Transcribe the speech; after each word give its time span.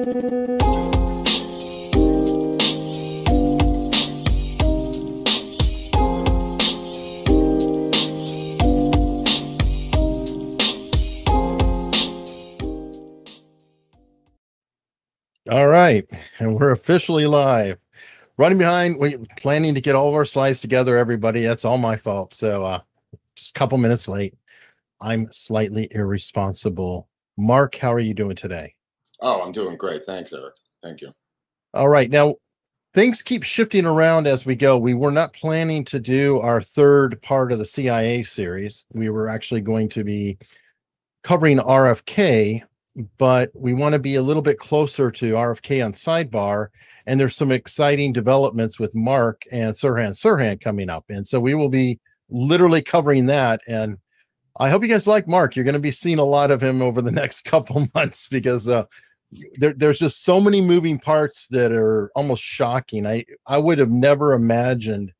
All 0.00 0.06
right, 15.66 16.08
and 16.38 16.54
we're 16.54 16.70
officially 16.70 17.26
live. 17.26 17.76
Running 18.38 18.56
behind, 18.56 18.98
we 18.98 19.18
planning 19.36 19.74
to 19.74 19.82
get 19.82 19.94
all 19.94 20.08
of 20.08 20.14
our 20.14 20.24
slides 20.24 20.60
together. 20.60 20.96
Everybody, 20.96 21.42
that's 21.42 21.66
all 21.66 21.76
my 21.76 21.98
fault. 21.98 22.32
So, 22.32 22.64
uh, 22.64 22.80
just 23.36 23.54
a 23.54 23.58
couple 23.58 23.76
minutes 23.76 24.08
late. 24.08 24.34
I'm 25.02 25.30
slightly 25.30 25.88
irresponsible. 25.90 27.06
Mark, 27.36 27.76
how 27.76 27.92
are 27.92 28.00
you 28.00 28.14
doing 28.14 28.36
today? 28.36 28.74
Oh, 29.20 29.42
I'm 29.42 29.52
doing 29.52 29.76
great. 29.76 30.04
Thanks, 30.04 30.32
Eric. 30.32 30.54
Thank 30.82 31.00
you. 31.00 31.12
All 31.74 31.88
right, 31.88 32.10
now 32.10 32.34
things 32.94 33.22
keep 33.22 33.42
shifting 33.42 33.86
around 33.86 34.26
as 34.26 34.44
we 34.44 34.56
go. 34.56 34.78
We 34.78 34.94
were 34.94 35.12
not 35.12 35.32
planning 35.32 35.84
to 35.84 36.00
do 36.00 36.40
our 36.40 36.60
third 36.60 37.20
part 37.22 37.52
of 37.52 37.58
the 37.58 37.66
CIA 37.66 38.22
series. 38.22 38.84
We 38.94 39.10
were 39.10 39.28
actually 39.28 39.60
going 39.60 39.88
to 39.90 40.02
be 40.02 40.38
covering 41.22 41.58
RFK 41.58 42.62
but 43.18 43.50
we 43.54 43.72
want 43.74 43.92
to 43.92 43.98
be 43.98 44.16
a 44.16 44.22
little 44.22 44.42
bit 44.42 44.58
closer 44.58 45.10
to 45.10 45.32
RFK 45.32 45.84
on 45.84 45.92
sidebar. 45.92 46.68
And 47.06 47.18
there's 47.18 47.36
some 47.36 47.52
exciting 47.52 48.12
developments 48.12 48.78
with 48.78 48.94
Mark 48.94 49.42
and 49.50 49.74
Sirhan 49.74 50.10
Sirhan 50.10 50.60
coming 50.60 50.90
up. 50.90 51.04
And 51.08 51.26
so 51.26 51.40
we 51.40 51.54
will 51.54 51.68
be 51.68 51.98
literally 52.28 52.82
covering 52.82 53.26
that. 53.26 53.60
And 53.66 53.96
I 54.58 54.68
hope 54.68 54.82
you 54.82 54.88
guys 54.88 55.06
like 55.06 55.28
Mark. 55.28 55.56
You're 55.56 55.64
going 55.64 55.74
to 55.74 55.80
be 55.80 55.90
seeing 55.90 56.18
a 56.18 56.24
lot 56.24 56.50
of 56.50 56.62
him 56.62 56.82
over 56.82 57.00
the 57.00 57.10
next 57.12 57.42
couple 57.42 57.88
months 57.94 58.28
because 58.28 58.68
uh, 58.68 58.84
there, 59.58 59.74
there's 59.74 59.98
just 59.98 60.24
so 60.24 60.40
many 60.40 60.60
moving 60.60 60.98
parts 60.98 61.46
that 61.50 61.72
are 61.72 62.10
almost 62.14 62.42
shocking. 62.42 63.06
I, 63.06 63.24
I 63.46 63.58
would 63.58 63.78
have 63.78 63.90
never 63.90 64.32
imagined 64.32 65.12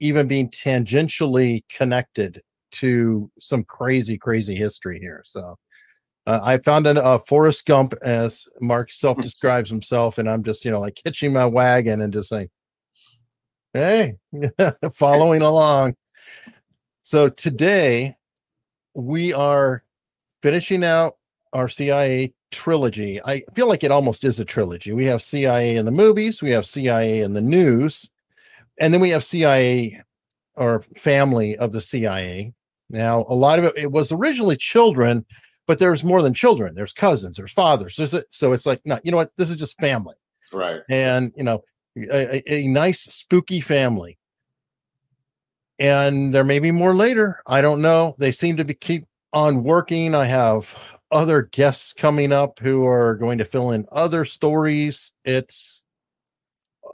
even 0.00 0.28
being 0.28 0.50
tangentially 0.50 1.64
connected 1.70 2.42
to 2.72 3.30
some 3.40 3.64
crazy, 3.64 4.18
crazy 4.18 4.54
history 4.54 4.98
here. 5.00 5.22
So 5.24 5.56
uh, 6.26 6.40
I 6.42 6.58
found 6.58 6.86
a 6.86 7.02
uh, 7.02 7.18
Forrest 7.26 7.64
Gump, 7.64 7.94
as 8.02 8.46
Mark 8.60 8.90
self 8.92 9.16
describes 9.22 9.70
himself, 9.70 10.18
and 10.18 10.28
I'm 10.28 10.42
just, 10.42 10.64
you 10.64 10.70
know, 10.70 10.80
like 10.80 11.00
hitching 11.02 11.32
my 11.32 11.46
wagon 11.46 12.02
and 12.02 12.12
just 12.12 12.28
saying, 12.28 12.50
hey, 13.72 14.14
following 14.94 15.42
along. 15.42 15.94
So 17.02 17.28
today 17.28 18.16
we 18.94 19.32
are 19.32 19.84
finishing 20.42 20.82
out 20.82 21.16
our 21.52 21.68
CIA 21.68 22.34
trilogy. 22.50 23.20
I 23.24 23.42
feel 23.54 23.68
like 23.68 23.84
it 23.84 23.90
almost 23.90 24.24
is 24.24 24.40
a 24.40 24.44
trilogy. 24.44 24.92
We 24.92 25.04
have 25.06 25.22
CIA 25.22 25.76
in 25.76 25.84
the 25.84 25.90
movies, 25.90 26.42
we 26.42 26.50
have 26.50 26.66
CIA 26.66 27.20
in 27.20 27.32
the 27.32 27.40
news, 27.40 28.08
and 28.78 28.92
then 28.92 29.00
we 29.00 29.10
have 29.10 29.24
CIA 29.24 30.02
or 30.54 30.82
family 30.96 31.56
of 31.58 31.72
the 31.72 31.80
CIA. 31.80 32.52
Now, 32.88 33.24
a 33.28 33.34
lot 33.34 33.58
of 33.58 33.64
it, 33.64 33.76
it 33.76 33.92
was 33.92 34.12
originally 34.12 34.56
children 34.56 35.24
but 35.66 35.78
there's 35.78 36.04
more 36.04 36.22
than 36.22 36.32
children. 36.32 36.74
There's 36.74 36.92
cousins 36.92 37.36
there's 37.36 37.52
fathers 37.52 37.96
there's 37.96 38.14
a, 38.14 38.24
so 38.30 38.52
it's 38.52 38.66
like 38.66 38.80
no 38.84 38.98
you 39.02 39.10
know 39.10 39.16
what? 39.16 39.32
This 39.36 39.50
is 39.50 39.56
just 39.56 39.78
family. 39.78 40.14
Right. 40.52 40.80
And 40.88 41.32
you 41.36 41.44
know 41.44 41.62
a, 41.96 42.42
a 42.52 42.66
nice 42.68 43.00
spooky 43.00 43.60
family. 43.60 44.18
And 45.78 46.32
there 46.32 46.44
may 46.44 46.58
be 46.58 46.70
more 46.70 46.96
later. 46.96 47.42
I 47.46 47.60
don't 47.60 47.82
know. 47.82 48.14
They 48.18 48.32
seem 48.32 48.56
to 48.56 48.64
be 48.64 48.74
keep 48.74 49.06
on 49.32 49.62
working. 49.62 50.14
I 50.14 50.24
have 50.24 50.74
other 51.16 51.42
guests 51.52 51.92
coming 51.92 52.30
up 52.32 52.58
who 52.58 52.86
are 52.86 53.14
going 53.14 53.38
to 53.38 53.44
fill 53.44 53.72
in 53.72 53.86
other 53.90 54.24
stories 54.24 55.12
it's 55.24 55.82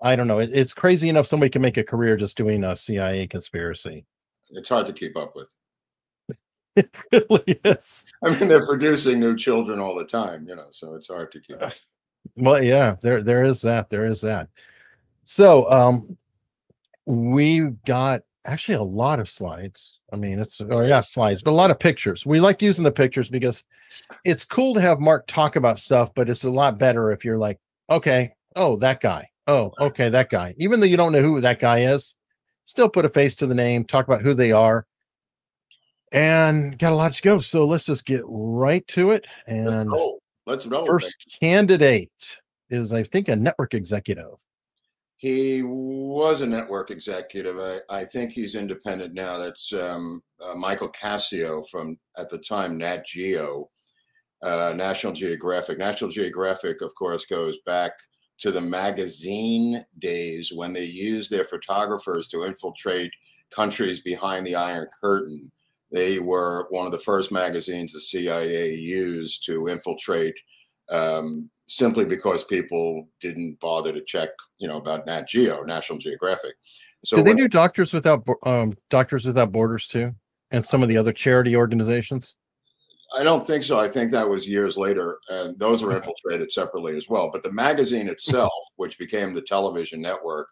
i 0.03 0.15
don't 0.17 0.29
know 0.29 0.39
it, 0.39 0.51
it's 0.53 0.73
crazy 0.73 1.09
enough 1.09 1.27
somebody 1.27 1.51
can 1.51 1.63
make 1.63 1.77
a 1.77 1.85
career 1.85 2.17
just 2.17 2.37
doing 2.37 2.65
a 2.65 2.77
cia 2.77 3.27
conspiracy 3.27 4.05
it's 4.51 4.69
hard 4.69 4.87
to 4.87 4.93
keep 4.93 5.17
up 5.17 5.35
with 5.35 5.55
It 6.77 6.97
really 7.13 7.61
is. 7.67 8.07
I 8.25 8.31
mean, 8.31 8.49
they're 8.49 8.67
producing 8.67 9.21
new 9.21 9.37
children 9.37 9.79
all 9.79 9.95
the 9.95 10.07
time, 10.07 10.47
you 10.49 10.57
know, 10.57 10.69
so 10.71 10.95
it's 10.95 11.09
hard 11.09 11.31
to 11.33 11.41
keep. 11.41 11.61
Up. 11.61 11.75
Well, 12.37 12.63
yeah, 12.63 12.97
there 13.03 13.23
there 13.23 13.45
is 13.45 13.61
that. 13.63 13.91
There 13.91 14.07
is 14.07 14.23
that. 14.23 14.49
So, 15.27 15.71
um, 15.71 16.17
we've 17.05 17.77
got 17.85 18.23
actually 18.45 18.77
a 18.77 18.83
lot 18.83 19.21
of 19.21 19.31
slides. 19.31 19.99
I 20.13 20.17
mean, 20.17 20.39
it's 20.39 20.61
oh 20.61 20.83
yeah, 20.83 21.01
slides, 21.01 21.43
but 21.43 21.51
a 21.51 21.53
lot 21.53 21.71
of 21.71 21.79
pictures. 21.79 22.27
We 22.27 22.41
like 22.41 22.63
using 22.63 22.85
the 22.85 22.91
pictures 22.91 23.29
because 23.29 23.65
it's 24.25 24.45
cool 24.45 24.75
to 24.75 24.81
have 24.81 25.01
Mark 25.01 25.27
talk 25.27 25.57
about 25.57 25.79
stuff, 25.79 26.11
but 26.15 26.29
it's 26.29 26.45
a 26.45 26.51
lot 26.51 26.79
better 26.79 27.13
if 27.13 27.25
you're 27.25 27.39
like, 27.39 27.59
okay, 27.91 28.33
oh, 28.57 28.77
that 28.79 29.01
guy. 29.01 29.29
Oh, 29.47 29.73
okay, 29.81 30.09
that 30.09 30.31
guy. 30.31 30.55
Even 30.59 30.81
though 30.81 30.87
you 30.87 30.97
don't 30.97 31.13
know 31.13 31.23
who 31.23 31.41
that 31.41 31.59
guy 31.59 31.83
is, 31.83 32.15
still 32.65 32.89
put 32.89 33.05
a 33.05 33.09
face 33.09 33.35
to 33.37 33.47
the 33.47 33.55
name, 33.55 33.85
talk 33.85 34.07
about 34.07 34.23
who 34.23 34.35
they 34.35 34.53
are 34.53 34.87
and 36.13 36.79
got 36.79 36.93
a 36.93 36.97
lot 36.97 37.13
to 37.13 37.23
go. 37.23 37.41
So 37.41 37.65
let's 37.65 37.87
just 37.87 38.05
get 38.05 38.23
right 38.27 38.87
to 38.89 39.11
it. 39.13 39.27
And 39.47 39.67
let's 39.67 39.89
roll. 39.89 40.23
Let's 40.47 40.67
roll 40.67 40.87
first 40.87 41.39
candidate 41.41 42.11
is, 42.71 42.93
I 42.93 43.03
think, 43.05 43.29
a 43.29 43.37
network 43.37 43.75
executive. 43.75 44.35
He 45.23 45.63
was 45.63 46.41
a 46.41 46.47
network 46.47 46.91
executive. 46.91 47.57
I, 47.61 47.79
I 48.01 48.05
think 48.05 48.33
he's 48.33 48.57
independent 48.57 49.15
now. 49.15 49.39
That's 49.39 49.73
um, 49.73 50.21
uh, 50.45 50.55
Michael 50.55 50.91
Cascio 50.91 51.65
from, 51.71 51.97
at 52.19 52.29
the 52.29 52.39
time, 52.39 52.77
Nat 52.77 53.07
Geo, 53.07 53.71
uh, 54.43 54.73
National 54.75 55.13
Geographic. 55.13 55.79
National 55.79 56.11
Geographic, 56.11 56.83
of 56.83 56.93
course, 56.97 57.25
goes 57.25 57.57
back 57.65 57.93
to 58.39 58.51
the 58.51 58.61
magazine 58.61 59.85
days 60.01 60.53
when 60.53 60.73
they 60.73 60.87
used 60.87 61.31
their 61.31 61.45
photographers 61.45 62.27
to 62.27 62.43
infiltrate 62.43 63.13
countries 63.55 64.01
behind 64.01 64.45
the 64.45 64.57
Iron 64.57 64.89
Curtain 65.01 65.53
they 65.93 66.19
were 66.19 66.67
one 66.71 66.87
of 66.87 66.93
the 66.93 66.99
first 66.99 67.31
magazines 67.31 67.93
the 67.93 68.01
CIA 68.01 68.75
used 68.75 69.45
to 69.45 69.69
infiltrate 69.69 70.35
um, 70.91 71.51
simply 71.69 72.05
because 72.05 72.45
people 72.45 73.09
didn't 73.21 73.61
bother 73.61 73.93
to 73.93 74.03
check, 74.07 74.31
you 74.63 74.69
know, 74.69 74.79
about 74.79 75.05
Nat 75.07 75.29
Geo, 75.29 75.63
National 75.63 75.99
Geographic. 75.99 76.55
So 77.05 77.17
did 77.17 77.27
they 77.27 77.35
do 77.35 77.49
Doctors 77.49 77.93
Without 77.93 78.27
um, 78.45 78.75
Doctors 78.89 79.27
Without 79.27 79.51
Borders 79.51 79.89
too, 79.89 80.15
and 80.53 80.65
some 80.65 80.83
of 80.83 80.89
the 80.89 80.97
other 80.97 81.13
charity 81.13 81.57
organizations? 81.57 82.37
I 83.15 83.25
don't 83.25 83.45
think 83.45 83.65
so. 83.65 83.79
I 83.79 83.89
think 83.89 84.11
that 84.13 84.27
was 84.27 84.49
years 84.49 84.79
later, 84.79 85.19
and 85.29 85.59
those 85.59 85.83
are 85.83 85.93
infiltrated 85.93 86.51
separately 86.53 86.97
as 86.97 87.09
well. 87.09 87.29
But 87.31 87.43
the 87.43 87.53
magazine 87.53 88.09
itself, 88.09 88.53
which 88.77 88.99
became 88.99 89.35
the 89.35 89.43
television 89.43 90.01
network, 90.01 90.49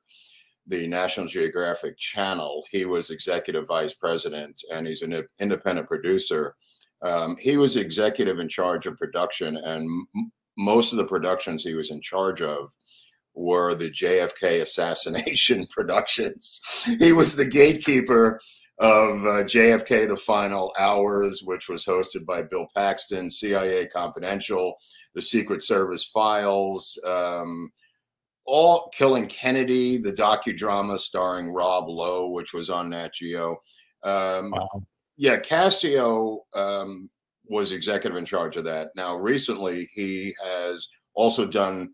the 0.66 0.86
National 0.86 1.26
Geographic 1.26 1.96
Channel. 1.98 2.64
He 2.70 2.84
was 2.84 3.10
executive 3.10 3.66
vice 3.66 3.94
president 3.94 4.62
and 4.72 4.86
he's 4.86 5.02
an 5.02 5.24
independent 5.40 5.88
producer. 5.88 6.54
Um, 7.02 7.36
he 7.40 7.56
was 7.56 7.76
executive 7.76 8.40
in 8.40 8.48
charge 8.48 8.86
of 8.86 8.96
production, 8.96 9.56
and 9.56 9.84
m- 10.16 10.30
most 10.58 10.92
of 10.92 10.98
the 10.98 11.06
productions 11.06 11.64
he 11.64 11.74
was 11.74 11.90
in 11.90 12.02
charge 12.02 12.42
of 12.42 12.70
were 13.34 13.74
the 13.74 13.90
JFK 13.90 14.62
assassination 14.62 15.66
productions. 15.70 16.60
he 16.98 17.12
was 17.12 17.36
the 17.36 17.44
gatekeeper 17.44 18.40
of 18.80 19.18
uh, 19.20 19.44
JFK 19.44 20.08
The 20.08 20.16
Final 20.16 20.72
Hours, 20.78 21.42
which 21.44 21.68
was 21.68 21.84
hosted 21.84 22.24
by 22.24 22.42
Bill 22.42 22.66
Paxton, 22.74 23.28
CIA 23.30 23.86
Confidential, 23.86 24.74
The 25.14 25.22
Secret 25.22 25.62
Service 25.62 26.04
Files. 26.04 26.98
Um, 27.06 27.70
all 28.46 28.90
Killing 28.92 29.26
Kennedy, 29.26 29.98
the 29.98 30.12
docudrama 30.12 30.98
starring 30.98 31.52
Rob 31.52 31.88
Lowe, 31.88 32.30
which 32.30 32.52
was 32.52 32.70
on 32.70 32.90
Nat 32.90 33.14
Geo. 33.14 33.56
Um, 34.02 34.50
wow. 34.50 34.68
Yeah, 35.16 35.36
Cascio 35.38 36.38
um, 36.54 37.10
was 37.46 37.72
executive 37.72 38.16
in 38.16 38.24
charge 38.24 38.56
of 38.56 38.64
that. 38.64 38.88
Now, 38.96 39.14
recently, 39.16 39.88
he 39.94 40.34
has 40.42 40.88
also 41.14 41.46
done. 41.46 41.90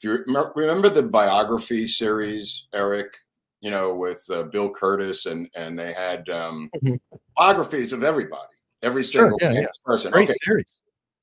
If 0.00 0.04
you 0.04 0.24
remember 0.54 0.88
the 0.88 1.02
biography 1.02 1.86
series, 1.86 2.66
Eric, 2.72 3.14
you 3.60 3.70
know, 3.70 3.96
with 3.96 4.24
uh, 4.32 4.44
Bill 4.44 4.72
Kurtis, 4.72 5.26
and 5.26 5.48
and 5.56 5.78
they 5.78 5.92
had 5.92 6.28
um, 6.28 6.70
mm-hmm. 6.76 7.16
biographies 7.36 7.92
of 7.92 8.04
everybody, 8.04 8.42
every 8.82 9.02
single 9.02 9.38
sure, 9.40 9.52
yeah, 9.52 9.66
person. 9.84 10.12
Great 10.12 10.30
okay. 10.30 10.38
series 10.44 10.80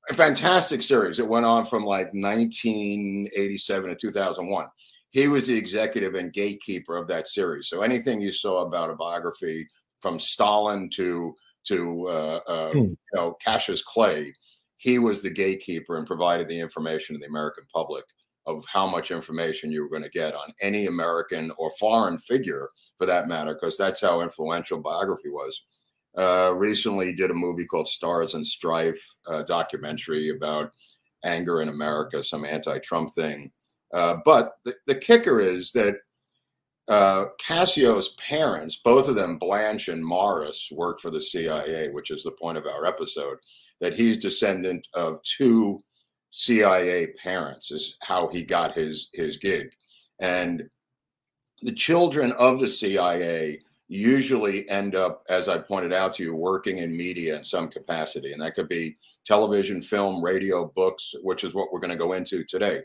a 0.08 0.14
fantastic 0.14 0.82
series. 0.82 1.18
It 1.18 1.28
went 1.28 1.46
on 1.46 1.64
from 1.64 1.84
like 1.84 2.12
1987 2.12 3.90
to 3.90 3.96
2001. 3.96 4.66
He 5.10 5.28
was 5.28 5.46
the 5.46 5.56
executive 5.56 6.14
and 6.14 6.32
gatekeeper 6.32 6.96
of 6.96 7.08
that 7.08 7.28
series. 7.28 7.68
So 7.68 7.80
anything 7.80 8.20
you 8.20 8.32
saw 8.32 8.62
about 8.62 8.90
a 8.90 8.94
biography 8.94 9.66
from 10.00 10.18
Stalin 10.18 10.90
to 10.94 11.34
to 11.68 12.06
uh, 12.08 12.40
uh, 12.46 12.70
hmm. 12.72 12.78
you 12.78 12.96
know 13.14 13.36
Cassius 13.44 13.82
Clay, 13.82 14.32
he 14.76 14.98
was 14.98 15.22
the 15.22 15.30
gatekeeper 15.30 15.96
and 15.96 16.06
provided 16.06 16.46
the 16.46 16.60
information 16.60 17.16
to 17.16 17.20
the 17.20 17.26
American 17.26 17.64
public 17.72 18.04
of 18.46 18.64
how 18.72 18.86
much 18.86 19.10
information 19.10 19.70
you 19.70 19.82
were 19.82 19.88
going 19.88 20.02
to 20.02 20.10
get 20.10 20.34
on 20.34 20.52
any 20.60 20.86
American 20.86 21.52
or 21.58 21.70
foreign 21.78 22.18
figure, 22.18 22.68
for 22.96 23.06
that 23.06 23.28
matter, 23.28 23.54
because 23.54 23.76
that's 23.76 24.00
how 24.00 24.20
influential 24.20 24.80
biography 24.80 25.30
was 25.30 25.62
uh, 26.16 26.54
recently 26.56 27.12
did 27.12 27.30
a 27.30 27.34
movie 27.34 27.66
called 27.66 27.88
Stars 27.88 28.34
and 28.34 28.46
Strife, 28.46 29.16
a 29.28 29.44
documentary 29.44 30.30
about 30.30 30.72
anger 31.24 31.60
in 31.60 31.68
America, 31.68 32.22
some 32.22 32.44
anti-Trump 32.44 33.12
thing. 33.14 33.50
Uh, 33.92 34.16
but 34.24 34.52
the, 34.64 34.74
the 34.86 34.94
kicker 34.94 35.40
is 35.40 35.72
that 35.72 35.96
uh, 36.88 37.26
Cascio's 37.44 38.14
parents, 38.14 38.76
both 38.76 39.08
of 39.08 39.16
them, 39.16 39.38
Blanche 39.38 39.88
and 39.88 40.04
Morris, 40.04 40.68
worked 40.72 41.00
for 41.00 41.10
the 41.10 41.20
CIA, 41.20 41.90
which 41.90 42.10
is 42.10 42.22
the 42.22 42.30
point 42.30 42.56
of 42.56 42.66
our 42.66 42.86
episode. 42.86 43.38
That 43.80 43.94
he's 43.94 44.18
descendant 44.18 44.88
of 44.94 45.20
two 45.22 45.82
CIA 46.30 47.08
parents 47.22 47.70
is 47.70 47.96
how 48.02 48.28
he 48.28 48.42
got 48.42 48.74
his 48.74 49.08
his 49.12 49.36
gig, 49.36 49.70
and 50.20 50.68
the 51.62 51.72
children 51.72 52.32
of 52.32 52.60
the 52.60 52.68
CIA 52.68 53.58
usually 53.88 54.68
end 54.68 54.96
up, 54.96 55.22
as 55.28 55.48
I 55.48 55.58
pointed 55.58 55.92
out 55.92 56.14
to 56.14 56.22
you, 56.22 56.34
working 56.34 56.78
in 56.78 56.96
media 56.96 57.36
in 57.36 57.44
some 57.44 57.68
capacity, 57.68 58.32
and 58.32 58.42
that 58.42 58.54
could 58.54 58.68
be 58.68 58.96
television, 59.24 59.80
film, 59.80 60.22
radio, 60.22 60.72
books, 60.74 61.14
which 61.22 61.44
is 61.44 61.54
what 61.54 61.68
we're 61.72 61.80
going 61.80 61.90
to 61.90 61.96
go 61.96 62.14
into 62.14 62.44
today. 62.44 62.82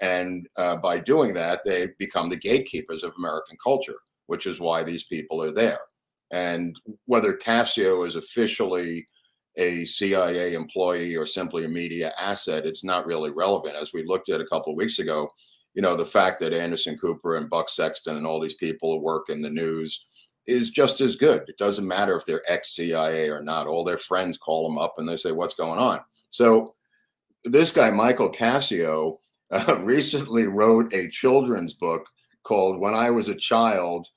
And 0.00 0.48
uh, 0.56 0.76
by 0.76 0.98
doing 0.98 1.32
that, 1.34 1.60
they 1.64 1.88
become 1.98 2.28
the 2.28 2.36
gatekeepers 2.36 3.02
of 3.02 3.12
American 3.16 3.56
culture, 3.62 3.96
which 4.26 4.46
is 4.46 4.60
why 4.60 4.82
these 4.82 5.04
people 5.04 5.42
are 5.42 5.52
there. 5.52 5.78
And 6.32 6.78
whether 7.06 7.34
Cascio 7.34 8.06
is 8.06 8.16
officially 8.16 9.06
a 9.56 9.84
CIA 9.84 10.54
employee 10.54 11.16
or 11.16 11.26
simply 11.26 11.64
a 11.64 11.68
media 11.68 12.12
asset, 12.18 12.66
it's 12.66 12.84
not 12.84 13.06
really 13.06 13.30
relevant. 13.30 13.76
As 13.76 13.92
we 13.92 14.04
looked 14.04 14.28
at 14.28 14.40
a 14.40 14.46
couple 14.46 14.72
of 14.72 14.76
weeks 14.76 14.98
ago, 14.98 15.28
you 15.74 15.82
know, 15.82 15.96
the 15.96 16.04
fact 16.04 16.38
that 16.40 16.52
Anderson 16.52 16.96
Cooper 16.98 17.36
and 17.36 17.50
Buck 17.50 17.68
Sexton 17.68 18.16
and 18.16 18.26
all 18.26 18.40
these 18.40 18.54
people 18.54 19.00
work 19.00 19.28
in 19.28 19.42
the 19.42 19.50
news 19.50 20.06
is 20.46 20.70
just 20.70 21.00
as 21.00 21.16
good. 21.16 21.42
It 21.48 21.56
doesn't 21.56 21.86
matter 21.86 22.16
if 22.16 22.26
they're 22.26 22.42
ex 22.48 22.74
CIA 22.74 23.30
or 23.30 23.42
not. 23.42 23.66
All 23.66 23.84
their 23.84 23.96
friends 23.96 24.36
call 24.36 24.68
them 24.68 24.78
up 24.78 24.94
and 24.98 25.08
they 25.08 25.16
say, 25.16 25.32
What's 25.32 25.54
going 25.54 25.78
on? 25.78 26.00
So, 26.30 26.74
this 27.44 27.72
guy, 27.72 27.90
Michael 27.90 28.30
Cascio, 28.30 29.18
uh, 29.52 29.78
recently 29.80 30.46
wrote 30.46 30.92
a 30.94 31.10
children's 31.10 31.74
book 31.74 32.06
called 32.42 32.80
When 32.80 32.94
I 32.94 33.10
Was 33.10 33.28
a 33.28 33.34
Child, 33.34 34.08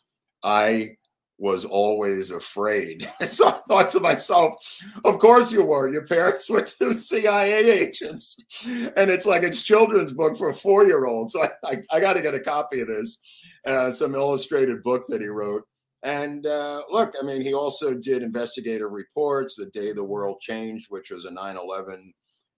I 0.43 0.97
was 1.37 1.65
always 1.65 2.31
afraid. 2.31 3.03
so 3.19 3.47
I 3.47 3.59
thought 3.67 3.89
to 3.89 3.99
myself, 3.99 4.55
of 5.03 5.19
course 5.19 5.51
you 5.51 5.63
were. 5.63 5.91
Your 5.91 6.05
parents 6.05 6.49
were 6.49 6.61
two 6.61 6.93
CIA 6.93 7.69
agents. 7.69 8.37
And 8.65 9.09
it's 9.09 9.25
like 9.25 9.43
it's 9.43 9.63
children's 9.63 10.13
book 10.13 10.37
for 10.37 10.49
a 10.49 10.53
four-year-old. 10.53 11.31
So 11.31 11.43
I, 11.43 11.49
I, 11.65 11.81
I 11.91 11.99
got 11.99 12.13
to 12.13 12.21
get 12.21 12.35
a 12.35 12.39
copy 12.39 12.81
of 12.81 12.87
this, 12.87 13.19
uh, 13.65 13.89
some 13.89 14.15
illustrated 14.15 14.83
book 14.83 15.03
that 15.09 15.21
he 15.21 15.27
wrote. 15.27 15.63
And 16.03 16.45
uh, 16.45 16.83
look, 16.89 17.13
I 17.19 17.25
mean, 17.25 17.41
he 17.41 17.53
also 17.53 17.95
did 17.95 18.21
investigative 18.21 18.91
reports, 18.91 19.55
The 19.55 19.65
Day 19.67 19.91
the 19.91 20.03
World 20.03 20.39
Changed, 20.39 20.85
which 20.89 21.09
was 21.09 21.25
a 21.25 21.31
9 21.31 21.57
11 21.57 22.13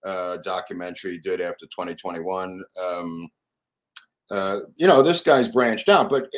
uh, 0.05 0.37
documentary 0.43 1.17
did 1.19 1.41
after 1.41 1.65
2021. 1.67 2.61
Um, 2.81 3.29
uh, 4.29 4.59
you 4.75 4.85
know, 4.85 5.01
this 5.01 5.21
guy's 5.21 5.47
branched 5.47 5.87
out, 5.87 6.09
but 6.09 6.29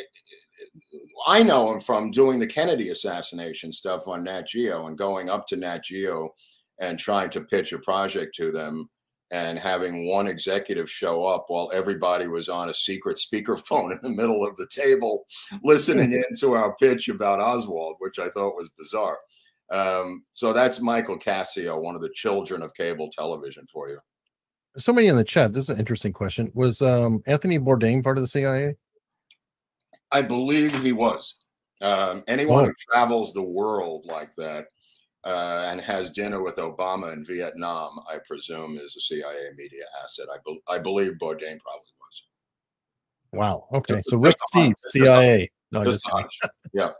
I 1.26 1.42
know 1.42 1.72
him 1.72 1.80
from 1.80 2.10
doing 2.10 2.38
the 2.38 2.46
Kennedy 2.46 2.90
assassination 2.90 3.72
stuff 3.72 4.08
on 4.08 4.24
Nat 4.24 4.48
Geo 4.48 4.86
and 4.86 4.96
going 4.96 5.28
up 5.28 5.46
to 5.48 5.56
Nat 5.56 5.84
Geo 5.84 6.34
and 6.80 6.98
trying 6.98 7.30
to 7.30 7.42
pitch 7.42 7.72
a 7.72 7.78
project 7.78 8.34
to 8.36 8.50
them 8.50 8.88
and 9.30 9.58
having 9.58 10.08
one 10.08 10.26
executive 10.26 10.90
show 10.90 11.24
up 11.24 11.44
while 11.48 11.70
everybody 11.72 12.26
was 12.26 12.48
on 12.48 12.68
a 12.68 12.74
secret 12.74 13.18
speakerphone 13.18 13.92
in 13.92 13.98
the 14.02 14.10
middle 14.10 14.46
of 14.46 14.56
the 14.56 14.68
table 14.70 15.26
listening 15.62 16.12
in 16.12 16.24
to 16.38 16.52
our 16.52 16.74
pitch 16.76 17.08
about 17.08 17.40
Oswald, 17.40 17.96
which 17.98 18.18
I 18.18 18.28
thought 18.30 18.56
was 18.56 18.70
bizarre. 18.70 19.18
Um, 19.70 20.24
so 20.32 20.52
that's 20.52 20.80
Michael 20.80 21.18
Cascio, 21.18 21.80
one 21.80 21.94
of 21.94 22.02
the 22.02 22.10
children 22.14 22.62
of 22.62 22.74
cable 22.74 23.08
television 23.08 23.66
for 23.72 23.88
you. 23.88 23.98
Somebody 24.76 25.08
in 25.08 25.16
the 25.16 25.24
chat, 25.24 25.52
this 25.52 25.64
is 25.64 25.70
an 25.70 25.78
interesting 25.78 26.12
question. 26.12 26.50
Was 26.54 26.82
um, 26.82 27.22
Anthony 27.26 27.58
Bourdain 27.58 28.02
part 28.02 28.18
of 28.18 28.22
the 28.22 28.28
CIA? 28.28 28.76
I 30.12 30.22
believe 30.22 30.80
he 30.82 30.92
was. 30.92 31.36
Um, 31.82 32.24
anyone 32.28 32.64
oh. 32.64 32.66
who 32.66 32.74
travels 32.92 33.32
the 33.32 33.42
world 33.42 34.04
like 34.06 34.34
that 34.36 34.66
uh, 35.24 35.68
and 35.70 35.80
has 35.80 36.10
dinner 36.10 36.42
with 36.42 36.56
Obama 36.56 37.12
in 37.12 37.24
Vietnam, 37.24 37.98
I 38.08 38.18
presume, 38.26 38.78
is 38.78 38.96
a 38.96 39.00
CIA 39.00 39.50
media 39.56 39.84
asset. 40.02 40.26
I, 40.32 40.36
be- 40.44 40.60
I 40.68 40.78
believe 40.78 41.12
Bourdain 41.12 41.58
probably 41.58 41.92
was. 42.00 42.22
Wow. 43.32 43.66
Okay. 43.72 43.96
Just, 43.96 44.10
so 44.10 44.18
Rick 44.18 44.36
Steve, 44.48 44.74
CIA. 44.88 45.50
No, 45.72 45.84
just 45.84 46.08
yeah. 46.74 46.90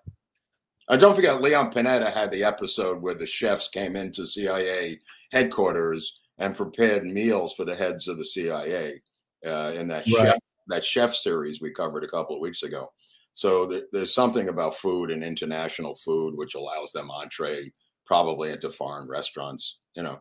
And 0.88 1.00
don't 1.00 1.14
forget, 1.14 1.40
Leon 1.40 1.72
Panetta 1.72 2.12
had 2.12 2.30
the 2.30 2.44
episode 2.44 3.00
where 3.00 3.14
the 3.14 3.26
chefs 3.26 3.68
came 3.68 3.96
into 3.96 4.26
CIA 4.26 4.98
headquarters 5.32 6.20
and 6.38 6.56
prepared 6.56 7.04
meals 7.04 7.54
for 7.54 7.64
the 7.64 7.74
heads 7.74 8.08
of 8.08 8.18
the 8.18 8.24
CIA 8.24 9.00
uh, 9.46 9.72
in 9.74 9.88
that 9.88 10.04
right. 10.06 10.28
chef 10.28 10.38
that 10.70 10.84
chef 10.84 11.14
series 11.14 11.60
we 11.60 11.70
covered 11.70 12.04
a 12.04 12.08
couple 12.08 12.36
of 12.36 12.42
weeks 12.42 12.62
ago. 12.62 12.90
So 13.34 13.66
th- 13.66 13.84
there's 13.92 14.14
something 14.14 14.48
about 14.48 14.74
food 14.74 15.10
and 15.10 15.22
international 15.22 15.94
food 15.94 16.34
which 16.36 16.54
allows 16.54 16.92
them 16.92 17.10
entree 17.10 17.70
probably 18.06 18.50
into 18.50 18.70
foreign 18.70 19.08
restaurants. 19.08 19.78
You 19.94 20.02
know. 20.02 20.20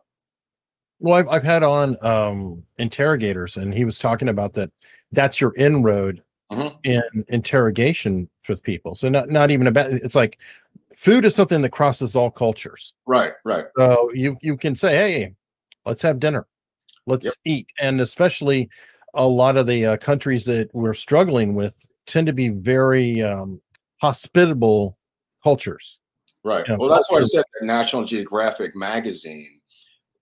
Well, 1.00 1.16
I've 1.16 1.28
I've 1.28 1.44
had 1.44 1.64
on 1.64 1.96
um, 2.06 2.64
interrogators, 2.78 3.58
and 3.58 3.74
he 3.74 3.86
was 3.86 3.98
talking 3.98 4.30
about 4.30 4.54
that. 4.54 4.72
That's 5.12 5.42
your 5.42 5.56
inroad 5.56 6.22
mm-hmm. 6.52 6.76
in 6.84 7.26
interrogation 7.30 8.30
with 8.48 8.62
people. 8.62 8.96
So 8.96 9.10
not 9.10 9.30
not 9.30 9.52
even 9.52 9.68
about. 9.68 9.92
It's 9.92 10.16
like 10.16 10.38
food 11.00 11.24
is 11.24 11.34
something 11.34 11.62
that 11.62 11.72
crosses 11.72 12.16
all 12.16 12.30
cultures. 12.30 12.94
Right. 13.08 13.34
Right. 13.46 13.66
So 13.78 14.12
you 14.14 14.38
you 14.42 14.58
can 14.58 14.76
say, 14.76 14.96
hey, 14.96 15.36
let's 15.86 16.02
have 16.02 16.20
dinner, 16.20 16.46
let's 17.06 17.26
yep. 17.26 17.34
eat, 17.46 17.68
and 17.80 18.02
especially 18.02 18.70
a 19.14 19.28
lot 19.28 19.58
of 19.58 19.68
the 19.68 19.86
uh, 19.86 19.98
countries 19.98 20.46
that 20.46 20.70
we're 20.74 20.94
struggling 20.94 21.56
with 21.56 21.76
tend 22.08 22.28
to 22.28 22.34
be 22.34 22.50
very 22.50 23.22
um, 23.22 23.62
hospitable 24.02 24.98
cultures. 25.44 26.00
Right. 26.44 26.68
You 26.68 26.74
know, 26.74 26.80
well, 26.80 26.90
that's 26.90 27.12
why 27.12 27.20
I 27.20 27.24
said 27.24 27.44
that 27.60 27.66
National 27.66 28.06
Geographic 28.06 28.76
magazine, 28.76 29.60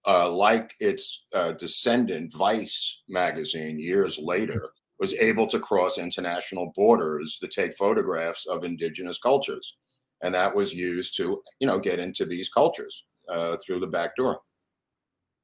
uh, 0.07 0.29
like 0.29 0.73
its 0.79 1.25
uh, 1.33 1.53
descendant 1.53 2.33
Vice 2.33 3.01
magazine 3.07 3.79
years 3.79 4.17
later, 4.17 4.71
was 4.99 5.13
able 5.13 5.45
to 5.47 5.59
cross 5.59 5.97
international 5.99 6.71
borders 6.75 7.37
to 7.39 7.47
take 7.47 7.77
photographs 7.77 8.47
of 8.47 8.63
indigenous 8.63 9.19
cultures, 9.19 9.75
and 10.23 10.33
that 10.33 10.55
was 10.55 10.73
used 10.73 11.15
to, 11.17 11.41
you 11.59 11.67
know, 11.67 11.77
get 11.77 11.99
into 11.99 12.25
these 12.25 12.49
cultures 12.49 13.03
uh, 13.29 13.57
through 13.63 13.79
the 13.79 13.87
back 13.87 14.15
door. 14.15 14.39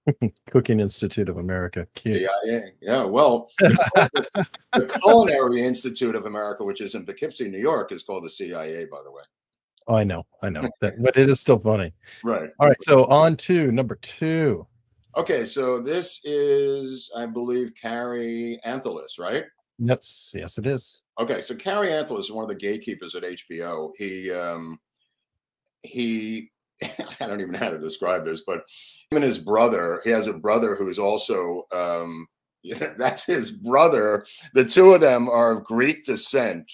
Cooking 0.51 0.79
Institute 0.79 1.29
of 1.29 1.38
America. 1.38 1.88
Cute. 1.95 2.22
Yeah, 2.22 2.27
yeah, 2.45 2.60
yeah. 2.81 3.03
Well, 3.03 3.50
the, 3.60 4.48
the 4.74 5.00
Culinary 5.01 5.63
Institute 5.63 6.15
of 6.15 6.25
America, 6.25 6.63
which 6.63 6.81
is 6.81 6.95
in 6.95 7.05
Poughkeepsie, 7.05 7.50
New 7.50 7.60
York, 7.60 7.91
is 7.91 8.03
called 8.03 8.24
the 8.24 8.29
CIA, 8.29 8.86
by 8.86 9.01
the 9.03 9.12
way. 9.12 9.24
Oh, 9.88 9.95
I 9.95 10.03
know, 10.03 10.24
I 10.41 10.50
know, 10.50 10.67
that, 10.81 10.93
but 11.01 11.17
it 11.17 11.29
is 11.29 11.39
still 11.39 11.60
funny. 11.60 11.93
Right. 12.24 12.50
All 12.60 12.67
right. 12.67 12.83
So 12.83 13.05
on 13.05 13.36
to 13.38 13.72
number 13.72 13.95
two. 13.95 14.65
Okay, 15.15 15.45
so 15.45 15.79
this 15.79 16.22
is, 16.24 17.12
I 17.15 17.27
believe, 17.27 17.74
Kary 17.79 18.60
Antholis, 18.65 19.19
right? 19.19 19.43
Yes, 19.77 20.31
yes, 20.33 20.57
it 20.57 20.65
is. 20.65 21.01
Okay, 21.19 21.41
so 21.41 21.55
Kary 21.55 21.89
Antholis 21.89 22.22
is 22.22 22.31
one 22.31 22.43
of 22.43 22.50
the 22.50 22.55
gatekeepers 22.55 23.13
at 23.13 23.24
HBO. 23.24 23.91
He 23.98 24.31
um, 24.31 24.79
he 25.83 26.50
I 27.22 27.27
don't 27.27 27.42
even 27.42 27.53
know 27.53 27.60
how 27.60 27.70
to 27.70 27.80
describe 27.80 28.25
this, 28.25 28.44
but 28.46 28.63
him 29.12 29.18
and 29.18 29.24
his 29.24 29.39
brother, 29.39 30.01
he 30.03 30.10
has 30.10 30.27
a 30.27 30.34
brother 30.34 30.75
who 30.75 30.89
is 30.89 31.00
also, 31.00 31.63
um, 31.74 32.27
that's 32.98 33.25
his 33.25 33.51
brother. 33.51 34.25
The 34.53 34.65
two 34.65 34.94
of 34.94 35.01
them 35.01 35.30
are 35.30 35.58
of 35.58 35.63
Greek 35.63 36.06
descent. 36.06 36.72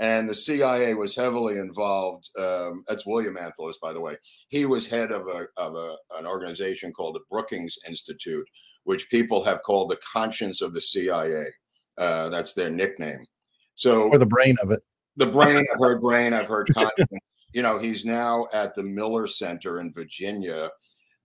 And 0.00 0.28
the 0.28 0.34
CIA 0.34 0.94
was 0.94 1.14
heavily 1.14 1.58
involved. 1.58 2.28
Um, 2.36 2.82
that's 2.88 3.06
William 3.06 3.36
Antholis, 3.36 3.76
by 3.80 3.92
the 3.92 4.00
way. 4.00 4.16
He 4.48 4.66
was 4.66 4.88
head 4.88 5.12
of 5.12 5.28
a 5.28 5.46
of 5.56 5.76
a, 5.76 5.94
an 6.18 6.26
organization 6.26 6.92
called 6.92 7.14
the 7.14 7.20
Brookings 7.30 7.78
Institute, 7.86 8.44
which 8.82 9.08
people 9.08 9.44
have 9.44 9.62
called 9.62 9.92
the 9.92 9.98
conscience 10.12 10.62
of 10.62 10.74
the 10.74 10.80
CIA. 10.80 11.44
Uh, 11.96 12.28
that's 12.28 12.54
their 12.54 12.70
nickname. 12.70 13.24
So, 13.76 14.08
or 14.08 14.18
the 14.18 14.26
brain 14.26 14.56
of 14.60 14.72
it. 14.72 14.82
The 15.16 15.26
brain. 15.26 15.64
I've 15.72 15.78
heard 15.78 16.00
brain. 16.00 16.32
I've 16.32 16.48
heard 16.48 16.68
conscience 16.74 17.08
you 17.54 17.62
know, 17.62 17.78
he's 17.78 18.04
now 18.04 18.48
at 18.52 18.74
the 18.74 18.82
Miller 18.82 19.28
Center 19.28 19.78
in 19.78 19.92
Virginia, 19.92 20.68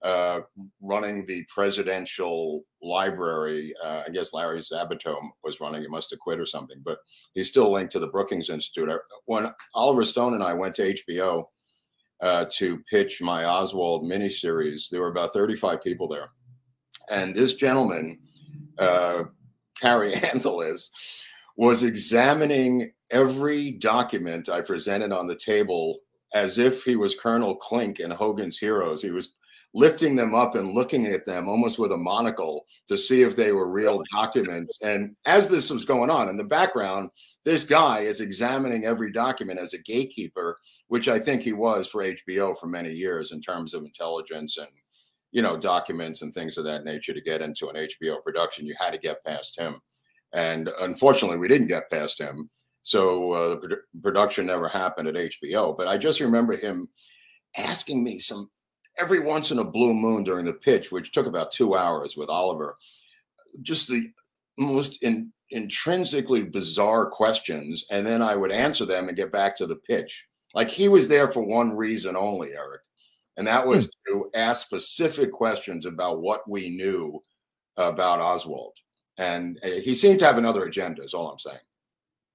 uh, 0.03 0.41
running 0.79 1.25
the 1.25 1.43
presidential 1.53 2.63
library. 2.83 3.73
Uh, 3.83 4.03
I 4.07 4.11
guess 4.11 4.31
Larry 4.31 4.59
Sabato 4.59 5.17
was 5.43 5.59
running. 5.59 5.81
He 5.81 5.87
must 5.87 6.11
have 6.11 6.19
quit 6.19 6.39
or 6.39 6.45
something, 6.45 6.81
but 6.85 6.99
he's 7.33 7.49
still 7.49 7.71
linked 7.71 7.91
to 7.93 7.99
the 7.99 8.07
Brookings 8.07 8.49
Institute. 8.49 8.91
When 9.25 9.51
Oliver 9.73 10.05
Stone 10.05 10.35
and 10.35 10.43
I 10.43 10.53
went 10.53 10.75
to 10.75 10.93
HBO 10.93 11.45
uh, 12.21 12.45
to 12.51 12.79
pitch 12.83 13.21
my 13.21 13.45
Oswald 13.45 14.03
miniseries, 14.03 14.83
there 14.89 15.01
were 15.01 15.07
about 15.07 15.33
35 15.33 15.83
people 15.83 16.07
there. 16.07 16.29
And 17.11 17.33
this 17.33 17.55
gentleman, 17.55 18.19
uh, 18.77 19.23
Kary 19.81 20.11
Antholis, 20.13 20.89
was 21.57 21.81
examining 21.81 22.91
every 23.09 23.71
document 23.71 24.47
I 24.47 24.61
presented 24.61 25.11
on 25.11 25.25
the 25.25 25.35
table 25.35 25.97
as 26.33 26.57
if 26.57 26.83
he 26.83 26.95
was 26.95 27.15
Colonel 27.15 27.55
Klink 27.55 27.99
in 27.99 28.11
Hogan's 28.11 28.57
Heroes. 28.57 29.01
He 29.01 29.11
was 29.11 29.35
lifting 29.73 30.15
them 30.15 30.33
up 30.33 30.55
and 30.55 30.73
looking 30.73 31.05
at 31.07 31.25
them 31.25 31.47
almost 31.47 31.77
with 31.77 31.91
a 31.91 31.97
monocle 31.97 32.65
to 32.87 32.97
see 32.97 33.21
if 33.21 33.35
they 33.35 33.51
were 33.51 33.69
real 33.69 34.01
oh, 34.01 34.19
documents. 34.19 34.81
And 34.81 35.15
as 35.25 35.47
this 35.47 35.69
was 35.69 35.85
going 35.85 36.09
on 36.09 36.27
in 36.27 36.37
the 36.37 36.43
background, 36.43 37.09
this 37.45 37.63
guy 37.63 37.99
is 37.99 38.21
examining 38.21 38.85
every 38.85 39.11
document 39.11 39.59
as 39.59 39.73
a 39.73 39.81
gatekeeper, 39.83 40.57
which 40.87 41.07
I 41.07 41.19
think 41.19 41.43
he 41.43 41.53
was 41.53 41.87
for 41.87 42.03
HBO 42.03 42.57
for 42.57 42.67
many 42.67 42.91
years 42.91 43.31
in 43.31 43.41
terms 43.41 43.73
of 43.73 43.83
intelligence 43.83 44.57
and 44.57 44.67
you 45.31 45.43
know 45.43 45.55
documents 45.55 46.23
and 46.23 46.33
things 46.33 46.57
of 46.57 46.63
that 46.63 46.85
nature 46.85 47.13
to 47.13 47.21
get 47.21 47.41
into 47.41 47.69
an 47.69 47.75
HBO 47.75 48.23
production. 48.23 48.65
You 48.65 48.73
had 48.79 48.93
to 48.93 48.99
get 48.99 49.23
past 49.23 49.59
him, 49.59 49.79
and 50.33 50.69
unfortunately, 50.81 51.37
we 51.37 51.47
didn't 51.47 51.67
get 51.67 51.89
past 51.91 52.19
him. 52.19 52.49
So 52.89 53.31
uh, 53.33 53.55
the 53.59 53.81
production 54.01 54.47
never 54.47 54.67
happened 54.67 55.07
at 55.09 55.13
HBO. 55.13 55.77
But 55.77 55.87
I 55.87 55.95
just 55.95 56.19
remember 56.19 56.57
him 56.57 56.87
asking 57.55 58.03
me 58.03 58.17
some 58.17 58.49
every 58.97 59.19
once 59.19 59.51
in 59.51 59.59
a 59.59 59.63
blue 59.63 59.93
moon 59.93 60.23
during 60.23 60.43
the 60.43 60.53
pitch, 60.53 60.91
which 60.91 61.11
took 61.11 61.27
about 61.27 61.51
two 61.51 61.75
hours 61.75 62.17
with 62.17 62.31
Oliver, 62.31 62.75
just 63.61 63.89
the 63.89 64.07
most 64.57 65.03
in, 65.03 65.31
intrinsically 65.51 66.43
bizarre 66.43 67.05
questions. 67.05 67.85
And 67.91 68.07
then 68.07 68.23
I 68.23 68.35
would 68.35 68.51
answer 68.51 68.85
them 68.85 69.07
and 69.07 69.15
get 69.15 69.31
back 69.31 69.55
to 69.57 69.67
the 69.67 69.75
pitch. 69.75 70.25
Like 70.55 70.71
he 70.71 70.87
was 70.87 71.07
there 71.07 71.31
for 71.31 71.43
one 71.43 71.77
reason 71.77 72.15
only, 72.15 72.53
Eric. 72.53 72.81
And 73.37 73.45
that 73.45 73.67
was 73.67 73.85
hmm. 74.07 74.13
to 74.13 74.31
ask 74.33 74.65
specific 74.65 75.31
questions 75.31 75.85
about 75.85 76.23
what 76.23 76.49
we 76.49 76.69
knew 76.69 77.21
about 77.77 78.19
Oswald. 78.19 78.77
And 79.19 79.59
uh, 79.63 79.67
he 79.67 79.93
seemed 79.93 80.17
to 80.19 80.25
have 80.25 80.39
another 80.39 80.63
agenda, 80.63 81.03
is 81.03 81.13
all 81.13 81.29
I'm 81.29 81.37
saying. 81.37 81.59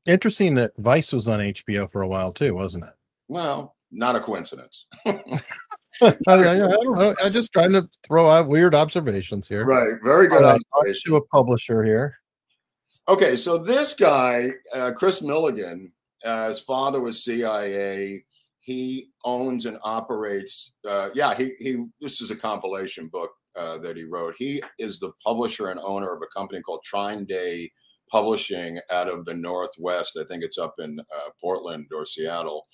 Interesting 0.07 0.55
that 0.57 0.73
Vice 0.79 1.13
was 1.13 1.29
on 1.29 1.41
HBO 1.41 1.91
for 1.91 2.03
a 2.03 2.09
while 2.09 2.33
too, 2.33 2.55
wasn't 2.55 2.85
it? 2.85 2.93
Well, 3.29 3.75
not 3.91 4.17
a 4.17 4.21
coincidence. 4.21 4.87
I, 6.03 6.17
I, 6.27 6.37
don't 6.37 6.99
know. 6.99 7.15
I'm 7.23 7.33
just 7.33 7.53
trying 7.53 7.73
to 7.73 7.89
throw 8.05 8.29
out 8.29 8.49
weird 8.49 8.75
observations 8.75 9.47
here. 9.47 9.65
Right. 9.65 9.95
Very 10.03 10.29
good 10.29 10.43
right, 10.43 10.61
observation. 10.75 11.13
To 11.13 11.17
a 11.17 11.27
publisher 11.27 11.85
here. 11.85 12.17
Okay, 13.07 13.37
so 13.37 13.59
this 13.59 13.95
guy, 13.95 14.51
uh, 14.75 14.91
Kris 14.93 15.21
Millegan, 15.21 15.93
uh, 16.25 16.49
his 16.49 16.61
father 16.61 17.01
was 17.01 17.23
CIA. 17.23 18.25
He 18.61 19.11
owns 19.25 19.67
and 19.67 19.79
operates. 19.85 20.73
Uh, 20.89 21.11
yeah, 21.15 21.35
he 21.35 21.53
he. 21.59 21.85
This 22.01 22.23
is 22.23 22.31
a 22.31 22.37
compilation 22.37 23.09
book 23.09 23.31
uh, 23.57 23.79
that 23.79 23.97
he 23.97 24.05
wrote. 24.05 24.35
He 24.39 24.63
is 24.79 24.99
the 24.99 25.13
publisher 25.23 25.69
and 25.69 25.79
owner 25.81 26.15
of 26.15 26.23
a 26.23 26.35
company 26.35 26.63
called 26.63 26.83
Trine 26.83 27.27
Day 27.27 27.71
Publishing 28.15 28.79
out 28.91 29.09
of 29.09 29.25
the 29.25 29.35
Northwest. 29.35 30.17
I 30.21 30.25
think 30.25 30.45
it's 30.45 30.59
up 30.59 30.75
in 30.79 31.01
uh, 31.01 31.31
Portland 31.41 31.87
or 31.93 32.07
Seattle 32.07 32.65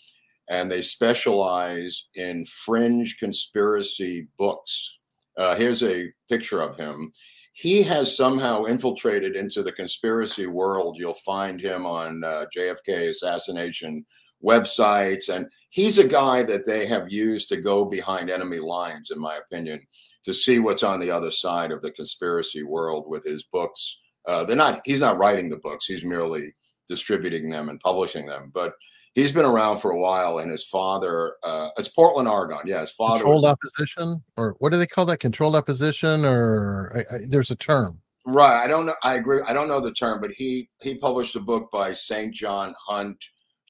and 0.51 0.71
they 0.71 0.83
specialize 0.83 2.07
in 2.17 2.45
fringe 2.45 3.17
conspiracy 3.19 4.27
books. 4.37 4.99
Uh, 5.39 5.55
here's 5.55 5.83
a 5.83 6.13
picture 6.29 6.61
of 6.61 6.77
him. 6.77 7.09
He 7.53 7.83
has 7.85 8.17
somehow 8.17 8.65
infiltrated 8.65 9.37
into 9.37 9.63
the 9.63 9.73
conspiracy 9.73 10.47
world. 10.47 10.97
You'll 10.99 11.15
find 11.15 11.61
him 11.61 11.87
on 11.87 12.25
uh, 12.25 12.47
JFK 12.55 13.11
assassination 13.11 14.05
websites. 14.45 15.29
And 15.29 15.47
he's 15.71 15.99
a 15.99 16.07
guy 16.07 16.43
that 16.43 16.67
they 16.67 16.87
have 16.87 17.13
used 17.13 17.49
to 17.51 17.57
go 17.57 17.85
behind 17.85 18.29
enemy 18.29 18.59
lines, 18.59 19.11
in 19.11 19.21
my 19.21 19.37
opinion, 19.37 19.81
to 20.25 20.35
see 20.35 20.59
what's 20.59 20.83
on 20.83 20.99
the 20.99 21.11
other 21.11 21.31
side 21.31 21.71
of 21.71 21.81
the 21.81 21.93
conspiracy 21.93 22.65
world 22.65 23.05
with 23.07 23.25
his 23.25 23.45
books. 23.45 23.99
Uh, 24.31 24.45
they're 24.45 24.57
not, 24.57 24.81
he's 24.85 25.01
not 25.01 25.19
writing 25.19 25.49
the 25.49 25.57
books, 25.57 25.87
he's 25.87 26.05
merely 26.05 26.55
distributing 26.89 27.49
them 27.49 27.69
and 27.69 27.81
publishing 27.81 28.27
them. 28.27 28.51
But 28.55 28.75
he's 29.15 29.33
been 29.33 29.45
around 29.45 29.79
for 29.79 29.91
a 29.91 29.99
while, 29.99 30.39
and 30.39 30.51
his 30.51 30.65
father, 30.65 31.35
uh, 31.43 31.71
it's 31.77 31.89
Portland, 31.89 32.29
Oregon. 32.29 32.61
Yeah, 32.65 32.81
his 32.81 32.93
father 32.93 33.19
controlled 33.19 33.43
was, 33.43 33.57
opposition, 33.57 34.23
or 34.37 34.55
what 34.61 34.71
do 34.71 34.79
they 34.79 34.87
call 34.87 35.05
that? 35.07 35.19
Controlled 35.19 35.57
opposition, 35.57 36.25
or 36.25 37.05
I, 37.11 37.17
I, 37.17 37.19
there's 37.27 37.51
a 37.51 37.57
term. 37.57 38.01
Right. 38.25 38.63
I 38.63 38.69
don't 38.69 38.87
know. 38.87 38.95
I 39.03 39.15
agree. 39.15 39.41
I 39.49 39.53
don't 39.53 39.69
know 39.69 39.81
the 39.81 39.93
term, 39.93 40.21
but 40.21 40.31
he 40.31 40.69
he 40.83 40.95
published 40.95 41.35
a 41.35 41.41
book 41.41 41.69
by 41.73 41.93
St. 41.93 42.33
John 42.33 42.73
Hunt, 42.87 43.19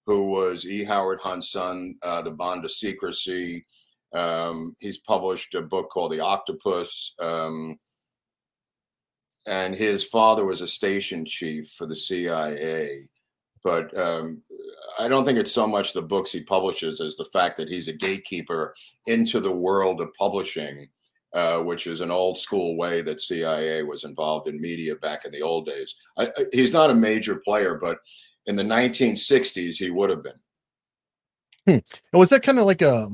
who 0.05 0.27
was 0.27 0.67
E. 0.67 0.85
Howard 0.85 1.21
Hunt's 1.23 1.53
son, 1.53 1.95
uh, 2.03 2.21
The 2.21 2.33
Bond 2.33 2.65
of 2.65 2.73
Secrecy. 2.73 3.65
Um, 4.13 4.75
he's 4.81 4.99
published 4.99 5.55
a 5.55 5.63
book 5.63 5.89
called 5.91 6.13
The 6.13 6.21
Octopus. 6.21 7.15
Um, 7.21 7.79
and 9.47 9.75
his 9.75 10.05
father 10.05 10.45
was 10.45 10.61
a 10.61 10.67
station 10.67 11.25
chief 11.25 11.71
for 11.71 11.87
the 11.87 11.97
CIA. 11.97 13.09
But 13.63 13.97
um, 13.99 14.43
I 14.99 15.09
don't 15.09 15.25
think 15.25 15.39
it's 15.39 15.53
so 15.53 15.67
much 15.67 15.93
the 15.93 16.03
books 16.03 16.33
he 16.33 16.43
publishes 16.43 17.01
as 17.01 17.17
the 17.17 17.29
fact 17.33 17.57
that 17.57 17.69
he's 17.69 17.89
a 17.89 17.93
gatekeeper 17.93 18.75
into 19.07 19.41
the 19.41 19.53
world 19.53 20.01
of 20.01 20.13
publishing, 20.19 20.89
uh, 21.35 21.59
which 21.59 21.87
is 21.87 22.01
an 22.01 22.11
old 22.11 22.39
school 22.39 22.77
way 22.77 23.03
that 23.03 23.21
CIA 23.21 23.83
was 23.83 24.05
involved 24.05 24.49
in 24.49 24.61
media 24.61 24.97
back 24.97 25.25
in 25.25 25.33
the 25.33 25.43
old 25.43 25.67
days. 25.67 25.95
I, 26.19 26.27
I, 26.27 26.47
he's 26.53 26.73
not 26.73 26.91
a 26.91 26.95
major 26.95 27.37
player, 27.37 27.77
but 27.77 27.99
in 28.47 28.57
the 28.57 28.63
1960s, 28.63 29.77
he 29.77 29.91
would 29.91 30.11
have 30.11 30.23
been. 30.23 30.33
Hmm. 31.67 32.19
Was 32.19 32.31
that 32.31 32.43
kind 32.43 32.59
of 32.59 32.65
like 32.65 32.83
a, 32.83 33.09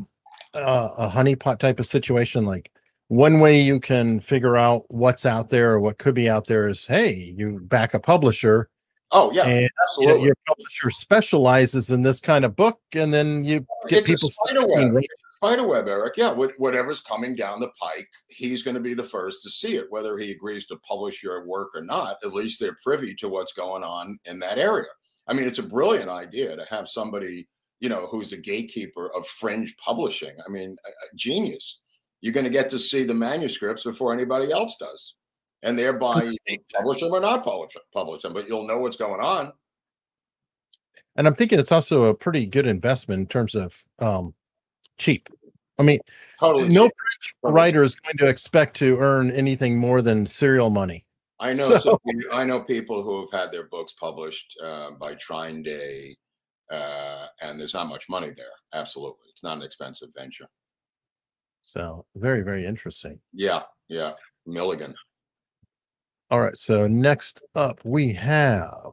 a 0.55 0.61
a 0.61 1.11
honeypot 1.13 1.59
type 1.59 1.81
of 1.81 1.87
situation? 1.87 2.45
Like 2.45 2.71
one 3.09 3.41
way 3.41 3.61
you 3.61 3.81
can 3.81 4.21
figure 4.21 4.57
out 4.57 4.85
what's 4.89 5.27
out 5.27 5.51
there 5.51 5.73
or 5.73 5.81
what 5.81 5.99
could 5.99 6.15
be 6.15 6.29
out 6.29 6.47
there 6.47 6.69
is, 6.69 6.87
hey, 6.87 7.35
you 7.37 7.61
back 7.63 7.95
a 7.95 8.01
publisher 8.01 8.69
Oh 9.13 9.31
yeah, 9.33 9.45
and, 9.45 9.71
absolutely. 9.85 10.15
You 10.15 10.19
know, 10.19 10.25
your 10.27 10.35
publisher 10.47 10.91
specializes 10.91 11.91
in 11.91 12.03
this 12.03 12.21
kind 12.21 12.45
of 12.45 12.57
book, 12.57 12.81
and 12.95 13.13
then 13.13 13.45
you 13.45 13.65
get 13.89 14.09
it's 14.09 14.11
people. 14.11 14.31
Spiderweb. 14.31 15.05
Spiderweb, 15.37 15.89
Eric. 15.89 16.17
Yeah, 16.17 16.33
whatever's 16.33 17.01
coming 17.01 17.35
down 17.35 17.61
the 17.61 17.71
pike, 17.81 18.09
he's 18.29 18.63
going 18.63 18.75
to 18.75 18.81
be 18.81 18.95
the 18.95 19.05
first 19.05 19.43
to 19.45 19.51
see 19.51 19.77
it. 19.77 19.87
Whether 19.91 20.19
he 20.19 20.33
agrees 20.33 20.67
to 20.67 20.77
publish 20.79 21.23
your 21.23 21.47
work 21.47 21.69
or 21.75 21.83
not, 21.83 22.17
at 22.25 22.33
least 22.33 22.59
they're 22.59 22.77
privy 22.83 23.15
to 23.17 23.29
what's 23.29 23.53
going 23.53 23.85
on 23.85 24.19
in 24.25 24.39
that 24.41 24.59
area. 24.59 24.89
I 25.29 25.35
mean, 25.35 25.47
it's 25.47 25.59
a 25.59 25.63
brilliant 25.63 26.11
idea 26.11 26.57
to 26.57 26.67
have 26.71 26.89
somebody, 26.89 27.49
you 27.81 27.89
know, 27.89 28.07
who's 28.07 28.33
a 28.33 28.37
gatekeeper 28.37 29.11
of 29.15 29.27
fringe 29.27 29.77
publishing. 29.77 30.37
I 30.45 30.51
mean, 30.51 30.77
genius. 31.15 31.79
You're 32.27 32.33
going 32.33 32.43
to 32.43 32.51
get 32.51 32.69
to 32.71 32.79
see 32.81 33.05
the 33.05 33.15
manuscripts 33.15 33.85
before 33.85 34.13
anybody 34.13 34.51
else 34.51 34.77
does 34.81 35.15
and 35.63 35.79
thereby 35.79 36.35
publish 36.75 36.99
them 36.99 37.13
or 37.13 37.21
not 37.21 37.45
publish, 37.45 37.77
publish 37.95 38.23
them, 38.23 38.33
but 38.33 38.49
you'll 38.49 38.67
know 38.67 38.79
what's 38.79 38.97
going 38.97 39.21
on. 39.21 39.53
And 41.15 41.29
I'm 41.29 41.37
thinking 41.37 41.61
it's 41.61 41.71
also 41.71 42.07
a 42.07 42.15
pretty 42.15 42.45
good 42.45 42.67
investment 42.67 43.21
in 43.21 43.27
terms 43.29 43.55
of 43.55 43.77
um, 44.01 44.35
cheap. 44.99 45.29
I 45.79 45.85
mean, 45.85 46.01
totally 46.41 46.67
no 46.67 46.87
cheap. 46.87 46.95
French 46.97 47.35
totally 47.45 47.55
writer 47.55 47.85
cheap. 47.85 47.87
is 47.87 47.95
going 47.95 48.17
to 48.17 48.27
expect 48.27 48.77
to 48.79 48.99
earn 48.99 49.31
anything 49.31 49.79
more 49.79 50.03
than 50.03 50.27
serial 50.27 50.71
money. 50.71 51.05
I 51.39 51.53
know. 51.53 51.79
So, 51.81 52.01
I 52.33 52.45
know 52.45 52.59
people 52.61 53.05
who 53.05 53.21
have 53.21 53.41
had 53.41 53.53
their 53.53 53.69
books 53.69 53.93
published 53.93 54.53
uh, 54.65 54.91
by 54.99 55.15
Trine 55.15 55.63
Day, 55.63 56.17
uh, 56.73 57.29
and 57.41 57.61
there's 57.61 57.75
not 57.75 57.89
much 57.89 58.09
money 58.09 58.33
there. 58.37 58.47
Absolutely, 58.73 59.29
it's 59.31 59.45
not 59.45 59.59
an 59.59 59.63
expensive 59.63 60.09
venture. 60.13 60.49
So 61.67 62.07
very, 62.15 62.43
very 62.43 62.65
interesting. 62.65 63.19
Yeah, 63.33 63.63
yeah. 63.89 64.13
Millegan. 64.47 64.95
All 66.31 66.41
right. 66.41 66.57
So 66.57 66.87
next 66.87 67.43
up, 67.57 67.81
we 67.85 68.13
have. 68.13 68.93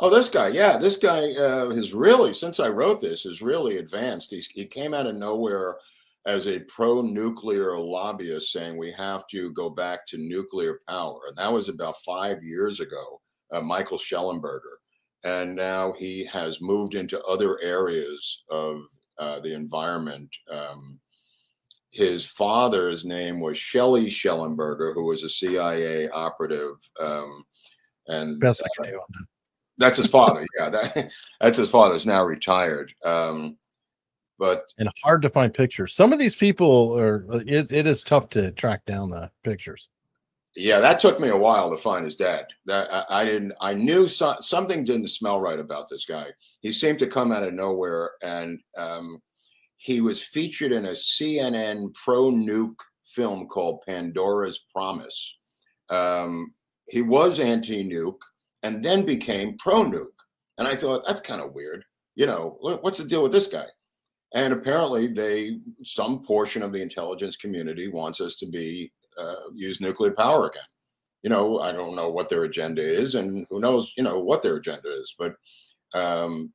Oh, 0.00 0.08
this 0.08 0.30
guy. 0.30 0.48
Yeah, 0.48 0.78
this 0.78 0.96
guy 0.96 1.20
uh, 1.38 1.68
has 1.74 1.92
really, 1.92 2.32
since 2.32 2.60
I 2.60 2.68
wrote 2.68 2.98
this, 2.98 3.24
has 3.24 3.42
really 3.42 3.76
advanced. 3.76 4.30
He's, 4.30 4.46
he 4.46 4.64
came 4.64 4.94
out 4.94 5.06
of 5.06 5.16
nowhere 5.16 5.76
as 6.24 6.46
a 6.46 6.60
pro 6.60 7.02
nuclear 7.02 7.76
lobbyist 7.78 8.52
saying 8.52 8.78
we 8.78 8.90
have 8.92 9.26
to 9.26 9.52
go 9.52 9.68
back 9.68 10.06
to 10.06 10.16
nuclear 10.16 10.80
power. 10.88 11.18
And 11.28 11.36
that 11.36 11.52
was 11.52 11.68
about 11.68 11.96
five 12.06 12.42
years 12.42 12.80
ago, 12.80 13.20
uh, 13.52 13.60
Michael 13.60 13.98
Shellenberger, 13.98 14.76
And 15.24 15.54
now 15.54 15.92
he 15.98 16.24
has 16.32 16.62
moved 16.62 16.94
into 16.94 17.22
other 17.24 17.60
areas 17.62 18.44
of 18.48 18.80
uh, 19.18 19.40
the 19.40 19.54
environment. 19.54 20.34
Um, 20.50 20.98
his 21.94 22.26
father's 22.26 23.04
name 23.04 23.38
was 23.38 23.56
Shelley 23.56 24.08
Shellenberger, 24.08 24.92
who 24.94 25.06
was 25.06 25.22
a 25.22 25.28
CIA 25.28 26.08
operative. 26.08 26.74
Um, 27.00 27.44
and 28.08 28.40
Best 28.40 28.62
I 28.64 28.68
can 28.76 28.92
do 28.92 28.98
on 28.98 29.06
that. 29.10 29.26
That's 29.78 29.98
his 29.98 30.08
father. 30.08 30.44
yeah, 30.58 30.68
that, 30.70 31.10
that's 31.40 31.58
his 31.58 31.70
father. 31.70 31.94
Is 31.94 32.04
now 32.04 32.24
retired. 32.24 32.92
Um, 33.04 33.56
but 34.40 34.64
and 34.78 34.90
hard 35.04 35.22
to 35.22 35.30
find 35.30 35.54
pictures. 35.54 35.94
Some 35.94 36.12
of 36.12 36.18
these 36.18 36.34
people 36.34 36.98
are. 36.98 37.26
It, 37.46 37.70
it 37.70 37.86
is 37.86 38.02
tough 38.02 38.28
to 38.30 38.50
track 38.52 38.84
down 38.86 39.10
the 39.10 39.30
pictures. 39.44 39.88
Yeah, 40.56 40.80
that 40.80 40.98
took 40.98 41.20
me 41.20 41.28
a 41.28 41.36
while 41.36 41.70
to 41.70 41.76
find 41.76 42.04
his 42.04 42.16
dad. 42.16 42.46
That 42.66 42.92
I, 42.92 43.20
I 43.20 43.24
didn't. 43.24 43.52
I 43.60 43.74
knew 43.74 44.08
so, 44.08 44.36
something 44.40 44.84
didn't 44.84 45.08
smell 45.08 45.40
right 45.40 45.60
about 45.60 45.88
this 45.88 46.04
guy. 46.04 46.26
He 46.60 46.72
seemed 46.72 46.98
to 46.98 47.06
come 47.06 47.30
out 47.30 47.44
of 47.44 47.54
nowhere, 47.54 48.10
and 48.22 48.58
um, 48.76 49.22
he 49.84 50.00
was 50.00 50.22
featured 50.22 50.72
in 50.72 50.86
a 50.86 50.92
CNN 50.92 51.92
pro 51.92 52.30
nuke 52.30 52.80
film 53.04 53.46
called 53.46 53.82
Pandora's 53.86 54.62
Promise. 54.72 55.36
Um, 55.90 56.54
he 56.88 57.02
was 57.02 57.38
anti 57.38 57.84
nuke 57.84 58.22
and 58.62 58.82
then 58.82 59.04
became 59.04 59.58
pro 59.58 59.84
nuke. 59.84 60.06
And 60.56 60.66
I 60.66 60.74
thought, 60.74 61.04
that's 61.06 61.20
kind 61.20 61.42
of 61.42 61.52
weird. 61.52 61.84
You 62.14 62.24
know, 62.24 62.56
what's 62.80 62.96
the 62.96 63.04
deal 63.04 63.22
with 63.22 63.32
this 63.32 63.46
guy? 63.46 63.66
And 64.34 64.54
apparently, 64.54 65.06
they 65.08 65.58
some 65.82 66.22
portion 66.22 66.62
of 66.62 66.72
the 66.72 66.80
intelligence 66.80 67.36
community 67.36 67.88
wants 67.88 68.22
us 68.22 68.36
to 68.36 68.46
be 68.46 68.90
uh, 69.20 69.50
use 69.54 69.82
nuclear 69.82 70.12
power 70.12 70.46
again. 70.46 70.62
You 71.22 71.28
know, 71.28 71.60
I 71.60 71.72
don't 71.72 71.94
know 71.94 72.08
what 72.08 72.30
their 72.30 72.44
agenda 72.44 72.82
is, 72.82 73.16
and 73.16 73.46
who 73.50 73.60
knows, 73.60 73.92
you 73.98 74.02
know, 74.02 74.18
what 74.18 74.42
their 74.42 74.56
agenda 74.56 74.90
is. 74.90 75.14
But 75.18 75.34
um, 75.94 76.54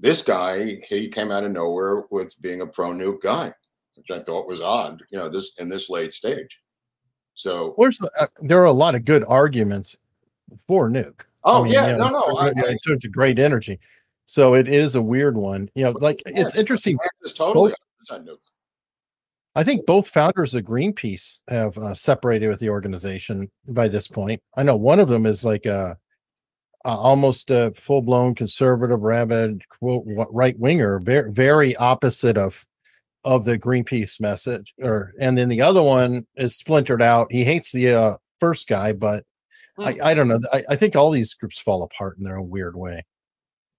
this 0.00 0.22
guy, 0.22 0.80
he 0.88 1.08
came 1.08 1.30
out 1.30 1.44
of 1.44 1.52
nowhere 1.52 2.04
with 2.10 2.34
being 2.40 2.62
a 2.62 2.66
pro 2.66 2.90
nuke 2.90 3.20
guy, 3.20 3.52
which 3.96 4.10
I 4.10 4.22
thought 4.22 4.48
was 4.48 4.60
odd. 4.60 5.02
You 5.10 5.18
know, 5.18 5.28
this 5.28 5.52
in 5.58 5.68
this 5.68 5.90
late 5.90 6.14
stage. 6.14 6.58
So, 7.34 7.74
the, 7.76 8.10
uh, 8.18 8.26
there 8.40 8.60
are 8.60 8.66
a 8.66 8.72
lot 8.72 8.94
of 8.94 9.04
good 9.04 9.24
arguments 9.26 9.96
for 10.66 10.90
nuke. 10.90 11.22
oh 11.44 11.60
I 11.60 11.64
mean, 11.64 11.72
yeah, 11.72 11.86
you 11.90 11.96
know, 11.96 12.08
no, 12.08 12.26
no, 12.26 12.36
I, 12.36 12.48
in 12.48 12.78
terms 12.78 13.04
of 13.04 13.12
great 13.12 13.38
energy. 13.38 13.78
So 14.26 14.54
it 14.54 14.68
is 14.68 14.94
a 14.94 15.02
weird 15.02 15.36
one. 15.36 15.70
You 15.74 15.84
know, 15.84 15.90
like 16.00 16.22
I, 16.26 16.32
it's 16.34 16.56
interesting. 16.56 16.98
It's 17.22 17.32
totally 17.32 17.72
100% 18.10 18.26
nuke. 18.26 18.36
I 19.56 19.64
think 19.64 19.84
both 19.84 20.08
founders 20.08 20.54
of 20.54 20.64
Greenpeace 20.64 21.40
have 21.48 21.76
uh, 21.76 21.92
separated 21.94 22.48
with 22.48 22.60
the 22.60 22.70
organization 22.70 23.50
by 23.68 23.88
this 23.88 24.06
point. 24.06 24.40
I 24.54 24.62
know 24.62 24.76
one 24.76 25.00
of 25.00 25.08
them 25.08 25.26
is 25.26 25.44
like 25.44 25.66
a, 25.66 25.98
a 26.84 26.88
almost 26.88 27.50
a 27.50 27.72
full 27.76 28.02
blown 28.02 28.34
conservative, 28.34 29.00
rabid 29.00 29.62
quote 29.68 30.04
right 30.06 30.58
winger, 30.58 30.98
very 31.00 31.30
very 31.32 31.76
opposite 31.76 32.36
of 32.36 32.64
of 33.24 33.44
the 33.44 33.58
Greenpeace 33.58 34.20
message. 34.20 34.74
Or 34.82 35.12
and 35.20 35.36
then 35.36 35.48
the 35.48 35.62
other 35.62 35.82
one 35.82 36.26
is 36.36 36.56
splintered 36.56 37.02
out. 37.02 37.30
He 37.30 37.44
hates 37.44 37.72
the 37.72 37.94
uh, 37.94 38.16
first 38.40 38.66
guy, 38.68 38.92
but 38.92 39.24
I, 39.78 39.92
Hmm. 39.92 40.02
I 40.02 40.14
don't 40.14 40.28
know. 40.28 40.40
I, 40.52 40.62
I 40.70 40.76
think 40.76 40.96
all 40.96 41.10
these 41.10 41.34
groups 41.34 41.58
fall 41.58 41.82
apart 41.82 42.18
in 42.18 42.24
their 42.24 42.38
own 42.38 42.50
weird 42.50 42.76
way. 42.76 43.04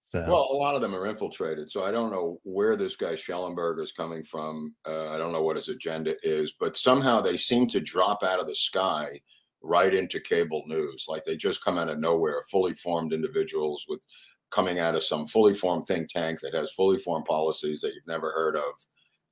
So 0.00 0.24
Well, 0.28 0.48
a 0.50 0.56
lot 0.56 0.74
of 0.74 0.82
them 0.82 0.94
are 0.94 1.06
infiltrated, 1.06 1.70
so 1.70 1.84
I 1.84 1.90
don't 1.90 2.10
know 2.10 2.38
where 2.42 2.76
this 2.76 2.96
guy 2.96 3.14
Shellenberger 3.14 3.82
is 3.82 3.92
coming 3.92 4.22
from. 4.22 4.74
Uh, 4.86 5.10
I 5.10 5.16
don't 5.16 5.32
know 5.32 5.42
what 5.42 5.56
his 5.56 5.68
agenda 5.68 6.14
is, 6.22 6.52
but 6.60 6.76
somehow 6.76 7.20
they 7.20 7.36
seem 7.36 7.66
to 7.68 7.80
drop 7.80 8.22
out 8.22 8.40
of 8.40 8.46
the 8.46 8.54
sky 8.54 9.18
right 9.62 9.94
into 9.94 10.20
cable 10.20 10.62
news, 10.66 11.06
like 11.08 11.24
they 11.24 11.36
just 11.36 11.64
come 11.64 11.78
out 11.78 11.88
of 11.88 12.00
nowhere, 12.00 12.42
fully 12.50 12.74
formed 12.74 13.12
individuals 13.12 13.84
with 13.88 14.04
coming 14.50 14.78
out 14.80 14.94
of 14.94 15.02
some 15.02 15.26
fully 15.26 15.54
formed 15.54 15.86
think 15.86 16.08
tank 16.10 16.40
that 16.40 16.54
has 16.54 16.72
fully 16.72 16.98
formed 16.98 17.24
policies 17.24 17.80
that 17.80 17.94
you've 17.94 18.06
never 18.06 18.30
heard 18.32 18.56
of, 18.56 18.72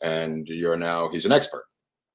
and 0.03 0.47
you're 0.49 0.77
now 0.77 1.09
he's 1.09 1.27
an 1.27 1.33
expert. 1.33 1.65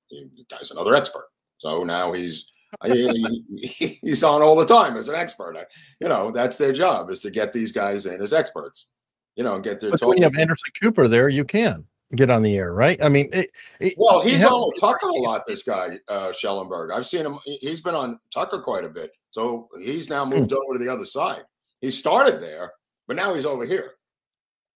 He- 0.07 0.29
The 0.35 0.45
guy's 0.49 0.71
another 0.71 0.95
expert, 0.95 1.27
so 1.57 1.83
now 1.83 2.13
he's 2.13 2.45
he- 2.85 3.43
he- 3.61 3.97
he's 4.01 4.23
on 4.23 4.41
all 4.41 4.55
the 4.55 4.65
time 4.65 4.97
as 4.97 5.07
an 5.09 5.15
expert. 5.15 5.55
I- 5.57 5.65
you 6.01 6.07
know 6.09 6.31
that's 6.31 6.57
their 6.57 6.73
job 6.73 7.09
is 7.09 7.19
to 7.21 7.29
get 7.31 7.51
these 7.53 7.71
guys 7.71 8.05
in 8.05 8.21
as 8.21 8.33
experts 8.33 8.87
you 9.35 9.43
know 9.43 9.55
and 9.55 9.63
get 9.63 9.79
their 9.79 9.91
but 9.91 9.99
when 10.07 10.17
you 10.17 10.23
have 10.23 10.35
Anderson 10.41 10.71
Cooper 10.81 11.07
there, 11.07 11.29
you 11.29 11.43
can 11.45 11.85
get 12.15 12.29
on 12.29 12.41
the 12.43 12.55
air, 12.55 12.73
right? 12.73 12.97
I 13.03 13.09
mean, 13.09 13.29
it, 13.33 13.49
it, 13.79 13.93
well 13.97 14.21
he's 14.21 14.43
on 14.45 14.71
tucker 14.79 15.07
a 15.07 15.13
lot 15.15 15.41
this 15.47 15.63
guy 15.63 15.97
uh 16.07 16.31
schellenberg. 16.33 16.91
I've 16.91 17.05
seen 17.05 17.25
him 17.25 17.39
he- 17.45 17.57
he's 17.61 17.81
been 17.81 17.95
on 17.95 18.19
tucker 18.33 18.59
quite 18.59 18.85
a 18.85 18.89
bit 18.89 19.11
so 19.31 19.67
he's 19.81 20.09
now 20.09 20.23
moved 20.25 20.51
Hmm. 20.51 20.57
over 20.57 20.77
to 20.77 20.83
the 20.83 20.91
other 20.91 21.05
side. 21.05 21.43
He 21.81 21.91
started 21.91 22.41
there 22.41 22.71
but 23.07 23.15
now 23.15 23.33
he's 23.33 23.45
over 23.45 23.65
here. 23.65 23.93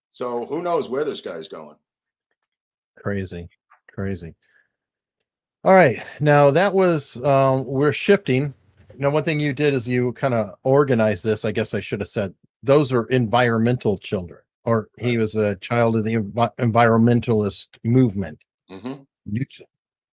So 0.09 0.45
who 0.45 0.61
knows 0.61 0.89
where 0.89 1.03
this 1.05 1.21
guy's 1.21 1.47
going? 1.47 1.75
Crazy 2.97 3.47
crazy. 3.93 4.33
All 5.63 5.73
right 5.75 6.03
now 6.19 6.51
that 6.51 6.73
was 6.73 7.15
um 7.23 7.65
we're 7.65 7.93
shifting. 7.93 8.53
Now 8.97 9.11
one 9.11 9.23
thing 9.23 9.39
you 9.39 9.53
did 9.53 9.73
is 9.73 9.87
you 9.87 10.11
kind 10.13 10.33
of 10.33 10.55
organized 10.63 11.23
this 11.23 11.45
i 11.45 11.51
guess 11.53 11.73
i 11.73 11.79
should 11.79 12.01
have 12.01 12.09
said 12.09 12.33
those 12.63 12.91
are 12.91 13.05
environmental 13.05 13.97
children 13.97 14.41
or 14.69 14.87
he 14.97 15.17
was 15.17 15.35
a 15.35 15.55
child 15.57 15.95
of 15.95 16.03
the 16.03 16.13
envi- 16.13 16.55
environmentalist 16.59 17.67
movement. 17.83 18.43
Hmm 18.69 18.93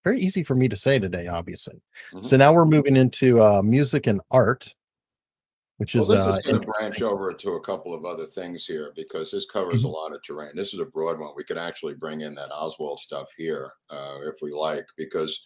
very 0.06 0.20
easy 0.20 0.44
for 0.44 0.54
me 0.54 0.68
to 0.68 0.76
say 0.76 1.00
today 1.00 1.26
obviously. 1.26 1.82
Mhm. 2.12 2.24
so 2.24 2.36
now 2.36 2.52
we're 2.52 2.64
moving 2.64 2.94
into 2.94 3.42
uh 3.42 3.60
music 3.60 4.06
and 4.06 4.20
art 4.30 4.72
which 5.78 5.96
well 5.96 6.04
is 6.04 6.08
this 6.10 6.26
uh 6.26 6.38
is 6.38 6.46
going 6.46 6.60
to 6.60 6.66
branch 6.66 7.02
over 7.02 7.32
to 7.32 7.50
a 7.52 7.60
couple 7.60 7.92
of 7.92 8.04
other 8.04 8.24
things 8.24 8.64
here 8.64 8.92
because 8.94 9.32
this 9.32 9.46
covers 9.46 9.82
Mhm. 9.82 9.86
a 9.86 9.88
lot 9.88 10.14
of 10.14 10.22
terrain. 10.22 10.52
This 10.54 10.72
is 10.72 10.78
a 10.78 10.84
broad 10.84 11.18
one. 11.18 11.32
We 11.36 11.42
could 11.42 11.58
actually 11.58 11.94
bring 11.94 12.20
in 12.20 12.36
that 12.36 12.52
oswald 12.52 13.00
stuff 13.00 13.28
here 13.36 13.72
uh 13.90 14.18
if 14.22 14.36
we 14.42 14.52
like 14.52 14.86
because 14.96 15.40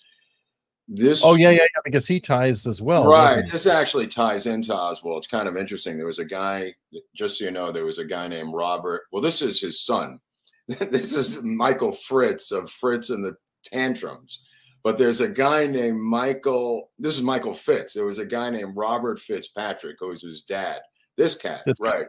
this 0.92 1.22
oh 1.24 1.34
yeah 1.34 1.50
yeah 1.50 1.62
yeah 1.62 1.80
because 1.84 2.04
he 2.04 2.18
ties 2.18 2.66
as 2.66 2.82
well 2.82 3.06
right. 3.06 3.44
This 3.50 3.66
actually 3.66 4.08
ties 4.08 4.46
into 4.46 4.74
Oswald. 4.74 5.18
It's 5.18 5.26
kind 5.28 5.46
of 5.46 5.56
interesting. 5.56 5.96
There 5.96 6.06
was 6.06 6.18
a 6.18 6.24
guy, 6.24 6.72
just 7.14 7.38
so 7.38 7.44
you 7.44 7.52
know, 7.52 7.70
there 7.70 7.84
was 7.84 7.98
a 7.98 8.04
guy 8.04 8.26
named 8.26 8.52
Robert. 8.52 9.02
Well, 9.12 9.22
this 9.22 9.40
is 9.40 9.60
his 9.60 9.84
son. 9.84 10.18
this 10.66 11.14
is 11.14 11.44
Michael 11.44 11.92
Fitz 11.92 12.50
of 12.50 12.68
Fitz 12.68 13.10
and 13.10 13.24
the 13.24 13.36
Tantrums. 13.64 14.40
But 14.82 14.98
there's 14.98 15.20
a 15.20 15.28
guy 15.28 15.66
named 15.66 16.00
Michael. 16.00 16.90
This 16.98 17.14
is 17.14 17.22
Michael 17.22 17.54
Fitz. 17.54 17.92
There 17.94 18.06
was 18.06 18.18
a 18.18 18.26
guy 18.26 18.50
named 18.50 18.72
Robert 18.76 19.20
Fitzpatrick, 19.20 19.96
who 20.00 20.08
was 20.08 20.22
his 20.22 20.42
dad. 20.42 20.80
This 21.16 21.36
cat, 21.36 21.62
This 21.66 21.78
guy. 21.78 21.90
right. 21.90 22.06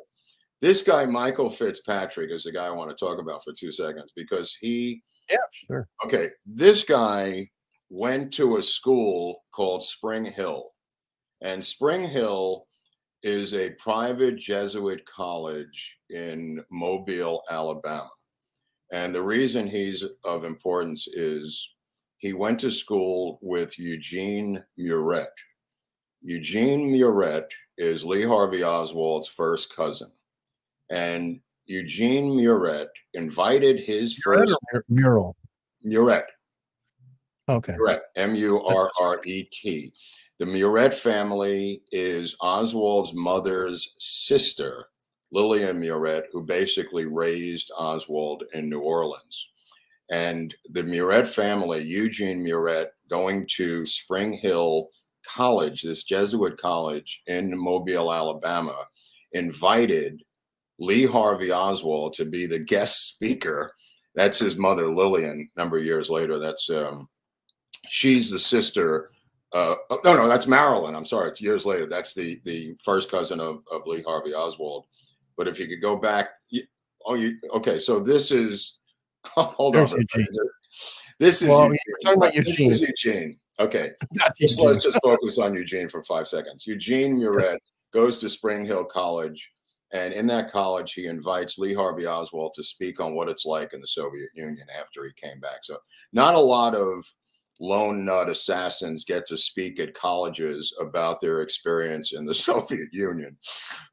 This 0.61 0.81
guy, 0.81 1.05
Michael 1.05 1.49
Fitzpatrick, 1.49 2.31
is 2.31 2.43
the 2.43 2.51
guy 2.51 2.67
I 2.67 2.71
want 2.71 2.89
to 2.89 2.95
talk 2.95 3.19
about 3.19 3.43
for 3.43 3.51
two 3.51 3.71
seconds 3.71 4.11
because 4.15 4.57
he 4.59 5.01
yeah 5.29 5.37
sure 5.67 5.87
okay, 6.05 6.29
this 6.45 6.83
guy 6.83 7.47
went 7.91 8.31
to 8.31 8.55
a 8.55 8.63
school 8.63 9.43
called 9.51 9.83
Spring 9.83 10.23
Hill. 10.23 10.71
And 11.41 11.63
Spring 11.63 12.07
Hill 12.07 12.65
is 13.21 13.53
a 13.53 13.71
private 13.71 14.39
Jesuit 14.39 15.05
college 15.05 15.97
in 16.09 16.63
Mobile, 16.71 17.43
Alabama. 17.51 18.09
And 18.93 19.13
the 19.13 19.21
reason 19.21 19.67
he's 19.67 20.05
of 20.23 20.45
importance 20.45 21.05
is 21.11 21.69
he 22.17 22.31
went 22.31 22.61
to 22.61 22.71
school 22.71 23.39
with 23.41 23.77
Eugene 23.77 24.63
Murret. 24.79 25.27
Eugene 26.21 26.89
Murret 26.89 27.47
is 27.77 28.05
Lee 28.05 28.23
Harvey 28.23 28.63
Oswald's 28.63 29.27
first 29.27 29.75
cousin. 29.75 30.11
And 30.89 31.41
Eugene 31.65 32.31
Murret 32.31 32.87
invited 33.13 33.81
his 33.81 34.17
Murret 34.25 34.49
first 34.49 34.57
mural 34.87 35.35
Murret, 35.85 36.23
okay 37.49 37.73
Murret, 37.73 37.99
M 38.15 38.35
U 38.35 38.61
R 38.63 38.91
R 38.99 39.21
E 39.25 39.43
T. 39.51 39.91
The 40.39 40.45
Murret 40.45 40.93
family 40.93 41.83
is 41.91 42.35
Oswald's 42.41 43.13
mother's 43.13 43.93
sister, 43.99 44.87
Lillian 45.31 45.79
Murret, 45.79 46.23
who 46.31 46.43
basically 46.43 47.05
raised 47.05 47.71
Oswald 47.77 48.43
in 48.53 48.67
New 48.67 48.79
Orleans. 48.79 49.49
And 50.11 50.53
the 50.71 50.83
Murret 50.83 51.27
family, 51.27 51.83
Eugene 51.83 52.43
Murret, 52.43 52.87
going 53.07 53.47
to 53.57 53.85
Spring 53.85 54.33
Hill 54.33 54.89
College, 55.27 55.83
this 55.83 56.03
Jesuit 56.03 56.57
college 56.57 57.21
in 57.27 57.55
Mobile, 57.55 58.11
Alabama, 58.11 58.85
invited 59.33 60.21
Lee 60.79 61.05
Harvey 61.05 61.51
Oswald 61.51 62.13
to 62.13 62.25
be 62.25 62.47
the 62.47 62.59
guest 62.59 63.07
speaker. 63.13 63.71
That's 64.15 64.39
his 64.39 64.57
mother, 64.57 64.87
Lillian, 64.87 65.47
a 65.55 65.59
number 65.59 65.77
of 65.77 65.85
years 65.85 66.09
later. 66.09 66.39
That's 66.39 66.69
um, 66.69 67.07
she's 67.89 68.29
the 68.29 68.39
sister. 68.39 69.11
Uh, 69.53 69.75
oh, 69.89 69.99
no, 70.05 70.15
no, 70.15 70.27
that's 70.29 70.47
Marilyn. 70.47 70.95
I'm 70.95 71.05
sorry, 71.05 71.29
it's 71.29 71.41
years 71.41 71.65
later. 71.65 71.85
That's 71.85 72.13
the 72.13 72.39
the 72.45 72.75
first 72.83 73.11
cousin 73.11 73.39
of, 73.39 73.63
of 73.71 73.85
Lee 73.85 74.01
Harvey 74.03 74.33
Oswald. 74.33 74.85
But 75.37 75.47
if 75.47 75.59
you 75.59 75.67
could 75.67 75.81
go 75.81 75.97
back, 75.97 76.29
you, 76.49 76.63
oh, 77.05 77.15
you 77.15 77.37
okay? 77.55 77.77
So 77.79 77.99
this 77.99 78.31
is 78.31 78.79
hold 79.25 79.75
on. 79.75 79.79
There's 79.81 79.91
for 79.91 79.97
a 79.97 80.01
second. 80.09 80.27
Eugene. 80.31 80.49
This 81.19 81.41
is 81.41 81.49
Well, 81.49 81.63
Eugene. 81.65 81.77
talking 82.03 82.17
about 82.17 82.33
This 82.33 82.47
Eugene. 82.59 82.71
is 82.71 82.81
Eugene. 82.81 83.39
Okay, 83.59 83.91
Eugene. 84.39 84.65
let's 84.65 84.85
just 84.85 84.99
focus 85.03 85.37
on 85.37 85.53
Eugene 85.53 85.89
for 85.89 86.01
five 86.03 86.27
seconds. 86.27 86.65
Eugene 86.65 87.19
Murret 87.19 87.57
goes 87.93 88.19
to 88.19 88.29
Spring 88.29 88.63
Hill 88.65 88.85
College, 88.85 89.51
and 89.91 90.13
in 90.13 90.25
that 90.27 90.49
college, 90.49 90.93
he 90.93 91.07
invites 91.07 91.57
Lee 91.59 91.73
Harvey 91.73 92.07
Oswald 92.07 92.53
to 92.55 92.63
speak 92.63 92.99
on 93.01 93.13
what 93.15 93.27
it's 93.29 93.45
like 93.45 93.73
in 93.73 93.81
the 93.81 93.87
Soviet 93.87 94.29
Union 94.33 94.65
after 94.79 95.03
he 95.05 95.11
came 95.13 95.39
back. 95.41 95.59
So, 95.63 95.77
not 96.13 96.35
a 96.35 96.39
lot 96.39 96.73
of 96.73 97.05
lone 97.61 98.03
nut 98.03 98.27
assassins 98.27 99.05
get 99.05 99.25
to 99.27 99.37
speak 99.37 99.79
at 99.79 99.93
colleges 99.93 100.73
about 100.81 101.21
their 101.21 101.41
experience 101.41 102.11
in 102.11 102.25
the 102.25 102.33
Soviet 102.49 102.89
Union. 102.91 103.37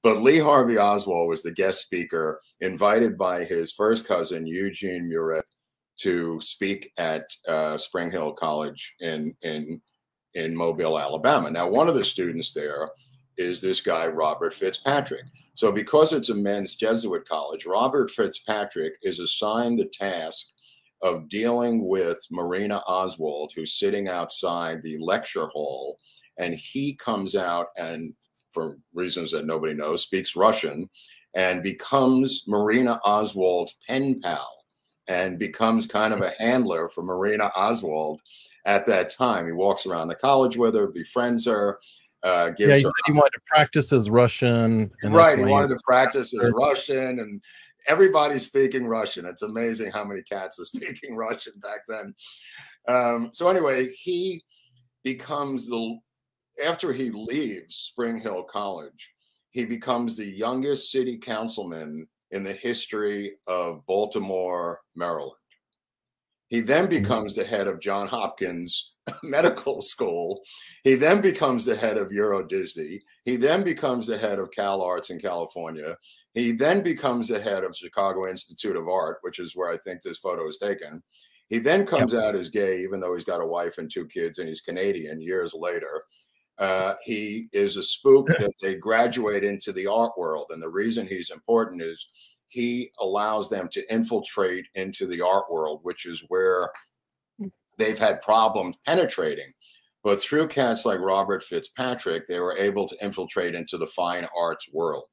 But 0.02 0.22
Lee 0.22 0.38
Harvey 0.38 0.78
Oswald 0.78 1.28
was 1.28 1.42
the 1.42 1.52
guest 1.52 1.82
speaker, 1.82 2.40
invited 2.60 3.16
by 3.16 3.44
his 3.44 3.72
first 3.72 4.08
cousin, 4.08 4.46
Eugene 4.46 5.08
Murret, 5.08 5.42
to 5.98 6.40
speak 6.40 6.90
at 6.96 7.24
uh, 7.46 7.76
Spring 7.76 8.10
Hill 8.10 8.32
College 8.32 8.94
in 9.00 9.34
in 9.42 9.80
in 10.34 10.54
Mobile, 10.54 10.98
Alabama. 10.98 11.50
Now, 11.50 11.68
one 11.68 11.88
of 11.88 11.94
the 11.94 12.04
students 12.04 12.52
there 12.52 12.88
is 13.36 13.60
this 13.60 13.80
guy 13.80 14.06
Robert 14.06 14.52
Fitzpatrick. 14.52 15.24
So, 15.54 15.72
because 15.72 16.12
it's 16.12 16.28
a 16.28 16.34
men's 16.34 16.74
Jesuit 16.74 17.26
college, 17.28 17.66
Robert 17.66 18.10
Fitzpatrick 18.10 18.94
is 19.02 19.18
assigned 19.18 19.78
the 19.78 19.86
task 19.86 20.46
of 21.02 21.28
dealing 21.28 21.86
with 21.86 22.18
Marina 22.30 22.82
Oswald, 22.86 23.52
who's 23.54 23.78
sitting 23.78 24.08
outside 24.08 24.82
the 24.82 24.98
lecture 24.98 25.46
hall, 25.48 25.98
and 26.38 26.54
he 26.54 26.94
comes 26.94 27.36
out 27.36 27.68
and, 27.76 28.14
for 28.52 28.78
reasons 28.94 29.30
that 29.32 29.46
nobody 29.46 29.74
knows, 29.74 30.02
speaks 30.02 30.36
Russian 30.36 30.88
and 31.34 31.62
becomes 31.62 32.44
Marina 32.46 33.00
Oswald's 33.04 33.76
pen 33.86 34.18
pal 34.20 34.64
and 35.08 35.38
becomes 35.38 35.86
kind 35.86 36.12
of 36.12 36.20
a 36.20 36.32
handler 36.38 36.88
for 36.88 37.02
Marina 37.02 37.50
Oswald 37.56 38.20
at 38.66 38.86
that 38.86 39.10
time. 39.10 39.46
He 39.46 39.52
walks 39.52 39.86
around 39.86 40.08
the 40.08 40.14
college 40.14 40.56
with 40.56 40.74
her, 40.74 40.88
befriends 40.88 41.46
her, 41.46 41.78
uh, 42.22 42.50
gives 42.50 42.70
yeah, 42.70 42.76
he, 42.76 42.82
her. 42.82 42.92
he 43.06 43.12
wanted 43.12 43.32
to 43.34 43.40
practice 43.46 43.90
his 43.90 44.10
Russian. 44.10 44.90
right, 45.04 45.38
he 45.38 45.44
wanted 45.44 45.68
to 45.68 45.78
practice 45.84 46.32
his 46.32 46.50
Russian, 46.54 47.20
and 47.20 47.42
everybody's 47.88 48.46
speaking 48.46 48.86
Russian. 48.86 49.26
It's 49.26 49.42
amazing 49.42 49.90
how 49.90 50.04
many 50.04 50.22
cats 50.22 50.60
are 50.60 50.64
speaking 50.76 51.16
Russian 51.16 51.54
back 51.60 51.80
then. 51.88 52.14
Um, 52.86 53.30
so 53.32 53.48
anyway, 53.48 53.88
he 54.02 54.42
becomes 55.02 55.66
the 55.66 55.98
after 56.64 56.92
he 56.92 57.10
leaves 57.10 57.76
Spring 57.76 58.18
Hill 58.18 58.42
College, 58.42 59.10
he 59.50 59.64
becomes 59.64 60.16
the 60.16 60.26
youngest 60.26 60.90
city 60.90 61.16
councilman 61.16 62.06
in 62.30 62.44
the 62.44 62.52
history 62.52 63.36
of 63.46 63.86
Baltimore, 63.86 64.80
Maryland. 64.94 65.32
He 66.48 66.60
then 66.60 66.84
mm-hmm. 66.84 67.02
becomes 67.02 67.34
the 67.34 67.44
head 67.44 67.66
of 67.66 67.80
John 67.80 68.08
Hopkins 68.08 68.92
Medical 69.22 69.80
School. 69.80 70.40
He 70.84 70.94
then 70.94 71.20
becomes 71.20 71.64
the 71.64 71.76
head 71.76 71.96
of 71.96 72.12
Euro 72.12 72.46
Disney. 72.46 73.00
He 73.24 73.36
then 73.36 73.62
becomes 73.62 74.06
the 74.06 74.18
head 74.18 74.38
of 74.38 74.50
Cal 74.50 74.82
Arts 74.82 75.10
in 75.10 75.18
California. 75.18 75.96
He 76.34 76.52
then 76.52 76.82
becomes 76.82 77.28
the 77.28 77.40
head 77.40 77.64
of 77.64 77.76
Chicago 77.76 78.28
Institute 78.28 78.76
of 78.76 78.88
Art, 78.88 79.18
which 79.22 79.38
is 79.38 79.54
where 79.54 79.70
I 79.70 79.76
think 79.78 80.02
this 80.02 80.18
photo 80.18 80.48
is 80.48 80.58
taken. 80.58 81.02
He 81.48 81.58
then 81.58 81.86
comes 81.86 82.12
yep. 82.12 82.22
out 82.24 82.34
as 82.34 82.48
gay, 82.48 82.82
even 82.82 83.00
though 83.00 83.14
he's 83.14 83.24
got 83.24 83.40
a 83.40 83.46
wife 83.46 83.78
and 83.78 83.90
two 83.90 84.06
kids 84.06 84.38
and 84.38 84.48
he's 84.48 84.60
Canadian 84.60 85.20
years 85.20 85.54
later. 85.54 86.04
Uh, 86.58 86.94
he 87.04 87.48
is 87.52 87.76
a 87.76 87.82
spook 87.82 88.26
that 88.26 88.52
they 88.60 88.74
graduate 88.74 89.44
into 89.44 89.72
the 89.72 89.86
art 89.86 90.12
world. 90.18 90.46
And 90.50 90.60
the 90.60 90.68
reason 90.68 91.06
he's 91.06 91.30
important 91.30 91.82
is 91.82 92.08
he 92.48 92.90
allows 93.00 93.48
them 93.48 93.68
to 93.72 93.92
infiltrate 93.92 94.66
into 94.74 95.06
the 95.06 95.20
art 95.20 95.44
world, 95.50 95.80
which 95.82 96.06
is 96.06 96.24
where 96.28 96.70
they've 97.78 97.98
had 97.98 98.20
problems 98.20 98.76
penetrating. 98.86 99.50
But 100.04 100.20
through 100.20 100.48
cats 100.48 100.84
like 100.84 101.00
Robert 101.00 101.42
Fitzpatrick, 101.42 102.26
they 102.26 102.40
were 102.40 102.56
able 102.56 102.86
to 102.88 103.04
infiltrate 103.04 103.54
into 103.54 103.76
the 103.76 103.86
fine 103.86 104.26
arts 104.38 104.66
world. 104.72 105.08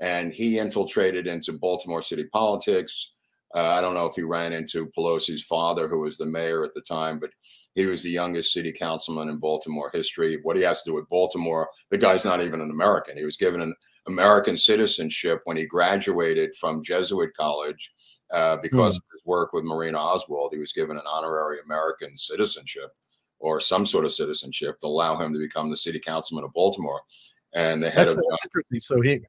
And 0.00 0.32
he 0.32 0.58
infiltrated 0.58 1.26
into 1.26 1.52
Baltimore 1.52 2.02
city 2.02 2.24
politics. 2.32 3.10
Uh, 3.54 3.72
I 3.76 3.80
don't 3.80 3.94
know 3.94 4.06
if 4.06 4.16
he 4.16 4.22
ran 4.22 4.52
into 4.52 4.90
Pelosi's 4.98 5.44
father, 5.44 5.86
who 5.86 6.00
was 6.00 6.18
the 6.18 6.26
mayor 6.26 6.64
at 6.64 6.72
the 6.72 6.80
time, 6.80 7.20
but 7.20 7.30
he 7.76 7.86
was 7.86 8.02
the 8.02 8.10
youngest 8.10 8.52
city 8.52 8.72
councilman 8.72 9.28
in 9.28 9.38
Baltimore 9.38 9.90
history. 9.94 10.40
What 10.42 10.56
he 10.56 10.62
has 10.64 10.82
to 10.82 10.90
do 10.90 10.94
with 10.94 11.08
Baltimore, 11.08 11.68
the 11.90 11.98
guy's 11.98 12.24
not 12.24 12.42
even 12.42 12.60
an 12.60 12.70
American. 12.70 13.16
He 13.16 13.24
was 13.24 13.36
given 13.36 13.60
an 13.60 13.72
American 14.08 14.56
citizenship 14.56 15.40
when 15.44 15.56
he 15.56 15.66
graduated 15.66 16.54
from 16.56 16.82
Jesuit 16.82 17.30
college 17.36 17.92
uh, 18.32 18.56
because 18.58 18.94
mm. 18.94 18.98
of 18.98 19.04
his 19.12 19.22
work 19.24 19.52
with 19.52 19.64
Marina 19.64 19.98
Oswald. 19.98 20.52
He 20.52 20.58
was 20.58 20.72
given 20.72 20.96
an 20.96 21.04
honorary 21.06 21.58
American 21.64 22.16
citizenship 22.16 22.90
or 23.38 23.60
some 23.60 23.84
sort 23.84 24.04
of 24.04 24.12
citizenship 24.12 24.80
to 24.80 24.86
allow 24.86 25.18
him 25.18 25.32
to 25.32 25.38
become 25.38 25.70
the 25.70 25.76
city 25.76 25.98
councilman 25.98 26.44
of 26.44 26.52
Baltimore 26.52 27.00
and 27.54 27.82
the 27.82 27.90
head 27.90 28.08
That's 28.08 28.14
of. 28.14 28.38
Interesting. 28.44 28.80
So 28.80 29.00
he 29.00 29.20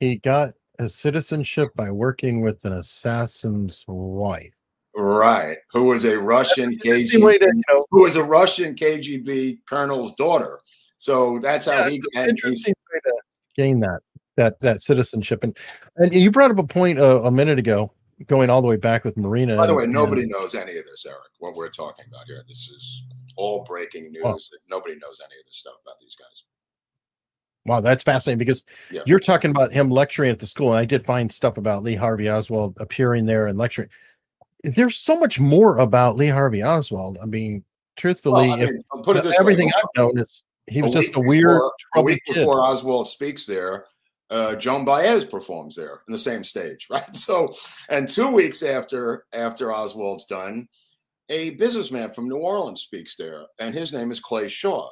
he 0.00 0.16
got 0.16 0.54
his 0.78 0.94
citizenship 0.94 1.68
by 1.76 1.90
working 1.90 2.42
with 2.42 2.64
an 2.64 2.72
assassin's 2.74 3.84
wife. 3.86 4.52
Right, 4.96 5.58
who 5.72 5.84
was 5.84 6.04
a 6.04 6.16
Russian 6.16 6.78
KGB, 6.78 7.10
to, 7.10 7.18
you 7.18 7.62
know, 7.68 7.84
who 7.90 8.02
was 8.04 8.14
a 8.14 8.22
Russian 8.22 8.76
KGB 8.76 9.58
colonel's 9.68 10.14
daughter. 10.14 10.60
So 10.98 11.40
that's 11.40 11.66
how 11.66 11.86
yeah, 11.86 11.90
he. 11.90 12.02
Interesting 12.14 12.74
way 12.92 13.00
to 13.04 13.12
gain 13.56 13.80
that 13.80 14.00
that 14.36 14.60
that 14.60 14.82
citizenship, 14.82 15.42
and 15.42 15.56
and 15.96 16.14
you 16.14 16.30
brought 16.30 16.52
up 16.52 16.58
a 16.58 16.66
point 16.66 17.00
a, 17.00 17.22
a 17.22 17.30
minute 17.30 17.58
ago, 17.58 17.92
going 18.26 18.50
all 18.50 18.62
the 18.62 18.68
way 18.68 18.76
back 18.76 19.04
with 19.04 19.16
Marina. 19.16 19.56
By 19.56 19.66
the 19.66 19.74
way, 19.74 19.86
nobody 19.86 20.22
and, 20.22 20.30
knows 20.30 20.54
any 20.54 20.76
of 20.76 20.84
this, 20.84 21.06
Eric. 21.06 21.20
What 21.38 21.54
we're 21.54 21.70
talking 21.70 22.04
about 22.08 22.26
here, 22.26 22.42
this 22.46 22.68
is 22.68 23.04
all 23.36 23.64
breaking 23.64 24.12
news. 24.12 24.22
Oh. 24.24 24.38
Nobody 24.68 24.94
knows 24.96 25.20
any 25.20 25.38
of 25.38 25.46
this 25.46 25.58
stuff 25.58 25.74
about 25.82 25.98
these 26.00 26.14
guys. 26.14 26.44
Wow, 27.66 27.80
that's 27.80 28.02
fascinating 28.02 28.38
because 28.38 28.64
yeah. 28.90 29.02
you're 29.06 29.20
talking 29.20 29.50
about 29.50 29.72
him 29.72 29.90
lecturing 29.90 30.30
at 30.30 30.38
the 30.38 30.46
school, 30.46 30.72
and 30.72 30.78
I 30.78 30.84
did 30.84 31.04
find 31.04 31.32
stuff 31.32 31.56
about 31.56 31.82
Lee 31.82 31.94
Harvey 31.94 32.28
Oswald 32.28 32.76
appearing 32.78 33.24
there 33.24 33.46
and 33.46 33.58
lecturing. 33.58 33.88
There's 34.64 34.96
so 34.98 35.18
much 35.18 35.40
more 35.40 35.78
about 35.78 36.16
Lee 36.16 36.28
Harvey 36.28 36.62
Oswald. 36.62 37.18
I 37.22 37.26
mean, 37.26 37.64
truthfully, 37.96 38.48
well, 38.48 38.56
I 38.56 38.60
mean, 38.66 38.80
if, 38.94 39.02
put 39.02 39.16
it 39.16 39.24
this 39.24 39.38
everything 39.40 39.68
way, 39.68 39.72
I've 39.78 39.88
known 39.96 40.18
is 40.18 40.44
he 40.66 40.82
was 40.82 40.92
just 40.92 41.16
a 41.16 41.20
weird. 41.20 41.46
Before, 41.46 41.72
a 41.96 42.02
week 42.02 42.22
kid. 42.26 42.34
before 42.34 42.62
Oswald 42.62 43.08
speaks 43.08 43.46
there, 43.46 43.86
uh, 44.34 44.56
Joan 44.56 44.84
Baez 44.84 45.24
performs 45.24 45.76
there 45.76 46.00
in 46.08 46.12
the 46.12 46.18
same 46.18 46.42
stage, 46.42 46.88
right? 46.90 47.16
So, 47.16 47.54
and 47.88 48.08
two 48.08 48.30
weeks 48.30 48.62
after 48.62 49.26
after 49.32 49.72
Oswald's 49.72 50.26
done, 50.26 50.68
a 51.28 51.50
businessman 51.50 52.10
from 52.12 52.28
New 52.28 52.38
Orleans 52.38 52.82
speaks 52.82 53.16
there, 53.16 53.46
and 53.60 53.74
his 53.74 53.92
name 53.92 54.10
is 54.10 54.20
Clay 54.20 54.48
Shaw. 54.48 54.90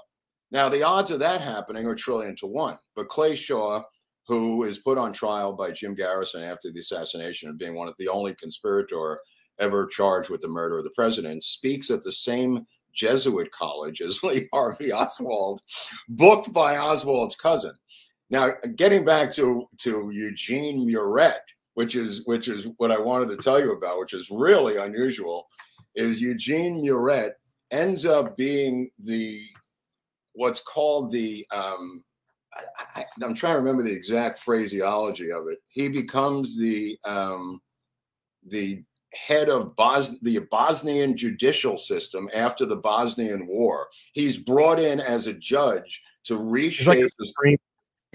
Now, 0.53 0.69
the 0.69 0.83
odds 0.83 1.11
of 1.11 1.19
that 1.21 1.41
happening 1.41 1.87
are 1.87 1.95
trillion 1.95 2.37
to 2.37 2.47
one. 2.47 2.79
But 2.95 3.09
Clay 3.09 3.35
Shaw, 3.35 3.83
who 4.29 4.65
is 4.65 4.79
put 4.79 4.97
on 4.97 5.13
trial 5.13 5.53
by 5.55 5.73
Jim 5.73 5.95
Garrison 5.95 6.43
after 6.43 6.71
the 6.71 6.81
assassination 6.81 7.49
of 7.49 7.59
being 7.59 7.75
one 7.75 7.89
of 7.89 7.95
the 7.99 8.09
only 8.09 8.35
conspirator 8.35 9.19
ever 9.59 9.87
charged 9.87 10.31
with 10.31 10.41
the 10.41 10.49
murder 10.49 10.79
of 10.79 10.85
the 10.85 10.91
president, 10.95 11.43
speaks 11.43 11.91
at 11.91 12.03
the 12.03 12.13
same 12.13 12.65
Jesuit 12.95 13.51
college 13.51 14.01
as 14.03 14.23
Lee 14.23 14.49
Harvey 14.53 14.93
Oswald, 14.93 15.61
booked 16.09 16.53
by 16.53 16.77
Oswald's 16.77 17.35
cousin. 17.37 17.75
Now, 18.33 18.53
getting 18.77 19.05
back 19.05 19.31
to 19.33 19.69
to 19.79 20.11
Eugene 20.11 20.89
Murret, 20.89 21.43
which 21.75 21.95
is 21.95 22.23
which 22.25 22.49
is 22.49 22.67
what 22.79 22.91
I 22.91 22.99
wanted 22.99 23.29
to 23.29 23.37
tell 23.37 23.61
you 23.61 23.73
about, 23.73 23.99
which 23.99 24.15
is 24.15 24.31
really 24.31 24.79
unusual, 24.79 25.49
is 25.95 26.21
Eugene 26.21 26.83
Murret 26.83 27.33
ends 27.71 28.07
up 28.07 28.37
being 28.39 28.91
the 28.99 29.45
what's 30.33 30.61
called 30.61 31.13
the 31.13 31.47
um, 31.55 32.03
I, 32.97 33.05
am 33.23 33.35
trying 33.35 33.53
to 33.55 33.59
remember 33.59 33.83
the 33.83 33.93
exact 33.93 34.39
phraseology 34.39 35.31
of 35.31 35.49
it. 35.49 35.59
He 35.69 35.91
becomes 35.91 36.59
the 36.59 36.97
um, 37.05 37.61
the 38.49 38.81
head 39.13 39.51
of 39.51 39.77
Bos- 39.77 40.19
the 40.21 40.39
Bosnian 40.51 41.19
judicial 41.19 41.77
system 41.77 42.31
after 42.33 42.65
the 42.65 42.77
Bosnian 42.77 43.47
War. 43.47 43.89
He's 44.15 44.39
brought 44.39 44.79
in 44.79 45.01
as 45.01 45.27
a 45.27 45.35
judge 45.35 46.01
to 46.25 46.39
reshape 46.39 46.87
like 46.87 46.99
the 47.01 47.27
Supreme 47.27 47.59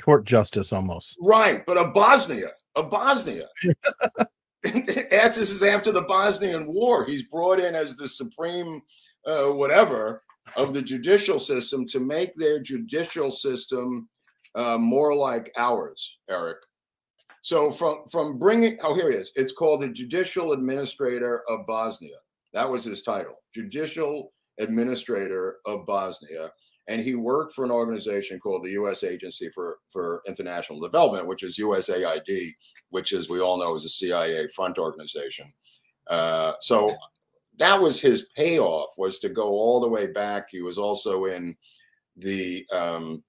Court 0.02 0.26
justice 0.26 0.72
almost. 0.72 1.18
Right, 1.22 1.66
but 1.66 1.78
a 1.78 1.90
Bosnia, 1.90 2.50
a 2.76 2.84
Bosnia. 2.84 3.46
this 4.64 5.38
is 5.38 5.64
after 5.64 5.92
the 5.92 6.02
Bosnian 6.02 6.68
War. 6.68 7.06
He's 7.06 7.24
brought 7.24 7.60
in 7.60 7.76
as 7.76 7.96
the 7.96 8.08
supreme 8.08 8.82
uh, 9.26 9.48
whatever 9.48 10.24
of 10.56 10.74
the 10.74 10.82
judicial 10.82 11.38
system 11.38 11.86
to 11.88 12.00
make 12.00 12.34
their 12.34 12.60
judicial 12.60 13.30
system 13.30 14.10
uh, 14.56 14.78
more 14.78 15.14
like 15.14 15.52
ours, 15.58 16.18
Eric. 16.30 16.58
So 17.42 17.72
from 17.72 18.00
from 18.12 18.40
bringing 18.40 18.78
oh 18.84 18.96
here 18.96 19.12
he 19.12 19.18
is. 19.18 19.32
It's 19.36 19.54
called 19.54 19.82
the 19.82 19.90
Judicial 19.90 20.54
Administrator 20.54 21.44
of 21.50 21.68
Bosnia. 21.68 22.18
That 22.54 22.70
was 22.70 22.84
his 22.84 23.04
title, 23.04 23.36
Judicial 23.54 24.34
Administrator 24.60 25.58
of 25.66 25.86
Bosnia, 25.86 26.50
and 26.88 27.02
he 27.02 27.16
worked 27.16 27.54
for 27.54 27.66
an 27.66 27.72
organization 27.72 28.40
called 28.40 28.64
the 28.64 28.72
U.S. 28.72 29.04
Agency 29.04 29.50
for 29.50 29.80
for 29.90 30.22
International 30.28 30.80
Development, 30.80 31.28
which 31.28 31.44
is 31.44 31.58
USAID, 31.58 32.54
which, 32.90 33.14
as 33.14 33.30
we 33.30 33.40
all 33.40 33.58
know, 33.58 33.76
is 33.76 33.86
a 33.86 33.90
CIA 33.90 34.48
front 34.48 34.78
organization. 34.78 35.52
Uh, 36.10 36.54
so 36.62 36.96
that 37.58 37.82
was 37.82 38.00
his 38.00 38.30
payoff 38.36 38.90
was 38.98 39.20
to 39.20 39.30
go 39.30 39.50
all 39.50 39.80
the 39.80 39.90
way 39.90 40.08
back. 40.08 40.48
He 40.50 40.62
was 40.62 40.78
also 40.78 41.26
in 41.26 41.56
the 42.16 42.66
um, 42.72 43.24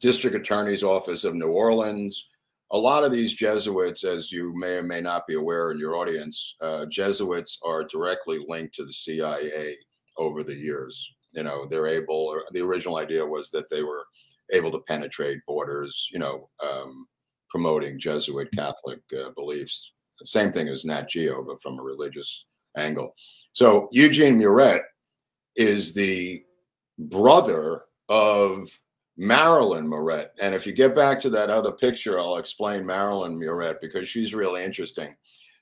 district 0.00 0.36
attorney's 0.36 0.82
office 0.82 1.24
of 1.24 1.34
New 1.34 1.48
Orleans. 1.48 2.28
A 2.72 2.78
lot 2.78 3.04
of 3.04 3.12
these 3.12 3.32
Jesuits, 3.32 4.04
as 4.04 4.32
you 4.32 4.52
may 4.56 4.76
or 4.76 4.82
may 4.82 5.00
not 5.00 5.26
be 5.26 5.34
aware 5.34 5.70
in 5.70 5.78
your 5.78 5.96
audience, 5.96 6.56
uh, 6.60 6.86
Jesuits 6.86 7.60
are 7.64 7.84
directly 7.84 8.44
linked 8.48 8.74
to 8.74 8.84
the 8.84 8.92
CIA 8.92 9.76
over 10.18 10.42
the 10.42 10.54
years. 10.54 11.14
You 11.34 11.42
know, 11.42 11.66
they're 11.66 11.88
able, 11.88 12.14
or 12.14 12.44
the 12.52 12.62
original 12.62 12.96
idea 12.96 13.24
was 13.24 13.50
that 13.50 13.68
they 13.70 13.82
were 13.82 14.04
able 14.52 14.70
to 14.70 14.80
penetrate 14.80 15.38
borders, 15.46 16.08
you 16.12 16.18
know, 16.18 16.48
um, 16.62 17.06
promoting 17.48 17.98
Jesuit 17.98 18.48
Catholic 18.54 19.00
uh, 19.18 19.30
beliefs. 19.30 19.92
Same 20.24 20.52
thing 20.52 20.68
as 20.68 20.84
Nat 20.84 21.08
Geo, 21.08 21.42
but 21.42 21.60
from 21.62 21.78
a 21.78 21.82
religious 21.82 22.46
angle. 22.76 23.14
So 23.52 23.88
Eugene 23.92 24.38
Murret 24.38 24.80
is 25.56 25.94
the 25.94 26.42
brother 26.98 27.82
of 28.08 28.68
Marilyn 29.16 29.86
Murret. 29.86 30.28
And 30.40 30.54
if 30.54 30.66
you 30.66 30.72
get 30.72 30.94
back 30.94 31.20
to 31.20 31.30
that 31.30 31.50
other 31.50 31.72
picture, 31.72 32.18
I'll 32.18 32.36
explain 32.36 32.84
Marilyn 32.84 33.38
Murret 33.38 33.80
because 33.80 34.08
she's 34.08 34.34
really 34.34 34.64
interesting. 34.64 35.14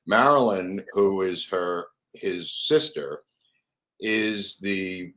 Marilyn, 0.07 0.83
who 0.93 1.23
is 1.23 1.47
her 1.47 1.87
his 2.15 2.53
sister, 2.67 3.21
is 4.01 4.59
the 4.59 5.13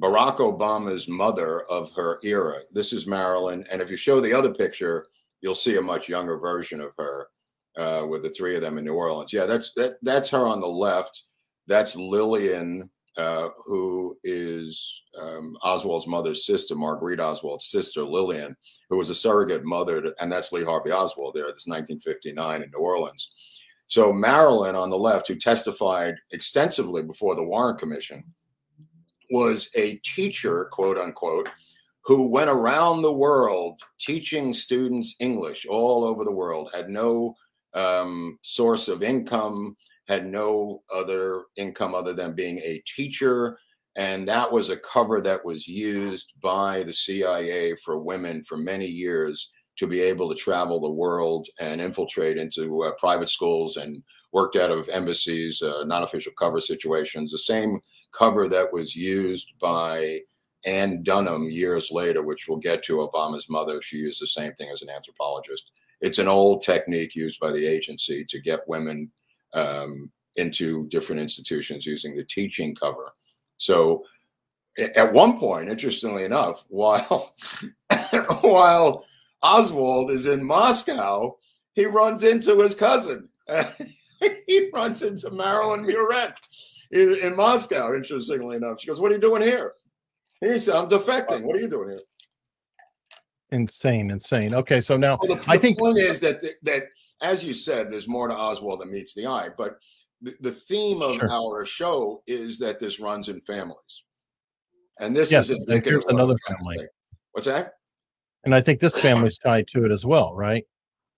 Barack 0.00 0.36
Obama's 0.36 1.08
mother 1.08 1.62
of 1.62 1.90
her 1.92 2.20
era. 2.22 2.60
This 2.72 2.92
is 2.92 3.06
Marilyn. 3.06 3.66
And 3.70 3.82
if 3.82 3.90
you 3.90 3.96
show 3.96 4.20
the 4.20 4.32
other 4.32 4.54
picture, 4.54 5.06
you'll 5.40 5.54
see 5.54 5.76
a 5.76 5.82
much 5.82 6.08
younger 6.08 6.38
version 6.38 6.80
of 6.80 6.92
her 6.98 7.28
uh, 7.76 8.06
with 8.06 8.22
the 8.22 8.28
three 8.28 8.54
of 8.54 8.62
them 8.62 8.78
in 8.78 8.84
New 8.84 8.94
Orleans. 8.94 9.32
Yeah, 9.32 9.46
that's 9.46 9.72
that, 9.74 9.96
that's 10.02 10.30
her 10.30 10.46
on 10.46 10.60
the 10.60 10.68
left 10.68 11.24
That's 11.66 11.96
Lillian, 11.96 12.88
uh, 13.16 13.48
who 13.66 14.16
is 14.22 15.00
um, 15.20 15.56
Oswald's 15.62 16.06
mother's 16.06 16.46
sister, 16.46 16.76
Marguerite 16.76 17.20
Oswald's 17.20 17.70
sister, 17.70 18.04
Lillian, 18.04 18.56
who 18.90 18.98
was 18.98 19.10
a 19.10 19.14
surrogate 19.14 19.64
mother, 19.64 20.00
to, 20.00 20.14
and 20.20 20.30
that's 20.30 20.52
Lee 20.52 20.64
Harvey 20.64 20.92
Oswald 20.92 21.34
there, 21.34 21.46
this 21.46 21.66
1959 21.66 22.62
in 22.62 22.70
New 22.70 22.78
Orleans. 22.78 23.28
So 23.88 24.12
Marilyn 24.12 24.76
on 24.76 24.90
the 24.90 24.98
left, 24.98 25.26
who 25.26 25.34
testified 25.34 26.14
extensively 26.30 27.02
before 27.02 27.34
the 27.34 27.42
Warren 27.42 27.76
Commission, 27.76 28.22
was 29.30 29.68
a 29.74 29.96
teacher, 30.04 30.68
quote 30.70 30.98
unquote, 30.98 31.48
who 32.04 32.26
went 32.26 32.50
around 32.50 33.02
the 33.02 33.12
world 33.12 33.80
teaching 34.00 34.54
students 34.54 35.14
English 35.20 35.66
all 35.68 36.04
over 36.04 36.24
the 36.24 36.32
world, 36.32 36.70
had 36.74 36.88
no 36.88 37.34
um, 37.74 38.38
source 38.42 38.88
of 38.88 39.02
income, 39.02 39.76
had 40.06 40.26
no 40.26 40.82
other 40.92 41.42
income 41.56 41.94
other 41.94 42.14
than 42.14 42.32
being 42.32 42.58
a 42.58 42.82
teacher. 42.96 43.58
And 43.96 44.26
that 44.28 44.50
was 44.50 44.70
a 44.70 44.78
cover 44.78 45.20
that 45.20 45.44
was 45.44 45.66
used 45.66 46.32
by 46.40 46.82
the 46.82 46.92
CIA 46.92 47.74
for 47.84 47.98
women 47.98 48.42
for 48.44 48.56
many 48.56 48.86
years 48.86 49.50
to 49.78 49.86
be 49.86 50.00
able 50.00 50.28
to 50.28 50.34
travel 50.34 50.80
the 50.80 50.90
world 50.90 51.46
and 51.60 51.80
infiltrate 51.80 52.36
into 52.36 52.82
uh, 52.82 52.92
private 52.98 53.28
schools 53.28 53.76
and 53.76 54.02
worked 54.32 54.56
out 54.56 54.70
of 54.70 54.88
embassies, 54.88 55.62
uh, 55.62 55.84
non 55.84 56.02
official 56.02 56.32
cover 56.38 56.60
situations. 56.60 57.30
The 57.30 57.38
same 57.38 57.80
cover 58.12 58.48
that 58.48 58.72
was 58.72 58.96
used 58.96 59.52
by 59.60 60.20
Ann 60.66 61.02
Dunham 61.04 61.48
years 61.48 61.90
later, 61.90 62.22
which 62.22 62.46
we'll 62.48 62.58
get 62.58 62.82
to 62.84 63.08
Obama's 63.08 63.48
mother. 63.48 63.80
She 63.80 63.96
used 63.96 64.20
the 64.20 64.26
same 64.26 64.52
thing 64.54 64.70
as 64.72 64.82
an 64.82 64.90
anthropologist. 64.90 65.70
It's 66.00 66.18
an 66.18 66.28
old 66.28 66.62
technique 66.62 67.14
used 67.14 67.40
by 67.40 67.52
the 67.52 67.66
agency 67.66 68.24
to 68.28 68.40
get 68.40 68.68
women 68.68 69.10
um, 69.54 70.10
into 70.36 70.86
different 70.88 71.20
institutions 71.20 71.86
using 71.86 72.16
the 72.16 72.24
teaching 72.24 72.74
cover. 72.74 73.14
So 73.56 74.04
at 74.78 75.12
one 75.12 75.38
point, 75.38 75.68
interestingly 75.68 76.24
enough, 76.24 76.64
while 76.68 77.34
while 78.40 79.04
Oswald 79.42 80.10
is 80.10 80.26
in 80.26 80.44
Moscow, 80.44 81.36
he 81.74 81.86
runs 81.86 82.24
into 82.24 82.58
his 82.60 82.74
cousin. 82.74 83.28
he 84.46 84.68
runs 84.72 85.02
into 85.02 85.30
Marilyn 85.30 85.86
Murret 85.86 86.34
in 86.90 87.36
Moscow, 87.36 87.94
interestingly 87.94 88.56
enough. 88.56 88.80
She 88.80 88.88
goes, 88.88 89.00
What 89.00 89.12
are 89.12 89.14
you 89.14 89.20
doing 89.20 89.42
here? 89.42 89.72
He 90.40 90.58
said, 90.58 90.76
I'm 90.76 90.88
defecting. 90.88 91.44
What 91.44 91.56
are 91.56 91.60
you 91.60 91.68
doing 91.68 91.90
here? 91.90 92.00
Insane, 93.50 94.10
insane. 94.10 94.54
Okay, 94.54 94.80
so 94.80 94.96
now 94.96 95.18
well, 95.22 95.36
the, 95.36 95.50
I 95.50 95.56
think 95.56 95.78
the 95.78 95.84
point 95.84 95.98
is 95.98 96.20
that 96.20 96.42
that 96.62 96.84
as 97.22 97.42
you 97.42 97.52
said, 97.52 97.90
there's 97.90 98.08
more 98.08 98.28
to 98.28 98.34
Oswald 98.34 98.80
than 98.80 98.90
meets 98.90 99.14
the 99.14 99.26
eye. 99.26 99.48
But 99.56 99.78
the, 100.20 100.34
the 100.40 100.52
theme 100.52 101.02
of 101.02 101.14
sure. 101.14 101.30
our 101.30 101.64
show 101.64 102.22
is 102.26 102.58
that 102.58 102.78
this 102.78 103.00
runs 103.00 103.28
in 103.28 103.40
families, 103.42 104.04
and 105.00 105.16
this 105.16 105.32
yes, 105.32 105.48
is 105.48 105.58
here's 105.66 106.04
another 106.06 106.36
family. 106.46 106.86
What's 107.32 107.46
that? 107.46 107.74
And 108.44 108.54
I 108.54 108.60
think 108.60 108.80
this 108.80 109.00
family's 109.00 109.38
tied 109.38 109.66
to 109.68 109.84
it 109.84 109.92
as 109.92 110.04
well, 110.04 110.34
right? 110.34 110.64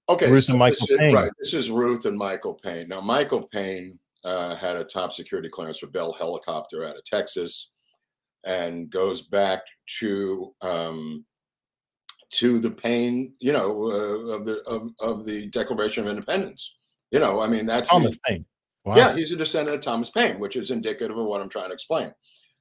Okay, 0.08 0.30
Ruth 0.30 0.44
so 0.44 0.52
and 0.52 0.58
Michael 0.58 0.86
this. 0.86 1.00
Is, 1.00 1.14
right, 1.14 1.30
this 1.38 1.54
is 1.54 1.70
Ruth 1.70 2.04
and 2.04 2.16
Michael 2.16 2.54
Paine. 2.54 2.88
Now, 2.88 3.00
Michael 3.00 3.46
Paine 3.46 3.98
uh, 4.24 4.56
had 4.56 4.76
a 4.76 4.84
top 4.84 5.12
security 5.12 5.48
clearance 5.48 5.78
for 5.78 5.86
Bell 5.86 6.12
Helicopter 6.12 6.84
out 6.84 6.96
of 6.96 7.04
Texas, 7.04 7.70
and 8.44 8.90
goes 8.90 9.22
back 9.22 9.60
to 10.00 10.52
um, 10.62 11.24
to 12.32 12.58
the 12.58 12.70
Paine, 12.70 13.34
you 13.38 13.52
know, 13.52 13.70
uh, 13.70 14.34
of 14.34 14.44
the 14.44 14.62
of, 14.66 14.90
of 15.00 15.24
the 15.24 15.46
Declaration 15.50 16.04
of 16.04 16.10
Independence. 16.10 16.72
You 17.12 17.20
know, 17.20 17.40
I 17.40 17.46
mean, 17.46 17.66
that's 17.66 17.90
Thomas 17.90 18.10
the, 18.10 18.18
Paine. 18.26 18.44
Wow. 18.84 18.96
Yeah, 18.96 19.14
he's 19.14 19.30
a 19.30 19.36
descendant 19.36 19.76
of 19.76 19.82
Thomas 19.82 20.10
Paine, 20.10 20.40
which 20.40 20.56
is 20.56 20.70
indicative 20.70 21.16
of 21.16 21.26
what 21.26 21.40
I'm 21.40 21.50
trying 21.50 21.68
to 21.68 21.74
explain 21.74 22.12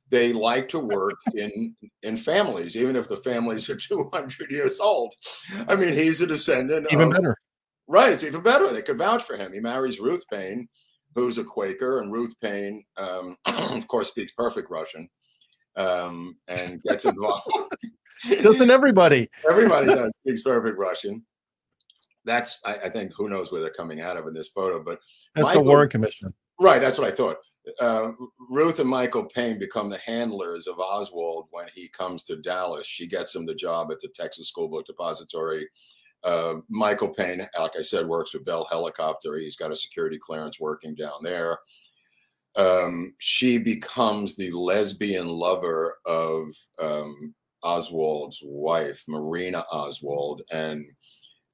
they 0.10 0.34
like 0.34 0.70
to 0.70 0.80
work 0.80 1.20
in 1.36 1.76
in 2.04 2.18
families, 2.18 2.76
even 2.76 2.96
if 2.96 3.08
the 3.08 3.18
families 3.18 3.70
are 3.70 3.76
200 3.88 4.52
years 4.52 4.80
old. 4.80 5.14
I 5.68 5.76
mean, 5.76 5.94
he's 5.94 6.22
a 6.22 6.28
descendant. 6.28 6.88
Even 6.92 7.08
of, 7.08 7.14
better. 7.14 7.36
Right, 7.88 8.12
it's 8.12 8.24
even 8.24 8.42
better. 8.42 8.72
They 8.72 8.82
could 8.82 8.98
vouch 8.98 9.24
for 9.24 9.36
him. 9.36 9.52
He 9.54 9.60
marries 9.60 10.00
Ruth 10.00 10.24
Paine, 10.32 10.68
who's 11.16 11.38
a 11.38 11.44
Quaker, 11.44 12.00
and 12.00 12.12
Ruth 12.14 12.34
Paine, 12.42 12.84
um, 12.98 13.36
of 13.46 13.88
course, 13.88 14.10
speaks 14.10 14.32
perfect 14.32 14.70
Russian 14.70 15.10
um, 15.76 16.36
and 16.48 16.82
gets 16.84 17.06
involved. 17.06 17.48
Doesn't 18.44 18.70
everybody? 18.70 19.30
everybody 19.50 19.88
does 19.96 20.14
speaks 20.26 20.42
perfect 20.42 20.78
Russian. 20.78 21.26
That's, 22.26 22.60
I, 22.66 22.76
I, 22.76 22.90
think, 22.90 23.14
who 23.16 23.30
knows 23.30 23.52
where 23.52 23.62
they're 23.62 23.72
coming 23.72 24.02
out 24.02 24.18
of 24.18 24.28
in 24.28 24.34
this 24.34 24.50
photo, 24.50 24.84
but 24.84 25.00
that's 25.34 25.46
Michael, 25.46 25.64
the 25.64 25.70
Warren 25.70 25.90
Commission. 25.90 26.34
Right, 26.60 26.82
that's 26.82 27.00
what 27.00 27.08
I 27.08 27.16
thought. 27.16 27.38
Uh, 27.80 28.12
Ruth 28.50 28.80
and 28.80 28.90
Michael 28.90 29.26
Paine 29.26 29.60
become 29.60 29.90
the 29.90 30.00
handlers 30.00 30.68
of 30.68 30.80
Oswald 30.80 31.48
when 31.52 31.68
he 31.74 31.88
comes 31.90 32.24
to 32.24 32.38
Dallas. 32.38 32.86
She 32.88 33.08
gets 33.08 33.36
him 33.36 33.46
the 33.46 33.56
job 33.56 33.92
at 33.92 34.00
the 34.00 34.10
Texas 34.10 34.50
School 34.50 34.70
Book 34.70 34.86
Depository. 34.86 35.68
Uh, 36.24 36.56
Michael 36.70 37.14
Paine, 37.14 37.48
like 37.58 37.78
I 37.78 37.82
said, 37.82 38.06
works 38.06 38.32
for 38.32 38.40
Bell 38.40 38.68
Helicopter. 38.70 39.38
He's 39.38 39.56
got 39.56 39.72
a 39.72 39.76
security 39.76 40.18
clearance 40.18 40.60
working 40.60 40.96
down 40.96 41.24
there. 41.24 41.60
Um, 42.56 43.14
she 43.20 43.58
becomes 43.58 44.36
the 44.36 44.52
lesbian 44.52 45.28
lover 45.28 45.98
of 46.06 46.48
um, 46.80 47.34
Oswald's 47.64 48.42
wife, 48.44 49.04
Marina 49.08 49.64
Oswald, 49.72 50.42
and 50.52 50.86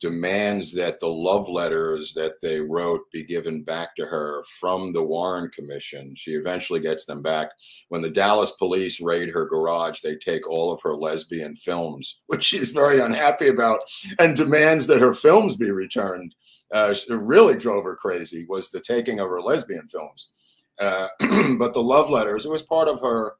demands 0.01 0.73
that 0.73 0.99
the 0.99 1.07
love 1.07 1.47
letters 1.47 2.13
that 2.13 2.33
they 2.41 2.59
wrote 2.59 3.09
be 3.11 3.23
given 3.23 3.63
back 3.63 3.95
to 3.95 4.05
her 4.05 4.43
from 4.59 4.91
the 4.91 5.03
Warren 5.03 5.49
Commission. 5.49 6.13
She 6.17 6.31
eventually 6.31 6.79
gets 6.79 7.05
them 7.05 7.21
back. 7.21 7.49
When 7.89 8.01
the 8.01 8.09
Dallas 8.09 8.51
police 8.51 8.99
raid 8.99 9.29
her 9.29 9.45
garage, 9.45 10.01
they 10.01 10.15
take 10.15 10.49
all 10.49 10.71
of 10.71 10.81
her 10.83 10.95
lesbian 10.95 11.55
films, 11.55 12.19
which 12.27 12.43
she's 12.43 12.71
very 12.71 12.99
unhappy 12.99 13.47
about, 13.47 13.79
and 14.19 14.35
demands 14.35 14.87
that 14.87 15.01
her 15.01 15.13
films 15.13 15.55
be 15.55 15.71
returned. 15.71 16.35
Uh, 16.73 16.93
really 17.09 17.55
drove 17.55 17.83
her 17.83 17.95
crazy 17.95 18.45
was 18.49 18.71
the 18.71 18.81
taking 18.81 19.19
of 19.19 19.29
her 19.29 19.41
lesbian 19.41 19.87
films. 19.87 20.31
Uh, 20.79 21.07
but 21.57 21.73
the 21.73 21.81
love 21.81 22.09
letters, 22.09 22.45
it 22.45 22.51
was 22.51 22.63
part 22.63 22.87
of 22.87 22.99
her 22.99 23.35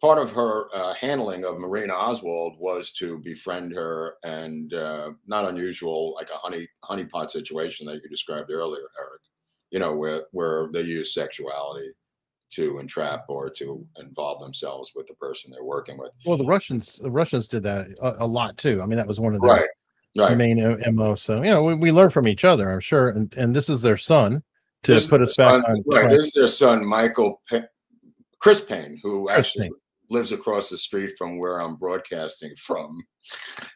part 0.00 0.18
of 0.18 0.30
her 0.32 0.68
uh, 0.74 0.94
handling 0.94 1.44
of 1.44 1.58
Marina 1.58 1.92
Oswald 1.92 2.56
was 2.58 2.92
to 2.92 3.18
befriend 3.18 3.74
her, 3.74 4.16
and 4.24 4.72
uh, 4.74 5.12
not 5.26 5.48
unusual, 5.48 6.14
like 6.14 6.30
a 6.30 6.36
honey 6.36 6.68
honeypot 6.84 7.30
situation 7.30 7.86
that 7.86 8.00
you 8.02 8.08
described 8.08 8.50
earlier, 8.50 8.84
Eric. 8.98 9.22
You 9.70 9.78
know, 9.78 9.94
where 9.94 10.24
where 10.32 10.68
they 10.72 10.82
use 10.82 11.14
sexuality 11.14 11.88
to 12.50 12.78
entrap 12.78 13.24
or 13.28 13.50
to 13.50 13.84
involve 13.98 14.40
themselves 14.40 14.92
with 14.94 15.06
the 15.06 15.14
person 15.14 15.50
they're 15.50 15.64
working 15.64 15.98
with. 15.98 16.12
Well, 16.24 16.36
the 16.36 16.44
Russians 16.44 17.00
the 17.02 17.10
Russians 17.10 17.48
did 17.48 17.62
that 17.64 17.88
a, 18.00 18.24
a 18.24 18.26
lot 18.26 18.56
too. 18.56 18.80
I 18.82 18.86
mean, 18.86 18.96
that 18.96 19.08
was 19.08 19.20
one 19.20 19.34
of 19.34 19.40
the 19.40 19.46
right. 19.46 19.68
Right. 20.16 20.36
main 20.36 20.80
mo. 20.92 21.16
So 21.16 21.42
you 21.42 21.50
know, 21.50 21.64
we, 21.64 21.74
we 21.74 21.92
learn 21.92 22.10
from 22.10 22.28
each 22.28 22.44
other, 22.44 22.70
I'm 22.70 22.80
sure. 22.80 23.08
And 23.08 23.34
and 23.36 23.56
this 23.56 23.68
is 23.68 23.82
their 23.82 23.96
son 23.96 24.42
to 24.84 24.92
this 24.92 25.08
put 25.08 25.22
us 25.22 25.36
back 25.36 25.50
son, 25.50 25.64
on. 25.64 25.84
Right. 25.86 26.08
This 26.08 26.26
is 26.26 26.32
their 26.32 26.46
son, 26.46 26.86
Michael 26.86 27.42
Chris 28.38 28.60
Paine, 28.60 29.00
who 29.02 29.26
Chris 29.26 29.38
actually 29.38 29.70
Paine 29.70 29.74
lives 30.10 30.32
across 30.32 30.68
the 30.68 30.76
street 30.76 31.12
from 31.16 31.38
where 31.38 31.60
I'm 31.60 31.76
broadcasting 31.76 32.54
from. 32.56 33.02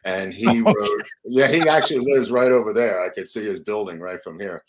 And 0.05 0.33
he 0.33 0.61
wrote, 0.61 1.03
yeah, 1.25 1.47
he 1.47 1.67
actually 1.67 2.13
lives 2.13 2.31
right 2.31 2.51
over 2.51 2.73
there. 2.73 3.01
I 3.01 3.09
could 3.09 3.27
see 3.27 3.45
his 3.45 3.59
building 3.59 3.99
right 3.99 4.21
from 4.23 4.39
here. 4.39 4.63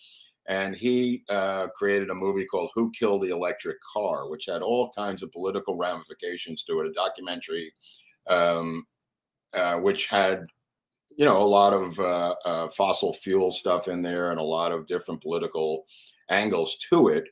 And 0.48 0.74
he 0.74 1.22
uh, 1.28 1.68
created 1.76 2.10
a 2.10 2.14
movie 2.14 2.46
called 2.46 2.70
Who 2.74 2.90
Killed 2.90 3.22
the 3.22 3.28
Electric 3.28 3.76
Car, 3.92 4.28
which 4.28 4.46
had 4.46 4.62
all 4.62 4.90
kinds 4.90 5.22
of 5.22 5.30
political 5.32 5.76
ramifications 5.76 6.64
to 6.64 6.80
it, 6.80 6.88
a 6.88 6.92
documentary 6.92 7.72
um, 8.28 8.86
uh, 9.52 9.76
which 9.76 10.06
had, 10.06 10.46
you 11.16 11.24
know, 11.24 11.38
a 11.38 11.44
lot 11.44 11.72
of 11.72 11.98
uh, 11.98 12.34
uh 12.44 12.68
fossil 12.68 13.12
fuel 13.12 13.50
stuff 13.50 13.88
in 13.88 14.00
there 14.02 14.30
and 14.30 14.40
a 14.40 14.44
lot 14.44 14.72
of 14.72 14.86
different 14.86 15.20
political 15.20 15.84
angles 16.30 16.76
to 16.88 17.08
it. 17.08 17.28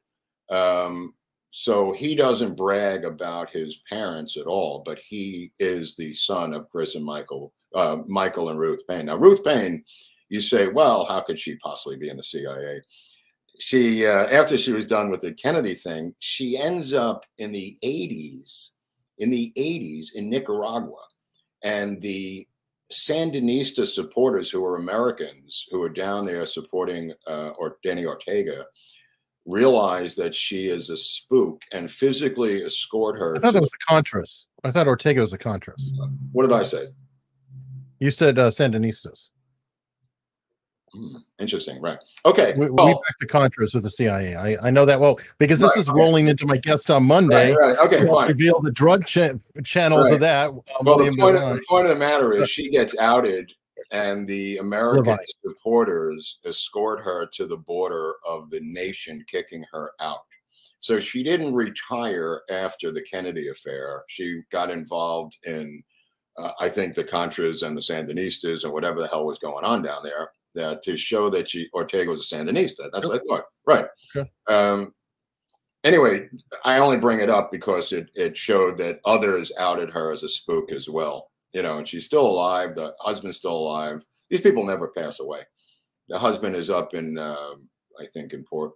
Um, 0.54 1.14
so 1.50 1.92
he 1.92 2.14
doesn't 2.14 2.56
brag 2.56 3.04
about 3.04 3.50
his 3.50 3.80
parents 3.90 4.37
at 4.37 4.46
all, 4.46 4.82
but 4.84 4.98
he 4.98 5.50
is 5.58 5.94
the 5.94 6.12
son 6.14 6.52
of 6.52 6.68
Chris 6.68 6.94
and 6.94 7.04
Michael, 7.04 7.52
uh, 7.74 7.98
Michael 8.06 8.50
and 8.50 8.58
Ruth 8.58 8.82
Paine. 8.88 9.06
Now, 9.06 9.16
Ruth 9.16 9.42
Paine, 9.42 9.82
you 10.28 10.40
say, 10.40 10.68
well, 10.68 11.06
how 11.06 11.20
could 11.20 11.40
she 11.40 11.56
possibly 11.56 11.96
be 11.96 12.11
in 12.11 12.16
the 12.16 12.22
CIA? 12.22 12.82
She, 13.58 14.06
uh, 14.06 14.26
after 14.26 14.58
she 14.58 14.72
was 14.72 14.87
done 14.87 15.11
with 15.11 15.20
the 15.20 15.32
Kennedy 15.32 15.74
thing, 15.74 16.14
she 16.18 16.58
ends 16.58 16.92
up 16.92 17.24
in 17.38 17.50
the 17.50 17.76
80s, 17.82 18.70
in 19.18 19.30
the 19.30 19.52
80s 19.56 20.14
in 20.14 20.28
Nicaragua. 20.28 21.00
And 21.64 22.00
the 22.00 22.46
Sandinista 22.92 23.87
supporters 23.87 24.50
who 24.50 24.64
are 24.64 24.76
Americans 24.76 25.66
who 25.70 25.82
are 25.82 25.90
down 25.90 26.24
there 26.24 26.46
supporting 26.46 27.12
uh, 27.26 27.50
or 27.58 27.78
Danny 27.82 28.06
Ortega 28.06 28.64
realize 29.48 30.14
that 30.14 30.34
she 30.34 30.66
is 30.68 30.90
a 30.90 30.96
spook 30.96 31.62
and 31.72 31.90
physically 31.90 32.62
escort 32.62 33.18
her. 33.18 33.34
I 33.37 33.40
thought 33.40 33.54
that 33.54 33.62
was 33.62 33.72
a 33.72 33.92
Contras. 33.92 34.44
I 34.62 34.70
thought 34.70 34.87
Ortega 34.87 35.20
was 35.22 35.32
a 35.32 35.38
Contras. 35.38 35.82
What 36.32 36.42
did 36.46 36.52
I 36.54 36.62
say? 36.62 36.84
You 37.98 38.11
said 38.11 38.38
uh, 38.38 38.50
Sandinistas. 38.50 39.30
Hmm, 40.94 41.16
interesting, 41.38 41.80
right? 41.82 41.98
Okay. 42.24 42.54
We, 42.56 42.68
well, 42.70 42.87
we 42.87 42.92
back 42.94 43.18
to 43.20 43.26
Contras 43.26 43.74
with 43.74 43.82
the 43.82 43.90
CIA. 43.90 44.37
I, 44.37 44.68
I 44.68 44.70
know 44.70 44.84
that 44.87 45.00
well 45.00 45.18
because 45.38 45.61
this 45.61 45.70
Right, 45.70 45.78
is 45.80 45.88
okay. 45.88 45.98
rolling 45.98 46.28
into 46.28 46.46
my 46.46 46.56
guest 46.58 46.90
on 46.90 47.04
Monday. 47.04 47.54
right, 47.54 47.76
right. 47.76 47.87
Okay, 47.87 48.06
fine. 48.06 48.28
reveal 48.28 48.61
the 48.61 48.70
drug 48.70 49.04
cha- 49.06 49.32
channels 49.64 50.11
of 50.11 50.20
that. 50.20 50.50
uh, 50.50 50.52
Well, 50.82 50.98
the 50.98 51.14
point, 51.18 51.37
of, 51.37 51.42
the 51.56 51.64
point 51.68 51.87
of 51.87 51.90
the 51.90 51.96
matter 51.98 52.32
is 52.34 52.48
she 52.50 52.70
gets 52.70 52.98
outed, 52.98 53.50
and 53.90 54.27
the 54.27 54.59
American 54.59 55.05
Levine. 55.05 55.27
supporters 55.46 56.38
escort 56.44 57.01
her 57.03 57.27
to 57.35 57.46
the 57.46 57.57
border 57.57 58.14
of 58.29 58.51
the 58.51 58.61
nation, 58.62 59.24
kicking 59.29 59.64
her 59.72 59.92
out. 60.01 60.20
So 60.81 60.98
she 60.98 61.22
didn't 61.22 61.55
retire 61.55 62.42
after 62.51 62.90
the 62.90 63.03
Kennedy 63.03 63.48
affair. 63.48 64.05
She 64.09 64.42
got 64.53 64.70
involved 64.70 65.37
in, 65.44 65.83
uh, 66.37 66.53
I 66.61 66.68
think, 66.68 66.94
the 66.94 67.05
Contras 67.05 67.66
and 67.66 67.77
the 67.77 67.81
Sandinistas 67.81 68.64
and 68.64 68.72
whatever 68.72 69.01
the 69.01 69.09
hell 69.09 69.27
was 69.27 69.38
going 69.38 69.64
on 69.64 69.83
down 69.83 70.03
there. 70.05 70.31
That 70.55 70.83
to 70.83 70.96
show 70.96 71.29
that 71.31 71.51
she 71.51 71.68
Ortega 71.74 72.11
was 72.11 72.33
a 72.33 72.35
Sandinista. 72.35 72.90
That's 72.92 73.07
what 73.07 73.20
I 73.20 73.24
thought. 73.29 73.44
Right. 73.66 73.87
Okay. 74.16 74.31
Um, 74.48 74.94
anyway, 75.85 76.29
I 76.64 76.79
only 76.79 76.96
bring 76.96 77.20
it 77.20 77.29
up 77.29 77.53
because 77.53 77.92
it 77.92 78.09
it 78.14 78.37
showed 78.37 78.79
that 78.79 79.01
others 79.05 79.53
outed 79.59 79.90
her 79.90 80.11
as 80.11 80.22
a 80.22 80.29
spook 80.29 80.72
as 80.72 80.88
well. 80.88 81.31
You 81.54 81.62
know, 81.62 81.78
and 81.78 81.88
she's 81.88 82.04
still 82.04 82.26
alive. 82.26 82.74
The 82.74 82.94
husband's 83.00 83.38
still 83.38 83.56
alive. 83.56 84.04
These 84.28 84.42
people 84.42 84.66
never 84.66 84.88
pass 84.88 85.20
away. 85.20 85.40
The 86.08 86.18
husband 86.18 86.54
is 86.56 86.70
up 86.70 86.94
in, 86.94 87.18
um, 87.18 87.68
I 87.98 88.06
think, 88.12 88.32
in 88.32 88.44
Port 88.44 88.72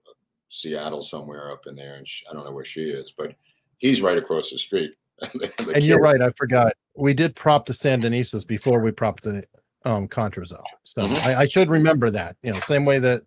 Seattle 0.49 1.03
somewhere 1.03 1.51
up 1.51 1.67
in 1.67 1.77
there, 1.77 1.97
and 1.97 2.09
she, 2.09 2.25
I 2.31 2.33
don't 2.33 2.45
know 2.45 2.53
where 2.53 2.65
she 2.65 2.83
is, 2.83 3.13
but 3.17 3.35
he's 3.79 4.03
right 4.03 4.19
across 4.19 4.51
the 4.51 4.59
street. 4.59 4.93
The 5.35 5.73
and 5.75 5.85
you're 5.85 6.01
right. 6.01 6.21
I 6.21 6.31
forgot. 6.33 6.73
We 6.97 7.15
did 7.15 7.37
prop 7.37 7.67
the 7.67 7.73
Sandinistas 7.73 8.47
before 8.47 8.81
we 8.81 8.91
propped 8.91 9.23
the 9.23 9.45
um, 9.85 10.09
Contras 10.09 10.53
up. 10.53 10.65
So 10.85 11.03
Mhm. 11.03 11.27
I, 11.27 11.41
I 11.43 11.47
should 11.47 11.71
remember 11.71 12.11
that. 12.11 12.37
You 12.43 12.53
know, 12.53 12.61
same 12.61 12.85
way 12.85 12.99
that 12.99 13.23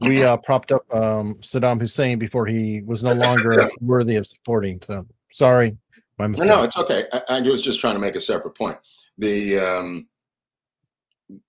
we 0.00 0.22
uh, 0.22 0.36
propped 0.38 0.72
up 0.72 0.82
um, 0.92 1.36
Saddam 1.36 1.80
Hussein 1.80 2.18
before 2.18 2.46
he 2.46 2.82
was 2.82 3.02
no 3.02 3.12
longer 3.12 3.70
worthy 3.80 4.16
of 4.16 4.26
supporting. 4.26 4.80
So 4.86 5.06
sorry, 5.32 5.76
my 6.18 6.26
No, 6.26 6.30
mistake. 6.32 6.48
no, 6.48 6.62
it's 6.64 6.76
okay. 6.76 7.04
I, 7.12 7.22
I 7.28 7.40
was 7.40 7.62
just 7.62 7.80
trying 7.80 7.94
to 7.94 8.00
make 8.00 8.16
a 8.16 8.20
separate 8.20 8.56
point. 8.56 8.78
The 9.18 9.58
um, 9.58 10.06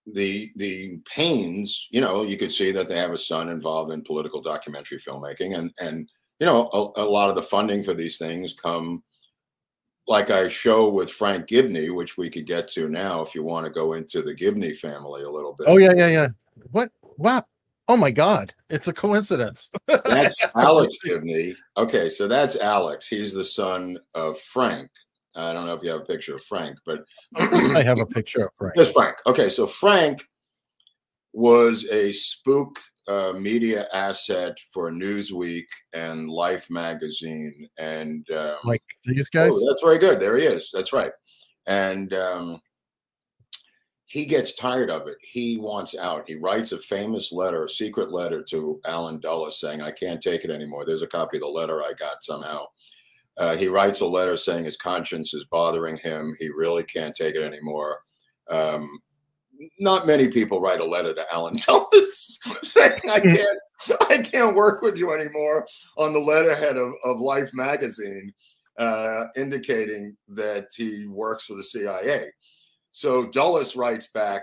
the 0.06 0.52
the 0.56 1.00
Paines, 1.06 1.88
you 1.92 2.02
know, 2.02 2.24
you 2.24 2.38
could 2.38 2.52
see 2.52 2.72
that 2.72 2.88
they 2.88 2.98
have 2.98 3.12
a 3.12 3.18
son 3.18 3.50
involved 3.50 3.92
in 3.92 4.02
political 4.02 4.42
documentary 4.42 4.98
filmmaking, 4.98 5.58
and 5.58 5.72
and 5.80 6.10
you 6.40 6.46
know, 6.46 6.70
a, 6.74 7.02
a 7.02 7.06
lot 7.06 7.30
of 7.30 7.36
the 7.36 7.42
funding 7.42 7.84
for 7.84 7.94
these 7.94 8.18
things 8.18 8.54
come, 8.54 9.04
like 10.08 10.30
I 10.30 10.48
show 10.50 10.90
with 10.90 11.12
Frank 11.12 11.48
Gibney, 11.48 11.90
which 11.90 12.18
we 12.18 12.30
could 12.30 12.46
get 12.46 12.70
to 12.70 12.88
now 12.90 13.22
if 13.22 13.34
you 13.34 13.44
want 13.44 13.66
to 13.66 13.72
go 13.72 13.94
into 13.94 14.22
the 14.22 14.34
Gibney 14.34 14.74
family 14.74 15.24
a 15.24 15.30
little 15.30 15.54
bit. 15.54 15.68
Oh 15.68 15.78
yeah, 15.78 15.94
yeah, 15.96 16.08
yeah. 16.08 16.28
What? 16.72 16.92
Wow. 17.18 17.44
Oh 17.90 17.98
my 17.98 18.12
God! 18.12 18.54
It's 18.70 18.88
a 18.88 18.94
coincidence. 18.94 19.70
That's 19.88 20.46
Alex 20.56 20.98
Gibney. 21.04 21.56
Okay, 21.78 22.10
so 22.10 22.28
that's 22.28 22.58
Alex. 22.58 23.08
He's 23.08 23.34
the 23.34 23.44
son 23.44 23.98
of 24.14 24.38
Frank. 24.40 24.90
I 25.36 25.54
don't 25.54 25.66
know 25.66 25.74
if 25.74 25.84
you 25.84 25.92
have 25.92 26.02
a 26.02 26.06
picture 26.06 26.36
of 26.36 26.44
Frank, 26.44 26.78
but 26.86 27.06
I 27.38 27.84
have 27.84 28.00
a 28.00 28.06
picture 28.06 28.46
of 28.46 28.52
Frank. 28.58 28.74
There's 28.76 28.92
Frank. 28.92 29.18
Okay, 29.28 29.50
so 29.50 29.66
Frank 29.68 30.20
was 31.34 31.86
a 31.92 32.12
spook 32.12 32.78
uh, 33.08 33.34
media 33.38 33.88
asset 33.94 34.58
for 34.72 34.92
Newsweek 34.92 35.66
and 35.94 36.30
Life 36.30 36.68
magazine, 36.70 37.70
and 37.78 38.30
um, 38.32 38.56
Like 38.66 38.84
these 39.06 39.30
guys. 39.30 39.52
oh, 39.54 39.68
that's 39.70 39.84
very 39.84 40.00
good. 40.00 40.20
There 40.20 40.36
he 40.38 40.44
is. 40.46 40.70
That's 40.74 40.92
right. 40.92 41.12
And 41.68 42.14
um, 42.14 42.60
he 44.08 44.26
gets 44.26 44.54
tired 44.54 44.90
of 44.90 45.08
it. 45.08 45.18
He 45.22 45.58
wants 45.58 45.96
out. 45.96 46.28
He 46.28 46.36
writes 46.36 46.72
a 46.72 46.80
famous 46.80 47.34
letter, 47.34 47.66
a 47.66 47.70
secret 47.70 48.10
letter 48.10 48.42
to 48.44 48.80
Allen 48.86 49.20
Dulles 49.20 49.60
saying, 49.60 49.82
I 49.82 49.92
can't 49.92 50.22
take 50.22 50.46
it 50.46 50.50
anymore. 50.50 50.86
There's 50.86 51.02
a 51.02 51.08
copy 51.08 51.38
of 51.38 51.42
the 51.42 51.50
letter 51.50 51.84
I 51.84 51.92
got 52.00 52.24
somehow. 52.24 52.68
Uh, 53.38 53.56
he 53.58 53.68
writes 53.68 54.00
a 54.00 54.06
letter 54.06 54.38
saying 54.38 54.64
his 54.64 54.78
conscience 54.78 55.34
is 55.34 55.46
bothering 55.52 55.98
him. 55.98 56.34
He 56.40 56.50
really 56.50 56.84
can't 56.84 57.14
take 57.14 57.36
it 57.36 57.44
anymore. 57.44 58.00
Um, 58.50 58.90
not 59.78 60.08
many 60.08 60.30
people 60.30 60.62
write 60.62 60.80
a 60.80 60.86
letter 60.86 61.14
to 61.14 61.26
Allen 61.34 61.58
Dulles 61.68 62.40
saying, 62.62 63.02
I 63.12 63.20
can't, 63.20 63.60
I 64.10 64.20
can't 64.20 64.56
work 64.56 64.82
with 64.82 64.98
you 64.98 65.12
anymore 65.12 65.68
on 65.98 66.14
the 66.14 66.20
letterhead 66.20 66.78
of, 66.78 66.94
of 67.04 67.20
Life 67.20 67.50
magazine, 67.54 68.34
uh, 68.80 69.26
indicating 69.36 70.16
that 70.30 70.68
he 70.74 71.08
works 71.08 71.44
for 71.44 71.56
the 71.56 71.64
CIA. 71.64 72.32
So 72.98 73.28
Dulles 73.28 73.76
writes 73.76 74.08
back, 74.08 74.42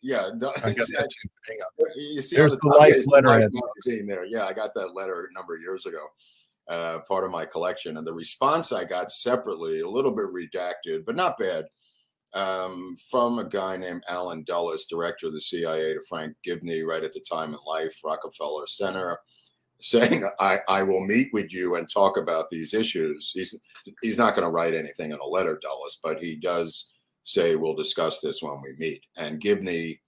yeah, 0.00 0.30
Du- 0.38 0.48
I 0.64 0.72
got 0.72 0.86
that. 0.88 1.08
Hang 1.46 1.58
on. 1.60 1.86
you 1.96 2.22
see 2.22 2.34
There's 2.34 2.52
the 2.52 2.58
top, 2.70 2.80
Life 2.80 2.94
the 2.94 3.10
letterhead. 3.12 3.50
magazine 3.52 4.06
there. 4.06 4.24
Yeah, 4.24 4.46
I 4.46 4.54
got 4.54 4.72
that 4.72 4.94
letter 4.94 5.28
a 5.30 5.32
number 5.34 5.54
of 5.54 5.60
years 5.60 5.84
ago, 5.84 6.02
uh, 6.70 7.00
part 7.06 7.24
of 7.26 7.30
my 7.30 7.44
collection. 7.44 7.98
And 7.98 8.06
the 8.06 8.14
response 8.14 8.72
I 8.72 8.84
got 8.84 9.10
separately, 9.10 9.80
a 9.80 9.86
little 9.88 10.12
bit 10.12 10.28
redacted, 10.32 11.04
but 11.04 11.14
not 11.14 11.36
bad, 11.36 11.66
um, 12.32 12.94
from 13.10 13.38
a 13.38 13.44
guy 13.44 13.76
named 13.76 14.02
Allen 14.08 14.42
Dulles, 14.46 14.86
director 14.86 15.26
of 15.26 15.34
the 15.34 15.42
CIA, 15.42 15.92
to 15.92 16.00
Frank 16.08 16.34
Gibney, 16.42 16.84
right 16.84 17.04
at 17.04 17.12
the 17.12 17.20
time 17.20 17.50
in 17.52 17.58
life, 17.66 17.94
Rockefeller 18.02 18.66
Center, 18.66 19.18
saying, 19.84 20.26
I, 20.40 20.60
I 20.66 20.82
will 20.82 21.04
meet 21.04 21.28
with 21.34 21.52
you 21.52 21.74
and 21.74 21.86
talk 21.86 22.16
about 22.16 22.48
these 22.48 22.72
issues. 22.72 23.32
He's, 23.34 23.54
he's 24.00 24.16
not 24.16 24.34
going 24.34 24.46
to 24.46 24.50
write 24.50 24.74
anything 24.74 25.10
in 25.10 25.18
a 25.18 25.26
letter, 25.26 25.58
Dulles, 25.60 26.00
but 26.02 26.18
he 26.18 26.36
does 26.36 26.88
say, 27.24 27.54
we'll 27.54 27.74
discuss 27.74 28.20
this 28.20 28.40
when 28.40 28.62
we 28.62 28.72
meet. 28.78 29.04
And 29.18 29.42
Gibney, 29.42 30.00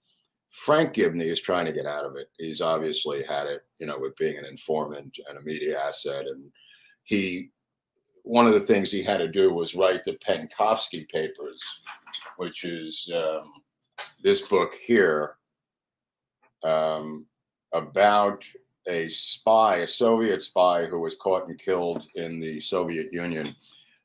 Frank 0.49 0.93
Gibney 0.93 1.27
is 1.27 1.39
trying 1.39 1.65
to 1.67 1.71
get 1.71 1.85
out 1.85 2.05
of 2.05 2.15
it. 2.15 2.25
He's 2.39 2.59
obviously 2.59 3.21
had 3.21 3.45
it, 3.45 3.61
you 3.77 3.85
know, 3.85 3.99
with 3.99 4.15
being 4.15 4.39
an 4.39 4.45
informant 4.45 5.15
and 5.29 5.37
a 5.37 5.41
media 5.41 5.79
asset. 5.79 6.25
And 6.25 6.45
he, 7.03 7.51
one 8.23 8.47
of 8.47 8.53
the 8.53 8.59
things 8.59 8.91
he 8.91 9.03
had 9.03 9.17
to 9.17 9.27
do 9.27 9.53
was 9.53 9.75
write 9.75 10.03
the 10.03 10.17
Penkovsky 10.27 11.07
papers, 11.07 11.61
which 12.37 12.63
is 12.63 13.07
um, 13.15 13.53
this 14.23 14.41
book 14.41 14.71
here 14.83 15.35
um, 16.63 17.27
about 17.75 18.43
a 18.87 19.09
spy, 19.09 19.77
a 19.77 19.87
Soviet 19.87 20.41
spy 20.41 20.85
who 20.85 20.99
was 20.99 21.15
caught 21.15 21.47
and 21.47 21.59
killed 21.59 22.05
in 22.15 22.39
the 22.39 22.59
Soviet 22.59 23.13
Union, 23.13 23.47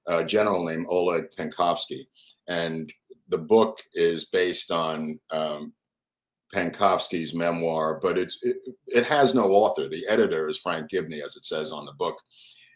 a 0.07 0.25
general 0.25 0.65
named 0.65 0.87
Oleg 0.89 1.27
Penkovsky. 1.37 2.07
And 2.49 2.93
the 3.29 3.39
book 3.39 3.79
is 3.95 4.27
based 4.27 4.71
on 4.71 5.19
um, 5.31 5.73
Penkovsky's 6.55 7.35
memoir, 7.35 7.99
but 8.03 8.19
it's, 8.19 8.37
it, 8.43 8.57
it 8.87 9.07
has 9.07 9.35
no 9.35 9.53
author. 9.53 9.89
The 9.89 10.07
editor 10.09 10.49
is 10.49 10.59
Frank 10.59 10.91
Gibney, 10.91 11.23
as 11.23 11.37
it 11.37 11.47
says 11.47 11.73
on 11.73 11.87
the 11.87 11.93
book. 11.93 12.19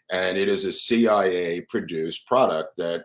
And 0.09 0.37
it 0.37 0.47
is 0.47 0.65
a 0.65 0.71
CIA 0.71 1.61
produced 1.61 2.25
product 2.25 2.75
that, 2.77 3.03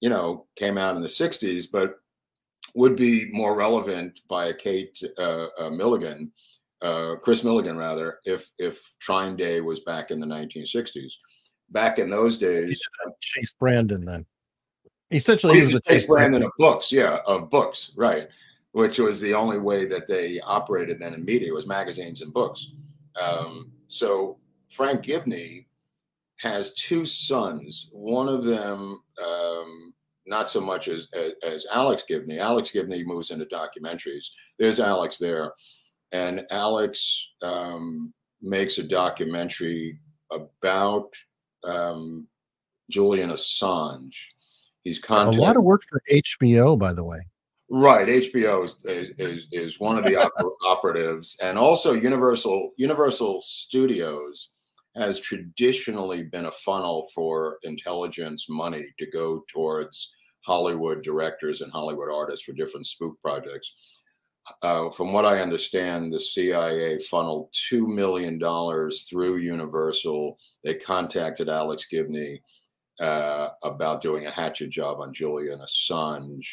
you 0.00 0.10
know, 0.10 0.46
came 0.56 0.76
out 0.76 0.96
in 0.96 1.02
the 1.02 1.08
60s, 1.08 1.66
but 1.72 1.94
would 2.74 2.96
be 2.96 3.30
more 3.30 3.56
relevant 3.56 4.20
by 4.28 4.46
a 4.46 4.54
Kate 4.54 5.00
uh, 5.18 5.46
uh, 5.58 5.70
Millegan, 5.70 6.30
uh, 6.84 7.16
Kris 7.16 7.42
Millegan, 7.42 7.76
rather, 7.76 8.20
if 8.24 8.50
if 8.58 8.94
TrineDay 9.06 9.64
was 9.64 9.80
back 9.80 10.10
in 10.10 10.20
the 10.20 10.26
1960s. 10.26 11.12
Back 11.70 11.98
in 11.98 12.10
those 12.10 12.36
days, 12.38 12.80
Chase 13.20 13.54
Brandon 13.58 14.04
then. 14.04 14.26
Essentially, 15.10 15.52
Oh, 15.52 15.54
he 15.54 15.60
he's 15.60 15.72
was 15.72 15.82
a 15.86 15.90
Chase 15.92 16.06
Brandon 16.06 16.42
of 16.42 16.50
books, 16.58 16.92
yeah, 16.92 17.18
of 17.26 17.50
books, 17.50 17.92
right? 17.96 18.26
Which 18.72 18.98
was 18.98 19.20
the 19.20 19.34
only 19.34 19.58
way 19.58 19.86
that 19.86 20.06
they 20.06 20.40
operated 20.40 21.00
then 21.00 21.14
in 21.14 21.24
media 21.24 21.52
was 21.52 21.66
magazines 21.66 22.20
and 22.20 22.32
books. 22.32 22.72
Um, 23.20 23.72
so 23.88 24.38
Frank 24.68 25.02
Gibney 25.02 25.66
has 26.40 26.74
two 26.74 27.06
sons. 27.06 27.88
One 27.92 28.28
of 28.28 28.44
them, 28.44 29.00
um, 29.24 29.94
not 30.26 30.50
so 30.50 30.60
much 30.60 30.88
as, 30.88 31.06
as 31.14 31.32
as 31.42 31.66
Alex 31.72 32.04
Gibney. 32.06 32.38
Alex 32.38 32.70
Gibney 32.72 33.04
moves 33.04 33.30
into 33.30 33.46
documentaries. 33.46 34.26
There's 34.58 34.80
Alex 34.80 35.16
there, 35.16 35.52
and 36.14 36.46
Alex 36.50 37.26
um, 37.42 38.14
makes 38.40 38.78
a 38.78 38.84
documentary 38.84 39.98
about 40.30 41.10
um, 41.64 42.28
Julian 42.88 43.30
Assange. 43.30 44.14
He's 44.84 45.00
A 45.08 45.30
lot 45.40 45.56
of 45.56 45.64
work 45.64 45.82
for 45.90 46.00
HBO, 46.12 46.78
by 46.78 46.92
the 46.92 47.02
way. 47.02 47.18
Right, 47.68 48.06
HBO 48.06 48.66
is 48.66 48.76
is, 48.84 49.10
is, 49.18 49.46
is 49.50 49.80
one 49.80 49.98
of 49.98 50.04
the 50.04 50.12
oper- 50.12 50.52
operatives, 50.66 51.36
and 51.42 51.58
also 51.58 51.94
Universal 51.94 52.70
Universal 52.76 53.42
Studios 53.42 54.50
has 54.94 55.18
traditionally 55.18 56.22
been 56.22 56.46
a 56.46 56.52
funnel 56.52 57.08
for 57.12 57.58
intelligence 57.64 58.46
money 58.48 58.86
to 58.98 59.10
go 59.10 59.42
towards 59.52 60.12
Hollywood 60.46 61.02
directors 61.02 61.62
and 61.62 61.72
Hollywood 61.72 62.12
artists 62.12 62.44
for 62.44 62.52
different 62.52 62.86
spook 62.86 63.20
projects. 63.20 63.72
Uh, 64.62 64.90
from 64.90 65.12
what 65.12 65.24
I 65.24 65.40
understand, 65.40 66.12
the 66.12 66.20
CIA 66.20 66.98
funneled 66.98 67.48
two 67.68 67.86
million 67.86 68.38
dollars 68.38 69.04
through 69.04 69.38
Universal. 69.38 70.38
They 70.62 70.74
contacted 70.74 71.48
Alex 71.48 71.86
Gibney 71.90 72.42
uh, 73.00 73.48
about 73.62 74.02
doing 74.02 74.26
a 74.26 74.30
hatchet 74.30 74.70
job 74.70 75.00
on 75.00 75.14
Julian 75.14 75.60
Assange 75.60 76.46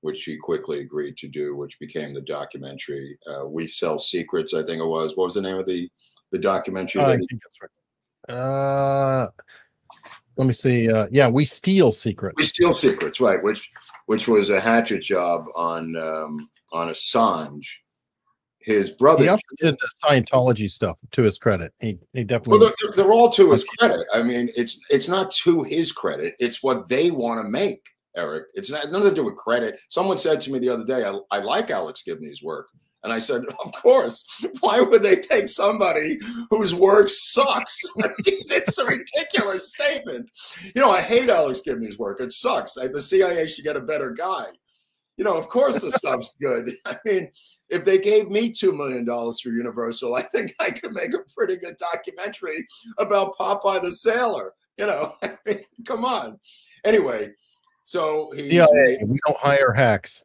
which 0.00 0.24
he 0.24 0.36
quickly 0.36 0.80
agreed 0.80 1.16
to 1.18 1.28
do, 1.28 1.56
which 1.56 1.78
became 1.78 2.14
the 2.14 2.20
documentary 2.22 3.18
uh, 3.26 3.46
"We 3.46 3.66
Sell 3.66 3.98
Secrets." 3.98 4.54
I 4.54 4.62
think 4.62 4.80
it 4.80 4.86
was. 4.86 5.16
What 5.16 5.26
was 5.26 5.34
the 5.34 5.42
name 5.42 5.58
of 5.58 5.66
the 5.66 5.88
the 6.30 6.38
documentary? 6.38 7.02
I 7.02 7.16
think 7.16 7.30
that's 7.32 7.58
right. 8.28 8.36
Uh, 8.36 9.28
let 10.36 10.46
me 10.46 10.54
see. 10.54 10.90
Uh, 10.90 11.06
yeah, 11.10 11.28
we 11.28 11.44
steal 11.44 11.92
secrets. 11.92 12.36
We 12.36 12.44
steal 12.44 12.72
secrets, 12.72 13.20
right? 13.20 13.42
Which 13.42 13.70
which 14.06 14.28
was 14.28 14.50
a 14.50 14.60
hatchet 14.60 15.00
job 15.00 15.46
on 15.56 15.96
um, 15.96 16.48
on 16.72 16.88
Assange. 16.88 17.66
His 18.60 18.90
brother 18.90 19.22
he 19.22 19.28
also 19.28 19.42
did 19.58 19.76
the 19.76 19.88
Scientology 20.04 20.68
stuff 20.70 20.98
to 21.12 21.22
his 21.22 21.38
credit. 21.38 21.72
He 21.80 21.98
he 22.12 22.24
definitely. 22.24 22.58
Well, 22.58 22.72
they're, 22.80 22.92
they're 22.96 23.12
all 23.12 23.30
to 23.30 23.52
his 23.52 23.64
credit. 23.64 24.04
I 24.12 24.22
mean, 24.22 24.50
it's 24.56 24.80
it's 24.90 25.08
not 25.08 25.30
to 25.44 25.62
his 25.62 25.92
credit. 25.92 26.34
It's 26.40 26.62
what 26.62 26.88
they 26.88 27.10
want 27.10 27.44
to 27.44 27.48
make. 27.48 27.86
Eric, 28.16 28.46
it's 28.54 28.70
not 28.70 28.90
nothing 28.90 29.10
to 29.10 29.14
do 29.14 29.24
with 29.24 29.36
credit. 29.36 29.78
Someone 29.90 30.18
said 30.18 30.40
to 30.40 30.52
me 30.52 30.58
the 30.58 30.70
other 30.70 30.84
day, 30.84 31.04
I, 31.04 31.16
I 31.30 31.38
like 31.38 31.70
Alex 31.70 32.02
Gibney's 32.02 32.42
work. 32.42 32.68
And 33.04 33.12
I 33.12 33.20
said, 33.20 33.42
of 33.64 33.72
course. 33.72 34.24
Why 34.60 34.80
would 34.80 35.02
they 35.02 35.16
take 35.16 35.48
somebody 35.48 36.18
whose 36.50 36.74
work 36.74 37.08
sucks? 37.08 37.80
it's 37.96 38.78
a 38.78 38.84
ridiculous 38.84 39.72
statement. 39.72 40.30
You 40.74 40.82
know, 40.82 40.90
I 40.90 41.00
hate 41.00 41.28
Alex 41.28 41.60
Gibney's 41.60 41.98
work. 41.98 42.20
It 42.20 42.32
sucks. 42.32 42.74
the 42.74 43.00
CIA 43.00 43.46
should 43.46 43.64
get 43.64 43.76
a 43.76 43.80
better 43.80 44.10
guy. 44.10 44.46
You 45.18 45.24
know, 45.24 45.36
of 45.36 45.48
course 45.48 45.80
the 45.80 45.92
stuff's 45.92 46.34
good. 46.40 46.72
I 46.86 46.96
mean, 47.04 47.30
if 47.68 47.84
they 47.84 47.98
gave 47.98 48.30
me 48.30 48.52
$2 48.52 48.74
million 48.74 49.04
for 49.04 49.50
Universal, 49.50 50.14
I 50.14 50.22
think 50.22 50.54
I 50.58 50.70
could 50.70 50.92
make 50.92 51.12
a 51.12 51.18
pretty 51.36 51.56
good 51.56 51.76
documentary 51.76 52.66
about 52.98 53.36
Popeye 53.36 53.82
the 53.82 53.92
Sailor. 53.92 54.54
You 54.78 54.86
know, 54.86 55.14
I 55.22 55.36
mean, 55.44 55.60
come 55.86 56.04
on. 56.04 56.38
Anyway, 56.84 57.32
so 57.84 58.30
he's. 58.34 58.48
CIA, 58.48 58.98
we 59.04 59.18
don't 59.26 59.38
hire 59.38 59.72
hacks 59.72 60.24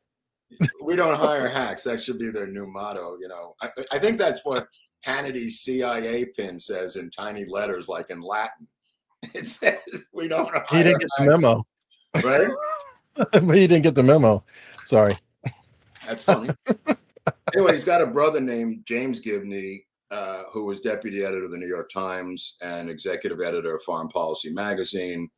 we 0.84 0.96
don't 0.96 1.16
hire 1.16 1.50
hacks. 1.50 1.84
That 1.84 2.02
should 2.02 2.20
be 2.20 2.30
their 2.30 2.48
new 2.48 2.68
motto. 2.68 3.18
You 3.20 3.28
know, 3.28 3.54
I, 3.62 3.70
I 3.92 4.00
think 4.00 4.18
that's 4.18 4.44
what 4.46 4.68
Hannity's 5.02 5.62
CIA 5.62 6.26
pin 6.26 6.60
says 6.60 6.96
in 6.96 7.10
tiny 7.10 7.46
letters, 7.46 7.90
like 7.90 8.10
in 8.10 8.22
Latin. 8.22 8.68
It 9.34 9.48
says 9.48 9.80
we 10.14 10.28
don't. 10.28 10.52
He 10.70 10.84
didn't 10.84 11.00
get 11.00 11.10
hacks. 11.18 11.32
the 11.32 11.40
memo, 11.40 11.66
right? 12.24 12.52
but 13.16 13.56
he 13.56 13.68
didn't 13.68 13.84
get 13.84 13.96
the 13.96 14.04
memo. 14.04 14.44
Sorry. 14.86 15.18
That's 16.06 16.24
funny. 16.24 16.50
anyway, 17.56 17.72
he's 17.72 17.86
got 17.86 18.02
a 18.02 18.08
brother 18.08 18.40
named 18.40 18.84
James 18.86 19.20
Gibney, 19.20 19.86
uh, 20.12 20.44
who 20.52 20.66
was 20.66 20.80
deputy 20.80 21.24
editor 21.24 21.46
of 21.46 21.52
the 21.52 21.58
New 21.58 21.68
York 21.68 21.90
Times 21.92 22.56
and 22.62 22.90
executive 22.90 23.42
editor 23.42 23.76
of 23.76 23.84
Foreign 23.84 24.10
Policy 24.10 24.52
magazine. 24.52 25.30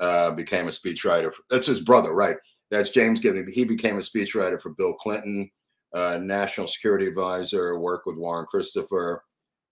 Uh, 0.00 0.30
became 0.30 0.68
a 0.68 0.70
speechwriter. 0.70 1.32
For, 1.34 1.42
that's 1.50 1.66
his 1.66 1.80
brother, 1.80 2.12
right? 2.12 2.36
That's 2.70 2.90
James 2.90 3.18
Gibney. 3.18 3.50
He 3.52 3.64
became 3.64 3.96
a 3.96 4.00
speechwriter 4.00 4.60
for 4.60 4.70
Bill 4.70 4.92
Clinton, 4.92 5.50
uh, 5.92 6.18
national 6.22 6.68
security 6.68 7.06
advisor, 7.08 7.76
worked 7.78 8.06
with 8.06 8.16
Warren 8.16 8.46
Christopher. 8.46 9.24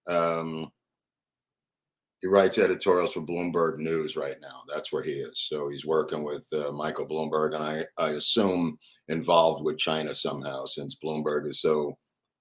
Um, 0.09 0.73
he 2.21 2.29
writes 2.29 2.59
editorials 2.59 3.13
for 3.13 3.21
Bloomberg 3.21 3.79
News 3.79 4.17
right 4.17 4.37
now. 4.41 4.63
That's 4.69 4.93
where 4.93 5.03
he 5.03 5.13
is. 5.13 5.47
So 5.49 5.69
he's 5.69 5.85
working 5.85 6.25
with 6.25 6.47
uh, 6.53 6.73
Michael 6.73 7.07
Bloomberg, 7.07 7.55
and 7.55 7.63
I, 7.63 7.85
I 8.03 8.11
assume 8.11 8.79
involved 9.09 9.65
with 9.65 9.79
China 9.79 10.15
somehow, 10.15 10.67
since 10.67 10.99
Bloomberg 11.03 11.49
is 11.49 11.61
so. 11.61 11.97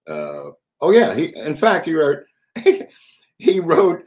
Uh, 0.09 0.51
oh 0.81 0.91
yeah, 0.91 1.13
he. 1.13 1.35
In 1.35 1.55
fact, 1.55 1.85
he 1.85 1.93
wrote. 1.93 2.19
he 3.37 3.59
wrote 3.59 4.01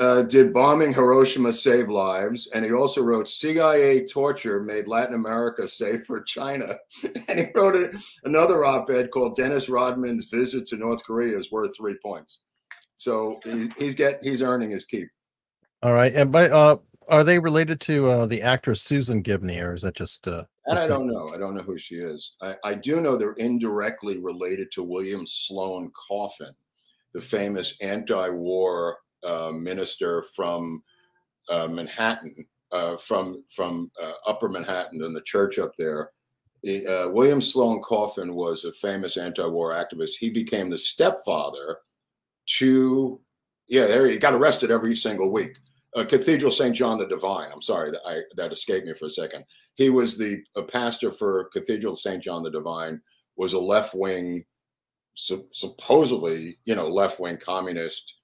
uh, 0.00 0.22
did 0.22 0.52
bombing 0.52 0.92
Hiroshima 0.92 1.52
save 1.52 1.88
lives? 1.88 2.48
And 2.52 2.64
he 2.64 2.72
also 2.72 3.02
wrote 3.02 3.28
CIA 3.28 4.06
torture 4.06 4.60
made 4.60 4.88
Latin 4.88 5.14
America 5.14 5.66
safe 5.66 6.04
for 6.04 6.20
China. 6.22 6.74
and 7.28 7.38
he 7.38 7.46
wrote 7.54 7.94
another 8.24 8.64
op-ed 8.64 9.10
called 9.10 9.36
Dennis 9.36 9.68
Rodman's 9.68 10.26
visit 10.26 10.66
to 10.66 10.76
North 10.76 11.04
Korea 11.04 11.38
is 11.38 11.52
worth 11.52 11.76
three 11.76 11.96
points. 12.02 12.40
So 13.04 13.38
he's, 13.44 13.68
he's 13.76 13.94
get 13.94 14.18
he's 14.22 14.42
earning 14.42 14.70
his 14.70 14.86
keep. 14.86 15.08
All 15.82 15.92
right, 15.92 16.14
and 16.14 16.32
by 16.32 16.48
uh, 16.48 16.76
are 17.08 17.22
they 17.22 17.38
related 17.38 17.78
to 17.82 18.06
uh, 18.06 18.26
the 18.26 18.40
actress 18.40 18.80
Susan 18.80 19.20
Gibney, 19.20 19.60
or 19.60 19.74
is 19.74 19.82
that 19.82 19.94
just? 19.94 20.26
Uh, 20.26 20.44
and 20.66 20.78
I 20.78 20.88
don't 20.88 21.06
know. 21.06 21.28
I 21.28 21.36
don't 21.36 21.54
know 21.54 21.62
who 21.62 21.76
she 21.76 21.96
is. 21.96 22.32
I, 22.40 22.56
I 22.64 22.72
do 22.72 23.02
know 23.02 23.16
they're 23.18 23.32
indirectly 23.32 24.16
related 24.18 24.72
to 24.72 24.82
William 24.82 25.26
Sloane 25.26 25.92
Coffin, 26.08 26.54
the 27.12 27.20
famous 27.20 27.74
anti-war 27.82 28.96
uh, 29.22 29.52
minister 29.52 30.24
from 30.34 30.82
uh, 31.50 31.68
Manhattan, 31.68 32.34
uh, 32.72 32.96
from 32.96 33.44
from 33.50 33.90
uh, 34.02 34.12
Upper 34.26 34.48
Manhattan 34.48 35.04
and 35.04 35.14
the 35.14 35.20
church 35.26 35.58
up 35.58 35.72
there. 35.76 36.10
He, 36.62 36.86
uh, 36.86 37.10
William 37.10 37.42
Sloane 37.42 37.82
Coffin 37.82 38.34
was 38.34 38.64
a 38.64 38.72
famous 38.72 39.18
anti-war 39.18 39.72
activist. 39.72 40.12
He 40.18 40.30
became 40.30 40.70
the 40.70 40.78
stepfather 40.78 41.80
to, 42.58 43.20
yeah, 43.68 43.86
there 43.86 44.06
he 44.06 44.18
got 44.18 44.34
arrested 44.34 44.70
every 44.70 44.94
single 44.94 45.30
week. 45.30 45.58
Uh, 45.96 46.04
Cathedral 46.04 46.50
St. 46.50 46.74
John 46.74 46.98
the 46.98 47.06
Divine. 47.06 47.50
I'm 47.52 47.62
sorry 47.62 47.92
that 47.92 48.00
I 48.04 48.20
that 48.36 48.52
escaped 48.52 48.86
me 48.86 48.94
for 48.94 49.06
a 49.06 49.10
second. 49.10 49.44
He 49.76 49.90
was 49.90 50.18
the 50.18 50.42
a 50.56 50.62
pastor 50.62 51.12
for 51.12 51.44
Cathedral 51.52 51.94
St. 51.94 52.22
John 52.22 52.42
the 52.42 52.50
Divine. 52.50 53.00
Was 53.36 53.52
a 53.52 53.58
left 53.58 53.94
wing, 53.94 54.44
su- 55.14 55.46
supposedly, 55.52 56.58
you 56.64 56.74
know, 56.74 56.88
left 56.88 57.20
wing 57.20 57.36
communist 57.36 58.14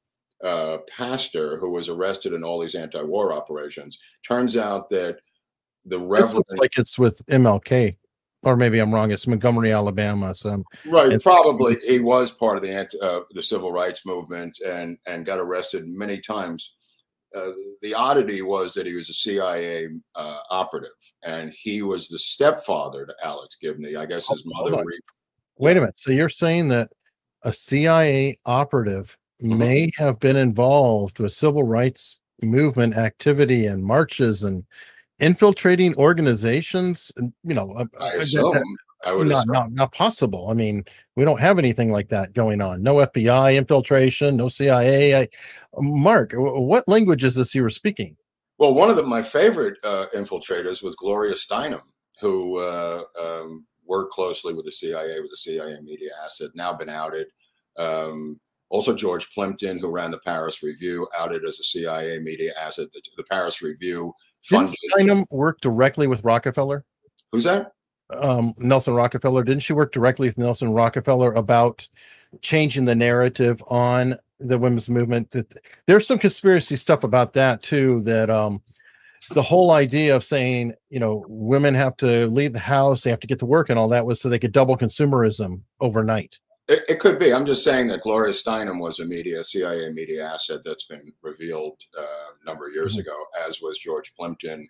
uh, 0.44 0.78
pastor 0.88 1.58
who 1.58 1.70
was 1.72 1.88
arrested 1.88 2.32
in 2.32 2.42
all 2.42 2.60
these 2.60 2.74
anti-war 2.74 3.32
operations. 3.32 3.98
Turns 4.26 4.56
out 4.56 4.88
that 4.90 5.18
the 5.84 5.98
Reverend, 5.98 6.44
like 6.56 6.76
it's 6.76 6.98
with 6.98 7.24
MLK, 7.26 7.96
or 8.42 8.56
maybe 8.56 8.78
I'm 8.78 8.92
wrong. 8.92 9.10
It's 9.10 9.26
Montgomery, 9.26 9.72
Alabama. 9.72 10.34
So 10.34 10.62
right, 10.86 11.20
probably 11.22 11.78
he 11.86 12.00
was 12.00 12.30
part 12.30 12.56
of 12.56 12.62
the 12.62 12.70
anti, 12.70 12.98
uh, 13.00 13.20
the 13.30 13.42
civil 13.42 13.72
rights 13.72 14.06
movement 14.06 14.58
and 14.66 14.98
and 15.06 15.26
got 15.26 15.38
arrested 15.38 15.86
many 15.86 16.20
times. 16.20 16.74
Uh, 17.34 17.52
the 17.80 17.94
oddity 17.94 18.42
was 18.42 18.74
that 18.74 18.86
he 18.86 18.94
was 18.94 19.08
a 19.08 19.14
CIA 19.14 19.88
uh, 20.16 20.38
operative, 20.50 20.90
and 21.22 21.52
he 21.56 21.82
was 21.82 22.08
the 22.08 22.18
stepfather 22.18 23.06
to 23.06 23.14
Alex 23.22 23.56
Gibney. 23.60 23.96
I 23.96 24.06
guess 24.06 24.28
his 24.28 24.42
mother. 24.46 24.82
Wait 25.58 25.76
a 25.76 25.80
minute. 25.80 26.00
So 26.00 26.10
you're 26.10 26.28
saying 26.28 26.68
that 26.68 26.88
a 27.42 27.52
CIA 27.52 28.38
operative 28.46 29.16
mm-hmm. 29.42 29.58
may 29.58 29.92
have 29.96 30.18
been 30.18 30.36
involved 30.36 31.18
with 31.18 31.32
civil 31.32 31.62
rights 31.62 32.18
movement 32.42 32.96
activity 32.96 33.66
and 33.66 33.84
marches 33.84 34.42
and 34.42 34.64
infiltrating 35.20 35.94
organizations 35.96 37.12
you 37.18 37.54
know 37.54 37.86
I, 38.00 38.12
assume, 38.14 38.62
I 39.04 39.12
would 39.12 39.28
not, 39.28 39.46
not 39.46 39.72
not 39.72 39.92
possible. 39.92 40.48
I 40.50 40.54
mean 40.54 40.84
we 41.16 41.24
don't 41.24 41.40
have 41.40 41.58
anything 41.58 41.90
like 41.92 42.08
that 42.08 42.32
going 42.32 42.60
on. 42.60 42.82
No 42.82 42.96
fbi 42.96 43.56
infiltration 43.56 44.36
no 44.36 44.48
cia 44.48 45.16
I, 45.22 45.28
mark 45.78 46.32
what 46.34 46.88
languages 46.88 47.36
is 47.36 47.52
he 47.52 47.60
were 47.60 47.70
speaking? 47.70 48.16
Well 48.58 48.74
one 48.74 48.90
of 48.90 48.96
the, 48.96 49.02
my 49.02 49.22
favorite 49.22 49.78
uh, 49.84 50.06
infiltrators 50.14 50.82
was 50.82 50.94
gloria 50.96 51.34
steinem 51.34 51.82
who 52.20 52.58
uh, 52.58 53.02
um, 53.20 53.66
worked 53.86 54.12
closely 54.12 54.54
with 54.54 54.66
the 54.66 54.72
cia 54.72 55.20
was 55.20 55.32
a 55.32 55.36
cia 55.36 55.80
media 55.82 56.10
asset 56.24 56.50
now 56.54 56.72
been 56.72 56.88
outed. 56.88 57.26
Um, 57.78 58.38
also, 58.70 58.94
George 58.94 59.28
Plimpton, 59.34 59.78
who 59.78 59.90
ran 59.90 60.12
the 60.12 60.20
Paris 60.20 60.62
Review, 60.62 61.08
outed 61.18 61.44
as 61.44 61.58
a 61.58 61.64
CIA 61.64 62.20
media 62.20 62.52
asset. 62.58 62.86
The, 62.92 63.02
the 63.16 63.24
Paris 63.24 63.60
Review 63.60 64.12
funded. 64.42 64.74
Didn't 64.96 65.08
Steinem 65.08 65.26
work 65.30 65.60
directly 65.60 66.06
with 66.06 66.24
Rockefeller? 66.24 66.84
Who's 67.32 67.44
that? 67.44 67.72
Um, 68.10 68.52
Nelson 68.58 68.94
Rockefeller. 68.94 69.44
Didn't 69.44 69.62
she 69.62 69.72
work 69.72 69.92
directly 69.92 70.28
with 70.28 70.38
Nelson 70.38 70.72
Rockefeller 70.72 71.32
about 71.32 71.86
changing 72.42 72.84
the 72.84 72.94
narrative 72.94 73.62
on 73.68 74.16
the 74.40 74.58
women's 74.58 74.88
movement? 74.88 75.34
There's 75.86 76.06
some 76.06 76.18
conspiracy 76.18 76.76
stuff 76.76 77.04
about 77.04 77.32
that 77.34 77.62
too. 77.62 78.02
That 78.02 78.30
um, 78.30 78.62
the 79.34 79.42
whole 79.42 79.70
idea 79.70 80.16
of 80.16 80.24
saying, 80.24 80.74
you 80.88 80.98
know, 80.98 81.24
women 81.28 81.74
have 81.74 81.96
to 81.98 82.26
leave 82.26 82.52
the 82.52 82.58
house, 82.58 83.02
they 83.02 83.10
have 83.10 83.20
to 83.20 83.26
get 83.26 83.38
to 83.40 83.46
work, 83.46 83.70
and 83.70 83.78
all 83.78 83.88
that 83.88 84.06
was 84.06 84.20
so 84.20 84.28
they 84.28 84.38
could 84.38 84.52
double 84.52 84.76
consumerism 84.76 85.60
overnight. 85.80 86.38
It, 86.70 86.84
it, 86.88 87.00
could 87.00 87.18
be. 87.18 87.34
I'm 87.34 87.44
just 87.44 87.64
saying 87.64 87.88
that 87.88 88.02
Gloria 88.02 88.32
Steinem 88.32 88.78
was 88.78 89.00
a 89.00 89.04
media, 89.04 89.42
CIA 89.42 89.90
media 89.90 90.24
asset 90.24 90.60
that's 90.64 90.84
been 90.84 91.12
revealed 91.20 91.82
uh, 91.98 92.02
a 92.40 92.44
number 92.46 92.68
of 92.68 92.72
years 92.72 92.92
mm-hmm. 92.92 93.00
ago, 93.00 93.24
as 93.44 93.60
was 93.60 93.78
George 93.78 94.14
Plimpton, 94.14 94.68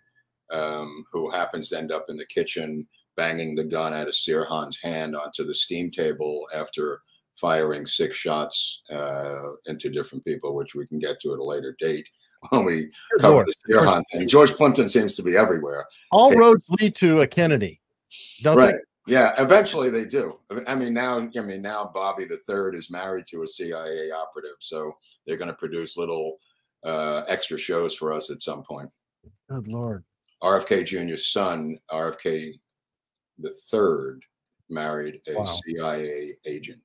um, 0.50 1.04
who 1.12 1.30
happens 1.30 1.68
to 1.68 1.78
end 1.78 1.92
up 1.92 2.06
in 2.08 2.16
the 2.16 2.24
kitchen 2.24 2.86
banging 3.18 3.54
the 3.54 3.64
gun 3.64 3.92
out 3.92 4.08
of 4.08 4.14
Sirhan's 4.14 4.80
hand 4.82 5.14
onto 5.14 5.44
the 5.44 5.52
steam 5.52 5.90
table 5.90 6.48
after 6.54 7.02
firing 7.36 7.84
six 7.84 8.16
shots 8.16 8.80
uh, 8.90 9.50
into 9.66 9.90
different 9.90 10.24
people, 10.24 10.54
which 10.54 10.74
we 10.74 10.86
can 10.86 10.98
get 10.98 11.20
to 11.20 11.34
at 11.34 11.38
a 11.38 11.44
later 11.44 11.76
date 11.78 12.08
when 12.48 12.64
we 12.64 12.90
cover 13.20 13.44
the 13.44 13.54
Sirhan 13.68 14.02
thing. 14.10 14.26
George 14.26 14.52
Plimpton 14.52 14.88
seems 14.88 15.16
to 15.16 15.22
be 15.22 15.36
everywhere. 15.36 15.84
All 16.12 16.34
roads 16.34 16.66
lead 16.80 16.94
to 16.94 17.20
a 17.20 17.26
Kennedy. 17.26 17.78
right. 18.56 18.72
They? 18.72 18.89
Yeah, 19.10 19.34
eventually 19.38 19.90
they 19.90 20.04
do. 20.04 20.38
I 20.68 20.76
mean, 20.76 20.94
now, 20.94 21.28
I 21.36 21.40
mean, 21.40 21.62
now 21.62 21.90
Bobby 21.92 22.24
the 22.26 22.36
Third 22.46 22.76
is 22.76 22.90
married 22.90 23.26
to 23.26 23.42
a 23.42 23.48
CIA 23.48 24.12
operative, 24.12 24.54
so 24.60 24.92
they're 25.26 25.36
going 25.36 25.48
to 25.50 25.54
produce 25.54 25.96
little 25.96 26.38
uh, 26.86 27.22
extra 27.26 27.58
shows 27.58 27.92
for 27.92 28.12
us 28.12 28.30
at 28.30 28.40
some 28.40 28.62
point. 28.62 28.88
Good 29.50 29.66
lord. 29.66 30.04
RFK 30.44 30.86
Jr.'s 30.86 31.26
son, 31.32 31.76
RFK 31.90 32.52
the 33.40 33.52
third, 33.70 34.22
married 34.68 35.20
a 35.26 35.34
Wow. 35.34 35.58
CIA 35.66 36.34
agent 36.46 36.80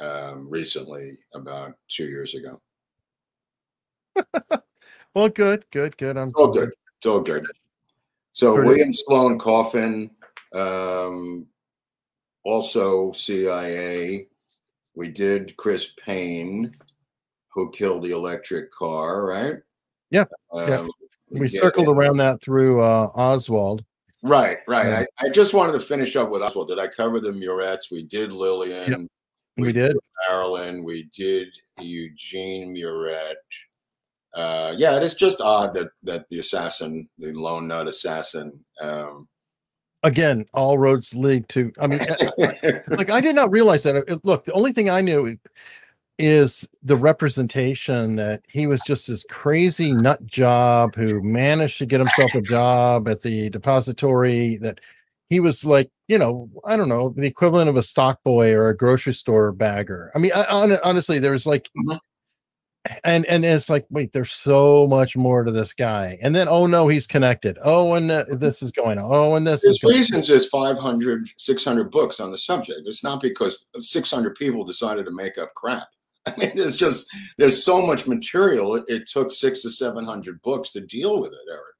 um, 0.00 0.48
recently, 0.50 1.16
about 1.34 1.74
two 1.88 2.06
years 2.06 2.34
ago. 2.34 2.60
Well, 5.14 5.28
good, 5.28 5.64
good, 5.72 5.96
good. 5.96 6.16
I'm 6.16 6.30
All 6.36 6.52
good. 6.52 6.70
It's 6.98 7.06
all 7.06 7.20
good. 7.20 7.44
So 8.32 8.54
William 8.62 8.92
Sloane 8.92 9.40
Coffin, 9.40 10.08
um, 10.54 11.46
also 12.44 13.12
CIA. 13.12 14.26
We 14.94 15.08
did 15.08 15.56
Chris 15.56 15.92
Paine, 16.04 16.72
who 17.52 17.70
killed 17.70 18.02
the 18.02 18.10
electric 18.10 18.70
car, 18.72 19.24
right? 19.26 19.56
Yeah, 20.10 20.24
yeah. 20.54 20.78
Um, 20.80 20.90
We 21.30 21.48
did- 21.48 21.60
circled 21.60 21.88
around 21.88 22.16
that 22.18 22.42
through 22.42 22.80
uh, 22.82 23.10
Oswald. 23.14 23.84
Right, 24.22 24.58
right. 24.68 24.86
Yeah. 24.86 25.04
I, 25.20 25.26
I 25.26 25.28
just 25.30 25.54
wanted 25.54 25.72
to 25.72 25.80
finish 25.80 26.14
up 26.16 26.28
with 26.30 26.42
Oswald. 26.42 26.68
Did 26.68 26.78
I 26.78 26.88
cover 26.88 27.20
the 27.20 27.30
Murrets? 27.30 27.90
We 27.90 28.02
did 28.02 28.32
Lillian, 28.32 29.08
We 29.56 29.72
did. 29.72 29.96
Marilyn. 30.28 30.84
We 30.84 31.08
did 31.16 31.48
Eugene 31.78 32.74
Murret. 32.74 33.34
Uh, 34.34 34.74
yeah, 34.76 34.96
it 34.96 35.02
is 35.02 35.14
just 35.14 35.40
odd 35.40 35.72
that 35.74 35.88
that 36.02 36.28
the 36.28 36.38
assassin, 36.40 37.08
the 37.18 37.32
lone 37.32 37.66
nut 37.66 37.88
assassin, 37.88 38.52
um, 38.82 39.26
Again, 40.02 40.46
all 40.54 40.78
roads 40.78 41.14
lead 41.14 41.48
to. 41.50 41.72
I 41.78 41.86
mean, 41.86 42.00
like 42.88 43.10
I 43.10 43.20
did 43.20 43.34
not 43.34 43.50
realize 43.50 43.82
that. 43.82 43.96
Uh, 43.96 44.18
Look, 44.24 44.44
the 44.44 44.52
only 44.52 44.72
thing 44.72 44.88
I 44.88 45.00
knew 45.00 45.36
is 46.18 46.68
the 46.82 46.96
representation 46.96 48.16
that 48.16 48.42
he 48.48 48.66
was 48.66 48.80
just 48.82 49.08
this 49.08 49.24
crazy 49.30 49.92
nut 49.92 50.24
job 50.26 50.94
who 50.94 51.22
managed 51.22 51.78
to 51.78 51.86
get 51.86 52.00
himself 52.00 52.34
a 52.34 52.40
job 52.40 53.08
at 53.08 53.22
the 53.22 53.50
depository. 53.50 54.56
That 54.58 54.80
he 55.28 55.38
was 55.40 55.64
like, 55.64 55.90
you 56.08 56.18
know, 56.18 56.48
I 56.64 56.76
don't 56.76 56.88
know, 56.88 57.10
the 57.10 57.26
equivalent 57.26 57.68
of 57.68 57.76
a 57.76 57.82
stock 57.82 58.22
boy 58.24 58.52
or 58.52 58.68
a 58.68 58.76
grocery 58.76 59.14
store 59.14 59.52
bagger. 59.52 60.10
I 60.14 60.18
mean, 60.18 60.32
I, 60.32 60.44
hon- 60.44 60.78
honestly, 60.82 61.18
there's 61.18 61.46
like. 61.46 61.68
And 63.04 63.26
and 63.26 63.44
it's 63.44 63.68
like, 63.68 63.86
wait, 63.90 64.12
there's 64.12 64.32
so 64.32 64.86
much 64.88 65.14
more 65.14 65.44
to 65.44 65.52
this 65.52 65.74
guy. 65.74 66.18
And 66.22 66.34
then, 66.34 66.48
oh 66.48 66.66
no, 66.66 66.88
he's 66.88 67.06
connected. 67.06 67.58
Oh, 67.62 67.94
and 67.94 68.10
uh, 68.10 68.24
this 68.30 68.62
is 68.62 68.72
going 68.72 68.98
on. 68.98 69.04
Oh, 69.12 69.34
and 69.36 69.46
this 69.46 69.62
is 69.64 69.78
There's 69.78 69.80
going 69.80 69.96
reasons 69.96 70.28
there's 70.28 70.48
500, 70.48 71.28
600 71.36 71.90
books 71.90 72.20
on 72.20 72.30
the 72.30 72.38
subject. 72.38 72.80
It's 72.86 73.04
not 73.04 73.20
because 73.20 73.66
600 73.78 74.34
people 74.34 74.64
decided 74.64 75.04
to 75.04 75.10
make 75.10 75.36
up 75.36 75.52
crap. 75.54 75.88
I 76.26 76.34
mean, 76.38 76.52
there's 76.54 76.76
just 76.76 77.06
there's 77.36 77.62
so 77.62 77.84
much 77.84 78.06
material. 78.06 78.76
It, 78.76 78.84
it 78.88 79.08
took 79.08 79.30
six 79.30 79.60
to 79.62 79.70
700 79.70 80.40
books 80.40 80.70
to 80.72 80.80
deal 80.80 81.20
with 81.20 81.32
it, 81.32 81.38
Eric. 81.50 81.76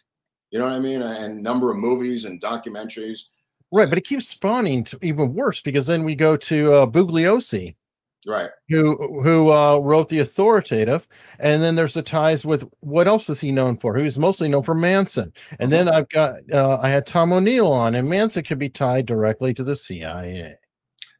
You 0.51 0.59
know 0.59 0.67
what 0.67 0.75
I 0.75 0.81
mean? 0.81 1.01
And 1.01 1.43
number 1.43 1.71
of 1.71 1.79
movies 1.79 2.27
and 2.27 2.41
documentaries. 2.41 3.21
Right, 3.73 3.89
but 3.89 3.99
it 3.99 4.05
keeps 4.05 4.27
spawning 4.27 4.83
to 4.85 4.99
even 5.03 5.33
worse 5.33 5.61
because 5.61 5.87
then 5.87 6.05
we 6.05 6.17
go 6.17 6.37
to 6.37 6.73
uh, 6.73 6.87
Bugliosi, 6.87 7.77
Right. 8.27 8.51
who 8.69 9.23
who 9.23 9.51
uh, 9.51 9.79
wrote 9.79 10.11
the 10.11 10.19
authoritative, 10.19 11.09
and 11.39 11.63
then 11.63 11.75
there's 11.75 11.95
the 11.95 12.03
ties 12.03 12.45
with 12.45 12.69
what 12.81 13.07
else 13.07 13.31
is 13.31 13.41
he 13.41 13.51
known 13.51 13.79
for? 13.79 13.97
He 13.97 14.03
was 14.03 14.19
mostly 14.19 14.47
known 14.49 14.63
for 14.63 14.75
Manson, 14.75 15.33
and 15.59 15.73
then 15.73 15.89
I've 15.89 16.09
got 16.11 16.35
uh, 16.53 16.79
I 16.83 16.91
had 16.91 17.07
Tom 17.07 17.33
O'Neill 17.33 17.73
on, 17.73 17.95
and 17.95 18.07
Manson 18.07 18.45
could 18.45 18.59
be 18.59 18.69
tied 18.69 19.07
directly 19.07 19.55
to 19.55 19.65
the 19.65 19.75
CIA. 19.75 20.55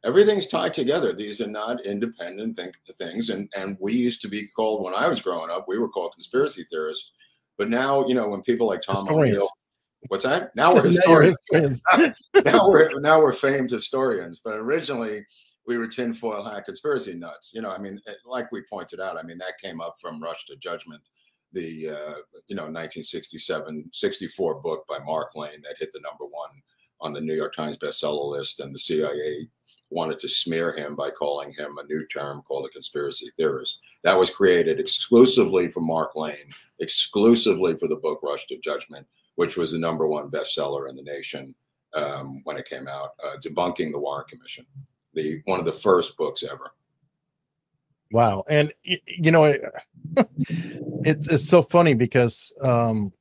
Everything's 0.03 0.45
tied 0.45 0.73
together. 0.73 1.11
These 1.11 1.41
are 1.41 1.47
not 1.47 1.83
independent 1.85 2.55
think, 2.55 2.75
things. 2.99 3.29
And 3.29 3.49
and 3.55 3.77
we 3.79 3.93
used 3.93 4.21
to 4.21 4.27
be 4.27 4.47
called 4.49 4.83
when 4.83 4.93
I 4.93 5.07
was 5.07 5.21
growing 5.21 5.49
up, 5.49 5.65
we 5.67 5.79
were 5.79 5.89
called 5.89 6.13
conspiracy 6.13 6.65
theorists. 6.69 7.11
But 7.57 7.69
now, 7.69 8.05
you 8.07 8.13
know, 8.13 8.29
when 8.29 8.43
people 8.43 8.67
like 8.67 8.81
Tom. 8.81 9.07
O'Neill, 9.09 9.49
what's 10.07 10.23
that? 10.23 10.55
Now 10.55 10.73
we're 10.73 10.83
historians. 10.85 11.37
historians. 11.51 11.83
now 12.45 12.69
we're 12.69 12.99
now 12.99 13.19
we're 13.19 13.33
famed 13.33 13.71
historians, 13.71 14.39
but 14.43 14.57
originally 14.57 15.25
we 15.67 15.77
were 15.77 15.87
tinfoil 15.87 16.43
hat 16.43 16.65
conspiracy 16.65 17.13
nuts. 17.13 17.51
You 17.53 17.61
know, 17.61 17.71
I 17.71 17.77
mean, 17.77 17.99
eh, 18.07 18.13
like 18.25 18.51
we 18.51 18.61
pointed 18.61 18.99
out, 18.99 19.17
I 19.17 19.23
mean 19.23 19.37
that 19.39 19.59
came 19.61 19.81
up 19.81 19.95
from 19.99 20.21
Rush 20.21 20.45
to 20.45 20.55
Judgment, 20.57 21.01
the 21.53 21.89
uh, 21.89 22.15
you 22.47 22.55
know 22.55 22.63
1967 22.63 23.89
64 23.93 24.61
book 24.61 24.85
by 24.87 24.99
Mark 24.99 25.35
Lane 25.35 25.61
that 25.63 25.75
hit 25.79 25.91
the 25.91 26.01
number 26.01 26.25
one 26.25 26.49
on 26.99 27.13
the 27.13 27.21
New 27.21 27.33
York 27.35 27.55
Times 27.55 27.77
bestseller 27.77 28.29
list, 28.29 28.59
and 28.59 28.73
the 28.73 28.79
CIA 28.79 29.47
wanted 29.89 30.17
to 30.19 30.29
smear 30.29 30.71
him 30.71 30.95
by 30.95 31.09
calling 31.09 31.53
him 31.53 31.77
a 31.77 31.83
new 31.83 32.05
term 32.07 32.41
called 32.43 32.65
a 32.65 32.69
conspiracy 32.69 33.29
theorist. 33.35 33.79
That 34.03 34.17
was 34.17 34.29
created 34.29 34.79
exclusively 34.79 35.69
for 35.69 35.81
Mark 35.81 36.15
Lane, 36.15 36.49
exclusively 36.79 37.75
for 37.75 37.87
the 37.87 37.97
book 37.97 38.21
Rush 38.23 38.45
to 38.47 38.57
Judgment, 38.59 39.05
which 39.35 39.57
was 39.57 39.73
the 39.73 39.79
number 39.79 40.07
one 40.07 40.31
bestseller 40.31 40.89
in 40.89 40.95
the 40.95 41.03
nation 41.03 41.53
um, 41.93 42.41
when 42.45 42.57
it 42.57 42.69
came 42.69 42.87
out, 42.87 43.11
uh, 43.23 43.35
debunking 43.45 43.91
the 43.91 43.99
Warren 43.99 44.25
Commission, 44.29 44.65
the 45.13 45.41
one 45.45 45.59
of 45.59 45.65
the 45.65 45.71
first 45.71 46.17
books 46.17 46.43
ever. 46.43 46.73
Wow, 48.11 48.43
and 48.49 48.73
you 48.83 49.31
know, 49.31 49.45
it, 49.45 49.61
it's 51.05 51.27
it's 51.27 51.47
so 51.47 51.61
funny 51.61 51.93
because, 51.93 52.53
um, 52.61 53.13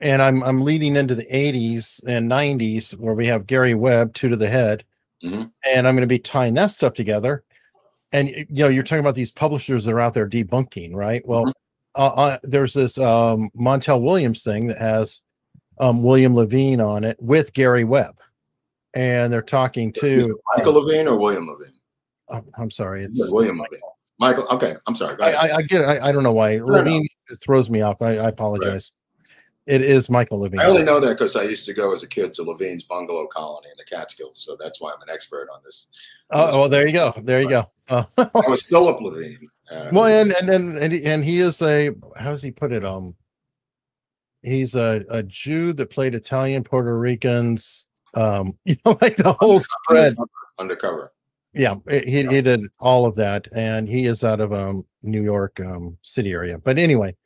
and 0.00 0.22
I'm 0.22 0.42
I'm 0.44 0.60
leading 0.62 0.96
into 0.96 1.14
the 1.14 1.26
'80s 1.26 2.00
and 2.06 2.30
'90s 2.30 2.92
where 2.98 3.14
we 3.14 3.26
have 3.26 3.46
Gary 3.46 3.74
Webb, 3.74 4.14
two 4.14 4.28
to 4.28 4.36
the 4.36 4.48
head, 4.48 4.84
Mhm. 5.24 5.50
and 5.64 5.88
I'm 5.88 5.94
going 5.94 6.02
to 6.02 6.06
be 6.06 6.20
tying 6.20 6.54
that 6.54 6.70
stuff 6.70 6.94
together. 6.94 7.42
And 8.12 8.28
you 8.28 8.46
know, 8.50 8.68
you're 8.68 8.84
talking 8.84 9.00
about 9.00 9.16
these 9.16 9.32
publishers 9.32 9.84
that 9.84 9.92
are 9.92 10.00
out 10.00 10.14
there 10.14 10.28
debunking, 10.28 10.94
right? 10.94 11.26
Well, 11.26 11.46
Mhm. 11.46 11.52
uh, 11.96 12.06
uh, 12.06 12.38
there's 12.44 12.74
this 12.74 12.96
um, 12.96 13.50
Montel 13.58 14.00
Williams 14.02 14.44
thing 14.44 14.68
that 14.68 14.78
has 14.78 15.20
um, 15.80 16.02
William 16.02 16.34
Levine 16.34 16.80
on 16.80 17.02
it 17.02 17.16
with 17.20 17.52
Gary 17.54 17.84
Webb, 17.84 18.20
and 18.94 19.32
they're 19.32 19.42
talking 19.42 19.92
to. 19.94 20.38
Michael 20.56 20.74
Levine 20.74 21.08
or 21.08 21.18
William 21.18 21.48
Levine? 21.48 21.74
oh, 22.30 22.44
I'm 22.56 22.70
sorry, 22.70 23.04
it's 23.04 23.30
William 23.30 23.58
Levine. 23.58 23.80
Michael. 24.18 24.46
Okay, 24.50 24.74
I'm 24.86 24.94
sorry. 24.94 25.16
I. 25.20 25.32
I, 25.32 25.56
I 25.58 25.62
get 25.62 25.80
it. 25.80 25.84
I, 25.84 26.08
I 26.08 26.12
don't 26.12 26.22
know 26.22 26.32
why 26.32 26.56
no. 26.56 26.66
Levine 26.66 27.06
throws 27.42 27.70
me 27.70 27.82
off. 27.82 28.02
I, 28.02 28.16
I 28.16 28.28
apologize. 28.28 28.92
It 29.66 29.82
is 29.82 30.08
Michael 30.08 30.40
Levine. 30.40 30.60
I 30.60 30.64
only 30.64 30.82
know 30.82 30.98
that 30.98 31.10
because 31.10 31.36
I 31.36 31.42
used 31.42 31.66
to 31.66 31.74
go 31.74 31.94
as 31.94 32.02
a 32.02 32.06
kid 32.06 32.32
to 32.34 32.42
Levine's 32.42 32.84
bungalow 32.84 33.26
colony 33.26 33.68
in 33.68 33.74
the 33.76 33.84
Catskills, 33.84 34.42
so 34.42 34.56
that's 34.58 34.80
why 34.80 34.92
I'm 34.92 35.02
an 35.02 35.10
expert 35.10 35.48
on 35.52 35.60
this. 35.62 35.88
Oh, 36.30 36.60
well, 36.60 36.68
there 36.70 36.86
you 36.86 36.94
go. 36.94 37.12
There 37.22 37.42
you 37.42 37.50
go. 37.50 37.70
Uh, 37.88 38.04
That 38.16 38.32
was 38.34 38.62
Philip 38.62 38.98
Levine. 39.02 39.46
Uh, 39.70 39.90
well, 39.92 40.06
and 40.06 40.32
and 40.32 40.48
and 40.48 40.78
and 40.78 40.92
he, 40.92 41.04
and 41.04 41.22
he 41.22 41.40
is 41.40 41.60
a 41.60 41.90
how 42.16 42.30
does 42.30 42.42
he 42.42 42.50
put 42.50 42.72
it? 42.72 42.84
Um, 42.84 43.14
he's 44.42 44.74
a, 44.74 45.04
a 45.10 45.22
Jew 45.22 45.74
that 45.74 45.90
played 45.90 46.14
Italian 46.14 46.64
Puerto 46.64 46.98
Ricans. 46.98 47.88
Um, 48.14 48.56
you 48.64 48.76
know, 48.84 48.96
like 49.00 49.16
the 49.16 49.34
whole 49.40 49.60
spread. 49.60 50.16
undercover. 50.58 51.12
Yeah, 51.54 51.76
he 51.88 52.26
he 52.26 52.42
did 52.42 52.66
all 52.78 53.06
of 53.06 53.14
that, 53.16 53.48
and 53.52 53.88
he 53.88 54.06
is 54.06 54.22
out 54.22 54.40
of 54.40 54.52
um 54.52 54.84
New 55.02 55.22
York 55.22 55.58
um 55.60 55.96
city 56.02 56.30
area. 56.32 56.58
But 56.58 56.78
anyway, 56.78 57.16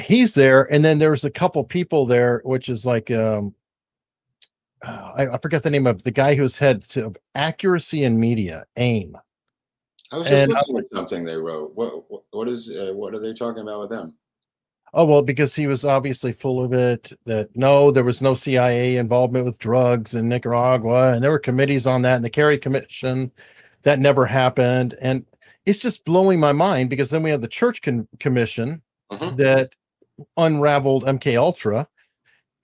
he's 0.00 0.34
there, 0.34 0.64
and 0.72 0.84
then 0.84 0.98
there's 0.98 1.24
a 1.24 1.30
couple 1.30 1.62
people 1.64 2.06
there, 2.06 2.40
which 2.44 2.68
is 2.68 2.86
like 2.86 3.10
um. 3.10 3.54
uh, 4.82 5.12
I, 5.16 5.28
I 5.34 5.38
forget 5.38 5.62
the 5.62 5.70
name 5.70 5.86
of 5.86 6.02
the 6.04 6.10
guy 6.10 6.34
who's 6.34 6.56
head 6.56 6.82
to 6.90 7.12
accuracy 7.34 8.04
in 8.04 8.18
media, 8.18 8.64
AIM. 8.76 9.16
I 10.10 10.16
was 10.18 10.26
just 10.26 10.44
And- 10.44 10.52
looking 10.52 10.78
at 10.78 10.84
something 10.96 11.24
they 11.24 11.36
wrote. 11.36 11.74
What 11.74 12.10
what, 12.10 12.22
what 12.30 12.48
is 12.48 12.70
uh, 12.70 12.92
what 12.94 13.14
are 13.14 13.20
they 13.20 13.34
talking 13.34 13.62
about 13.62 13.80
with 13.80 13.90
them? 13.90 14.14
Oh 14.94 15.04
well, 15.04 15.22
because 15.22 15.54
he 15.54 15.66
was 15.66 15.84
obviously 15.84 16.32
full 16.32 16.64
of 16.64 16.72
it. 16.72 17.12
That 17.26 17.54
no, 17.54 17.90
there 17.90 18.04
was 18.04 18.22
no 18.22 18.34
CIA 18.34 18.96
involvement 18.96 19.44
with 19.44 19.58
drugs 19.58 20.14
in 20.14 20.28
Nicaragua, 20.28 21.12
and 21.12 21.22
there 21.22 21.30
were 21.30 21.38
committees 21.38 21.86
on 21.86 22.02
that, 22.02 22.16
and 22.16 22.24
the 22.24 22.30
Kerry 22.30 22.58
Commission, 22.58 23.30
that 23.82 23.98
never 23.98 24.24
happened. 24.26 24.96
And 25.00 25.24
it's 25.66 25.78
just 25.78 26.04
blowing 26.04 26.40
my 26.40 26.52
mind 26.52 26.88
because 26.90 27.10
then 27.10 27.22
we 27.22 27.30
have 27.30 27.42
the 27.42 27.48
Church 27.48 27.82
con- 27.82 28.08
Commission 28.18 28.82
Mhm. 29.12 29.36
that 29.36 29.70
unraveled 30.36 31.04
MK 31.06 31.36
Ultra, 31.36 31.86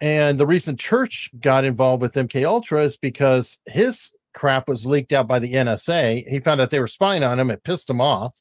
and 0.01 0.39
the 0.41 0.47
reason 0.47 0.77
Church 0.77 1.31
got 1.41 1.65
involved 1.65 2.03
with 2.03 2.17
MK 2.17 2.45
Ultra 2.45 2.83
is 2.85 2.97
because 2.97 3.59
his 3.67 4.11
crap 4.33 4.67
was 4.69 4.85
leaked 4.87 5.13
out 5.13 5.29
by 5.29 5.39
the 5.39 5.55
NSA. 5.55 6.25
He 6.29 6.41
found 6.41 6.61
out 6.61 6.71
they 6.71 6.81
were 6.81 6.89
spying 6.89 7.23
on 7.23 7.39
him. 7.39 7.51
It 7.51 7.63
pissed 7.65 7.89
him 7.89 8.01
off. 8.01 8.33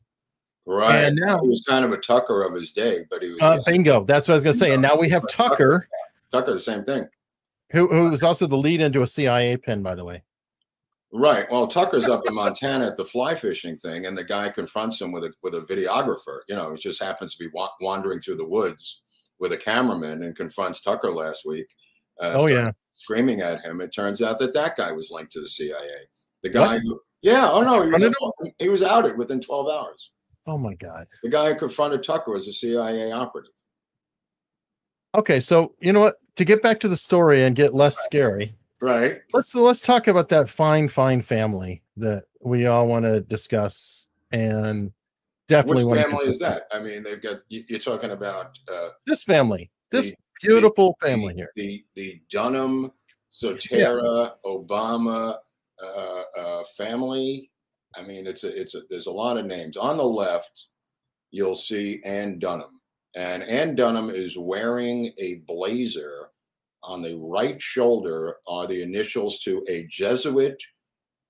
Right. 0.66 1.03
And 1.05 1.16
now- 1.18 1.39
he 1.41 1.47
was 1.49 1.64
kind 1.68 1.84
of 1.84 1.91
a 1.91 1.97
Tucker 1.97 2.43
of 2.43 2.53
his 2.53 2.72
day, 2.72 3.03
but 3.09 3.22
he 3.22 3.30
was 3.30 3.39
Uh, 3.41 3.59
bingo. 3.66 4.03
That's 4.03 4.28
what 4.28 4.34
I 4.34 4.36
was 4.36 4.43
going 4.43 4.53
to 4.53 4.59
say. 4.59 4.72
And 4.72 4.82
now 4.82 4.95
we 4.97 5.09
have 5.09 5.28
Tucker. 5.30 5.88
Tucker, 6.32 6.53
the 6.53 6.59
same 6.59 6.84
thing. 6.84 7.07
who 7.72 7.88
who 7.88 8.09
was 8.11 8.22
also 8.24 8.45
the 8.47 8.55
lead 8.55 8.82
into 8.82 9.01
a 9.01 9.07
CIA 9.07 9.57
pin, 9.57 9.82
by 9.82 9.95
the 9.95 10.05
way. 10.05 10.24
Right. 11.11 11.49
Well, 11.51 11.68
Tucker's 11.68 12.07
up 12.07 12.26
in 12.28 12.34
Montana 12.34 12.86
at 12.88 12.95
the 12.95 13.03
fly 13.05 13.36
fishing 13.36 13.78
thing, 13.78 14.05
and 14.07 14.18
the 14.18 14.24
guy 14.24 14.49
confronts 14.49 14.99
him 15.01 15.11
with 15.11 15.24
a 15.26 15.32
with 15.43 15.53
a 15.55 15.61
videographer. 15.61 16.39
You 16.47 16.55
know, 16.55 16.72
he 16.74 16.80
just 16.80 17.01
happens 17.01 17.36
to 17.36 17.43
be 17.43 17.49
wa- 17.53 17.72
wandering 17.82 18.20
through 18.20 18.38
the 18.38 18.45
woods 18.45 19.01
with 19.39 19.51
a 19.53 19.57
cameraman 19.57 20.24
and 20.24 20.36
confronts 20.36 20.82
Tucker 20.82 21.11
last 21.11 21.45
week. 21.45 21.68
Uh, 22.22 22.34
Oh 22.36 22.47
yeah, 22.47 22.72
screaming 22.93 23.41
at 23.41 23.61
him. 23.61 23.82
It 23.82 23.91
turns 23.93 24.22
out 24.22 24.39
that 24.39 24.53
that 24.53 24.76
guy 24.76 24.91
was 24.91 25.11
linked 25.11 25.32
to 25.34 25.41
the 25.41 25.49
CIA. 25.49 25.99
The 26.41 26.49
guy 26.49 26.78
who, 26.80 26.99
yeah, 27.22 27.49
oh 27.49 27.61
no, 27.64 27.82
he 27.84 27.89
was, 27.89 28.53
he 28.59 28.70
was 28.70 28.82
outed 28.82 29.18
within 29.18 29.39
12 29.39 29.68
hours. 29.70 30.11
Oh 30.48 30.58
my 30.58 30.74
god. 30.76 31.08
The 31.24 31.30
guy 31.30 31.50
who 31.50 31.56
confronted 31.56 32.04
Tucker 32.04 32.32
was 32.32 32.48
a 32.48 32.54
CIA 32.54 33.12
operative. 33.12 33.52
Okay, 35.16 35.39
so 35.39 35.76
you 35.80 35.94
know 35.94 36.02
what? 36.02 36.16
To 36.38 36.46
get 36.46 36.64
back 36.64 36.80
to 36.80 36.88
the 36.88 36.98
story 36.98 37.44
and 37.44 37.56
get 37.56 37.76
less 37.76 37.96
scary, 38.06 38.56
Right. 38.84 39.22
Let's 39.32 39.56
let's 39.56 39.80
talk 39.80 40.10
about 40.10 40.28
that 40.28 40.50
fine, 40.50 40.89
fine 40.89 41.22
family 41.22 41.82
that 41.96 42.26
we 42.41 42.66
all 42.66 42.86
want 42.86 43.06
to 43.06 43.22
discuss, 43.22 44.08
and 44.34 44.91
definitely. 45.48 45.86
Which 45.86 46.02
family 46.02 46.26
is 46.26 46.39
that? 46.39 46.64
I 46.70 46.80
mean, 46.80 47.02
they've 47.02 47.22
got. 47.22 47.44
You're 47.48 47.80
talking 47.80 48.12
about 48.12 48.60
uh, 48.70 48.89
this 49.08 49.24
family, 49.24 49.72
this 49.89 50.08
the, 50.08 50.16
beautiful 50.41 50.98
the, 51.00 51.08
family 51.08 51.34
the, 51.34 51.39
here. 51.39 51.52
The 51.56 51.86
the 51.96 52.22
Dunham, 52.30 52.91
Soetoro, 53.32 54.26
yeah. 54.26 54.30
Obama 54.46 55.38
uh, 55.82 56.22
uh, 56.38 56.64
family. 56.76 57.50
I 57.96 58.02
mean, 58.02 58.28
it's 58.28 58.44
a 58.44 58.60
it's 58.60 58.76
a. 58.76 58.82
There's 58.89 59.08
a 59.08 59.12
lot 59.12 59.38
of 59.38 59.46
names 59.46 59.78
on 59.78 59.98
the 59.98 60.04
left. 60.04 60.68
You'll 61.32 61.56
see 61.56 62.02
Ann 62.06 62.39
Dunham, 62.39 62.80
and 63.16 63.44
Ann 63.44 63.76
Dunham 63.76 64.10
is 64.10 64.38
wearing 64.38 65.12
a 65.20 65.41
blazer 65.48 66.30
on 66.84 67.02
the 67.02 67.16
right 67.18 67.62
shoulder 67.62 68.38
are 68.48 68.68
the 68.68 68.82
initials 68.82 69.39
to 69.39 69.64
a 69.70 69.88
Jesuit 69.89 70.62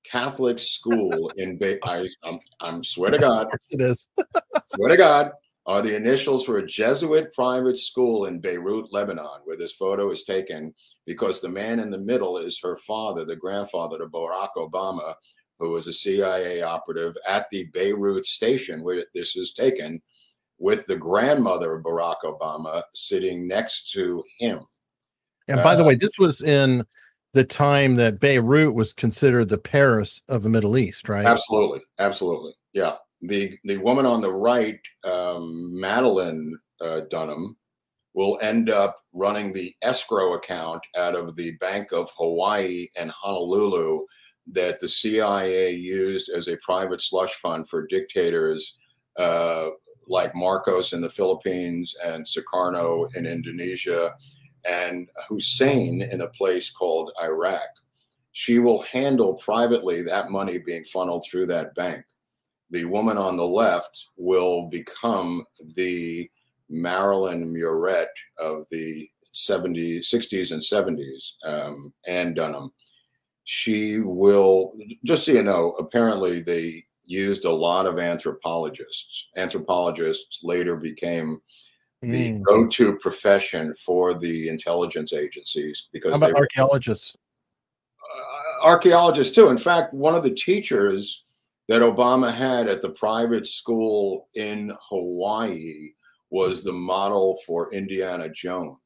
Catholic 0.10 0.60
school 0.60 1.32
in 1.38 1.58
Bay. 1.58 1.80
I, 1.84 2.10
I'm, 2.24 2.40
I'm 2.60 2.84
swear 2.84 3.12
to 3.12 3.20
God, 3.20 3.48
it 3.70 3.82
is. 3.82 4.10
swear 4.76 4.90
to 4.90 4.98
God, 4.98 5.32
are 5.66 5.82
the 5.82 5.96
initials 5.96 6.44
for 6.44 6.58
a 6.58 6.66
Jesuit 6.66 7.34
private 7.34 7.78
school 7.78 8.26
in 8.26 8.40
Beirut, 8.40 8.92
Lebanon, 8.92 9.42
where 9.46 9.56
this 9.56 9.74
photo 9.74 10.12
is 10.12 10.24
taken 10.24 10.74
because 11.06 11.40
the 11.40 11.50
man 11.50 11.80
in 11.80 11.90
the 11.90 11.98
middle 11.98 12.38
is 12.38 12.60
her 12.62 12.76
father, 12.76 13.24
the 13.24 13.36
grandfather 13.36 13.98
to 14.00 14.08
Barack 14.08 14.50
Obama, 14.58 15.14
who 15.64 15.72
was 15.72 15.88
a 15.88 15.94
CIA 15.94 16.62
operative 16.62 17.16
at 17.28 17.50
the 17.50 17.66
Beirut 17.74 18.26
station 18.26 18.84
where 18.84 19.04
this 19.14 19.36
is 19.36 19.54
taken, 19.54 20.02
with 20.60 20.86
the 20.88 20.98
grandmother 20.98 21.76
of 21.76 21.84
Barack 21.84 22.22
Obama 22.24 22.84
sitting 22.94 23.48
next 23.48 23.92
to 23.92 24.24
him. 24.40 24.60
And 25.48 25.62
by 25.64 25.74
uh, 25.74 25.78
the 25.78 25.84
way, 25.84 25.96
this 25.96 26.18
was 26.20 26.42
in 26.42 26.86
the 27.34 27.44
time 27.44 27.96
that 27.96 28.20
Beirut 28.20 28.74
was 28.74 28.94
considered 28.94 29.50
the 29.50 29.58
Paris 29.58 30.22
of 30.30 30.44
the 30.44 30.50
Middle 30.50 30.78
East, 30.78 31.10
right? 31.10 31.26
Absolutely, 31.26 31.82
absolutely, 32.00 32.54
yeah. 32.74 32.96
The 33.22 33.58
the 33.64 33.78
woman 33.78 34.06
on 34.06 34.22
the 34.22 34.32
right, 34.32 34.80
um, 35.06 35.74
Madelyn 35.76 36.52
uh, 36.82 37.02
Dunham, 37.10 37.56
will 38.14 38.38
end 38.42 38.70
up 38.70 38.96
running 39.14 39.54
the 39.54 39.74
escrow 39.82 40.34
account 40.34 40.82
out 40.98 41.16
of 41.16 41.36
the 41.36 41.52
Bank 41.52 41.92
of 41.92 42.10
Hawaii 42.18 42.88
and 42.96 43.12
Honolulu 43.12 44.06
that 44.52 44.80
the 44.80 44.88
CIA 44.88 45.72
used 45.72 46.30
as 46.30 46.48
a 46.48 46.58
private 46.58 47.02
slush 47.02 47.34
fund 47.36 47.68
for 47.70 47.88
dictators 47.88 48.76
uh, 49.18 49.68
like 50.08 50.36
Marcos 50.36 50.94
in 50.94 51.02
the 51.02 51.10
Philippines 51.10 51.96
and 52.06 52.26
Sukarno 52.26 53.08
in 53.16 53.26
Indonesia 53.26 54.12
and 54.70 55.10
Hussein 55.30 56.02
in 56.02 56.22
a 56.22 56.30
place 56.30 56.72
called 56.72 57.12
Iraq. 57.22 57.68
She 58.34 58.60
will 58.60 58.82
handle 58.84 59.36
privately 59.36 60.02
that 60.04 60.32
money 60.32 60.58
being 60.58 60.84
funneled 60.86 61.26
through 61.30 61.48
that 61.48 61.76
bank. 61.76 62.04
The 62.72 62.86
woman 62.86 63.18
on 63.18 63.38
the 63.38 63.46
left 63.46 64.08
will 64.18 64.68
become 64.70 65.46
the 65.76 66.30
Marilyn 66.70 67.54
Murret 67.54 68.08
of 68.40 68.66
the 68.72 69.08
70s, 69.34 70.12
60s, 70.12 70.52
and 70.52 70.62
70s, 70.62 71.34
um, 71.46 71.94
Dunham. 72.34 72.72
She 73.46 74.00
will, 74.00 74.74
just 75.04 75.26
so 75.26 75.34
you 75.34 75.44
know, 75.44 75.72
apparently 75.80 76.42
they 76.42 76.86
used 77.06 77.46
a 77.46 77.52
lot 77.52 77.86
of 77.86 78.00
anthropologists. 78.00 79.28
Anthropologists 79.36 80.40
later 80.44 80.78
became 80.78 81.42
the 82.04 82.34
mm. 82.34 82.44
go-to 82.44 82.98
profession 82.98 83.74
for 83.76 84.14
the 84.14 84.50
intelligence 84.50 85.14
agencies 85.14 85.88
because 85.94 86.12
How 86.12 86.18
about 86.18 86.36
archaeologists 86.36 87.16
uh, 88.02 88.66
archaeologists 88.66 89.34
too 89.34 89.50
in 89.50 89.58
fact 89.58 89.94
one 89.94 90.14
of 90.14 90.24
the 90.24 90.32
teachers 90.32 91.24
that 91.70 91.82
obama 91.82 92.34
had 92.34 92.68
at 92.68 92.82
the 92.82 92.90
private 92.90 93.48
school 93.48 94.28
in 94.36 94.74
hawaii 94.90 95.92
was 96.30 96.62
the 96.64 96.74
model 96.74 97.38
for 97.48 97.74
indiana 97.74 98.28
jones 98.28 98.78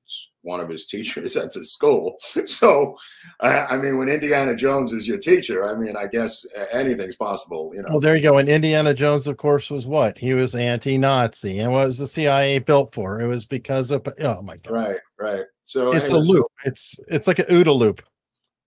one 0.41 0.59
of 0.59 0.69
his 0.69 0.85
teachers 0.85 1.35
at 1.37 1.53
the 1.53 1.63
school. 1.63 2.17
So, 2.45 2.95
I, 3.41 3.65
I, 3.65 3.77
mean, 3.77 3.97
when 3.97 4.09
Indiana 4.09 4.55
Jones 4.55 4.93
is 4.93 5.07
your 5.07 5.17
teacher, 5.17 5.65
I 5.65 5.75
mean, 5.75 5.95
I 5.97 6.07
guess 6.07 6.45
anything's 6.71 7.15
possible, 7.15 7.71
you 7.73 7.81
know. 7.81 7.89
Well, 7.89 7.99
there 7.99 8.15
you 8.15 8.23
go. 8.23 8.37
And 8.37 8.47
Indiana 8.47 8.93
Jones, 8.93 9.27
of 9.27 9.37
course, 9.37 9.69
was 9.69 9.85
what 9.85 10.17
he 10.17 10.33
was 10.33 10.55
anti-Nazi, 10.55 11.59
and 11.59 11.71
what 11.71 11.87
was 11.87 11.97
the 11.97 12.07
CIA 12.07 12.59
built 12.59 12.93
for? 12.93 13.19
It 13.21 13.27
was 13.27 13.45
because 13.45 13.91
of 13.91 14.07
oh 14.21 14.41
my 14.41 14.57
god. 14.57 14.73
Right, 14.73 14.97
right. 15.19 15.45
So 15.65 15.93
it's 15.93 16.05
anyway, 16.05 16.19
a 16.19 16.23
loop. 16.23 16.47
So, 16.63 16.69
it's 16.69 16.95
it's 17.09 17.27
like 17.27 17.39
an 17.39 17.45
OODA 17.45 17.75
loop. 17.77 18.01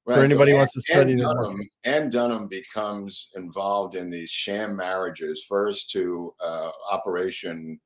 Right. 0.07 0.17
For 0.17 0.25
anybody 0.25 0.53
so 0.53 0.59
wants 0.59 0.73
to 0.73 0.81
study 0.83 1.13
Ann 1.13 1.19
Dunham, 1.19 1.61
Ann 1.85 2.11
Dunham 2.11 2.49
becomes 2.49 3.29
involved 3.37 3.95
in 3.95 4.11
these 4.11 4.31
sham 4.31 4.75
marriages, 4.75 5.45
first 5.49 5.91
to 5.91 6.35
uh, 6.43 6.71
Operation 6.91 7.79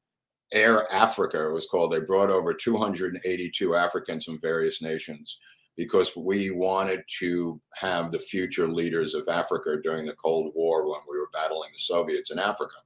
Air 0.55 0.91
Africa, 0.93 1.47
it 1.47 1.53
was 1.53 1.67
called. 1.67 1.93
They 1.93 2.01
brought 2.01 2.31
over 2.31 2.55
282 2.55 3.75
Africans 3.75 4.25
from 4.25 4.41
various 4.41 4.81
nations 4.81 5.39
because 5.77 6.17
we 6.17 6.51
wanted 6.51 7.03
to 7.19 7.61
have 7.75 8.13
the 8.13 8.19
future 8.19 8.69
leaders 8.69 9.15
of 9.15 9.29
Africa 9.29 9.77
during 9.83 10.07
the 10.07 10.15
Cold 10.15 10.53
War 10.55 10.89
when 10.89 11.01
we 11.11 11.19
were 11.19 11.31
battling 11.33 11.71
the 11.73 11.81
Soviets 11.81 12.31
in 12.31 12.39
Africa. 12.39 12.77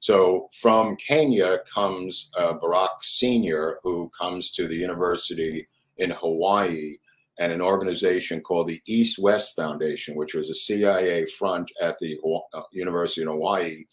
So 0.00 0.48
from 0.52 0.96
Kenya 0.96 1.58
comes 1.72 2.30
uh, 2.38 2.54
Barack 2.62 2.88
Sr., 3.00 3.80
who 3.82 4.10
comes 4.10 4.50
to 4.52 4.68
the 4.68 4.76
university 4.76 5.66
in 5.96 6.10
Hawaii 6.10 6.96
and 7.38 7.52
an 7.52 7.60
organization 7.60 8.40
called 8.40 8.68
the 8.68 8.80
East 8.86 9.18
West 9.18 9.56
Foundation, 9.56 10.14
which 10.14 10.34
was 10.34 10.50
a 10.50 10.54
CIA 10.54 11.26
front 11.38 11.70
at 11.82 11.98
the 11.98 12.18
uh, 12.54 12.62
University 12.72 13.22
in 13.22 13.28
Hawaii, 13.28 13.84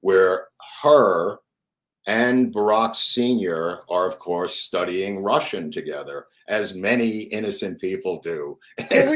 where 0.00 0.48
her 0.82 1.38
and 2.06 2.52
Barack 2.52 2.96
Sr. 2.96 3.82
are, 3.90 4.06
of 4.06 4.18
course, 4.18 4.54
studying 4.54 5.22
Russian 5.22 5.70
together, 5.70 6.26
as 6.48 6.74
many 6.74 7.20
innocent 7.24 7.80
people 7.80 8.20
do. 8.20 8.58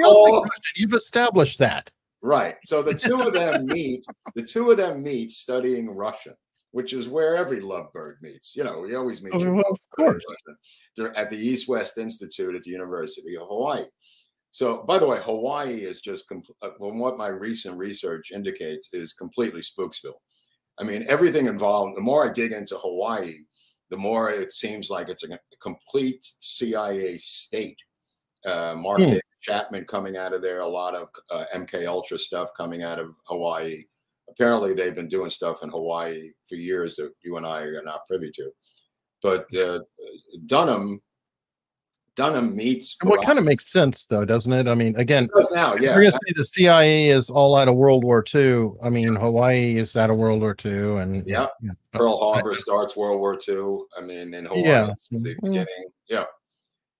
All, 0.04 0.46
You've 0.76 0.92
established 0.92 1.58
that. 1.60 1.90
Right. 2.22 2.56
So 2.64 2.82
the 2.82 2.94
two 2.94 3.20
of 3.20 3.34
them 3.34 3.66
meet, 3.66 4.04
the 4.34 4.42
two 4.42 4.70
of 4.70 4.76
them 4.76 5.02
meet 5.02 5.30
studying 5.30 5.90
Russian, 5.90 6.34
which 6.72 6.92
is 6.92 7.08
where 7.08 7.36
every 7.36 7.60
lovebird 7.60 8.22
meets. 8.22 8.56
You 8.56 8.64
know, 8.64 8.80
we 8.80 8.94
always 8.94 9.22
meet 9.22 9.34
oh, 9.34 9.52
well, 9.52 9.64
of 9.70 9.78
course. 9.96 10.24
at 11.16 11.28
the 11.28 11.36
East 11.36 11.68
West 11.68 11.98
Institute 11.98 12.54
at 12.54 12.62
the 12.62 12.70
University 12.70 13.36
of 13.36 13.46
Hawaii. 13.48 13.84
So, 14.52 14.84
by 14.84 14.98
the 14.98 15.06
way, 15.06 15.18
Hawaii 15.20 15.84
is 15.84 16.00
just, 16.00 16.24
uh, 16.30 16.68
from 16.78 17.00
what 17.00 17.18
my 17.18 17.26
recent 17.26 17.76
research 17.76 18.30
indicates, 18.32 18.88
is 18.92 19.12
completely 19.12 19.62
Spooksville. 19.62 20.20
I 20.78 20.82
mean, 20.82 21.04
everything 21.08 21.46
involved. 21.46 21.96
The 21.96 22.02
more 22.02 22.28
I 22.28 22.32
dig 22.32 22.52
into 22.52 22.76
Hawaii, 22.76 23.38
the 23.90 23.96
more 23.96 24.30
it 24.30 24.52
seems 24.52 24.90
like 24.90 25.08
it's 25.08 25.24
a, 25.24 25.38
complete 25.60 26.26
CIA 26.40 27.16
state. 27.18 27.78
Uh, 28.44 28.74
Mark 28.76 29.00
hmm. 29.00 29.14
Chapman 29.40 29.84
coming 29.84 30.16
out 30.16 30.34
of 30.34 30.42
there, 30.42 30.60
a 30.60 30.66
lot 30.66 30.94
of 30.94 31.08
uh, 31.30 31.44
MK 31.54 31.86
Ultra 31.86 32.18
stuff 32.18 32.50
coming 32.56 32.82
out 32.82 32.98
of 32.98 33.14
Hawaii. 33.26 33.82
Apparently, 34.28 34.72
they've 34.72 34.94
been 34.94 35.08
doing 35.08 35.30
stuff 35.30 35.62
in 35.62 35.68
Hawaii 35.68 36.30
for 36.48 36.56
years 36.56 36.96
that 36.96 37.12
you 37.22 37.36
and 37.36 37.46
I 37.46 37.60
are 37.60 37.82
not 37.82 38.06
privy 38.08 38.32
to. 38.32 38.50
But 39.22 39.46
uh, 39.54 39.80
Dunham 40.46 41.00
Dunham 42.16 42.54
meets. 42.54 42.96
What 43.02 43.24
kind 43.24 43.38
of 43.38 43.44
makes 43.44 43.70
sense, 43.72 44.06
though, 44.06 44.24
doesn't 44.24 44.52
it? 44.52 44.68
I 44.68 44.74
mean, 44.74 44.94
again, 44.96 45.28
now, 45.52 45.74
yeah. 45.74 45.92
You're 45.92 46.02
going 46.02 46.12
to 46.12 46.12
say 46.12 46.32
the 46.36 46.44
CIA 46.44 47.08
is 47.08 47.28
all 47.28 47.56
out 47.56 47.66
of 47.66 47.74
World 47.74 48.04
War 48.04 48.24
II. 48.32 48.70
I 48.82 48.88
mean, 48.88 49.14
Hawaii 49.14 49.78
is 49.78 49.96
out 49.96 50.10
of 50.10 50.16
World 50.16 50.40
War 50.40 50.56
II, 50.64 50.98
and 50.98 51.26
yeah, 51.26 51.46
yeah. 51.60 51.72
Pearl 51.92 52.18
Harbor 52.18 52.54
starts 52.54 52.96
World 52.96 53.18
War 53.18 53.38
II. 53.48 53.78
I 53.98 54.02
mean, 54.02 54.32
in 54.32 54.46
Hawaii, 54.46 54.62
yeah. 54.62 54.92
the 55.10 55.18
mm-hmm. 55.18 55.40
beginning, 55.42 55.66
yeah. 56.08 56.24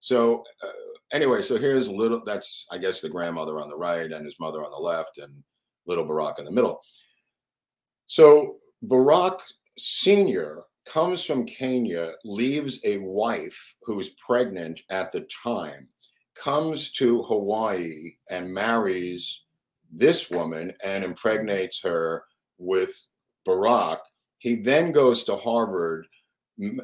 So 0.01 0.43
uh, 0.63 0.69
anyway, 1.13 1.41
so 1.41 1.59
here's 1.59 1.89
little. 1.89 2.23
That's 2.25 2.67
I 2.71 2.79
guess 2.79 3.01
the 3.01 3.09
grandmother 3.09 3.61
on 3.61 3.69
the 3.69 3.77
right 3.77 4.11
and 4.11 4.27
his 4.27 4.39
mother 4.41 4.65
on 4.65 4.71
the 4.71 4.77
left, 4.77 5.19
and 5.19 5.33
little 5.87 6.05
Barack 6.05 6.39
in 6.41 6.45
the 6.45 6.51
middle. 6.51 6.81
So 8.07 8.57
Barack 8.85 9.39
Senior 9.79 10.65
comes 10.85 11.25
from 11.25 11.47
Kenya, 11.47 12.13
leaves 12.25 12.79
a 12.85 12.99
wife 12.99 13.75
who's 13.83 14.11
pregnant 14.27 14.81
at 14.91 15.13
the 15.13 15.27
time, 15.43 15.89
comes 16.35 16.91
to 16.93 17.23
Hawaii 17.23 18.13
and 18.31 18.53
marries 18.53 19.41
this 19.93 20.31
woman 20.31 20.73
and 20.85 21.05
impregnates 21.05 21.81
her 21.83 22.25
with 22.59 23.07
Barack. 23.47 23.99
He 24.39 24.57
then 24.57 24.93
goes 24.93 25.25
to 25.25 25.37
Harvard, 25.37 26.07
m- 26.61 26.81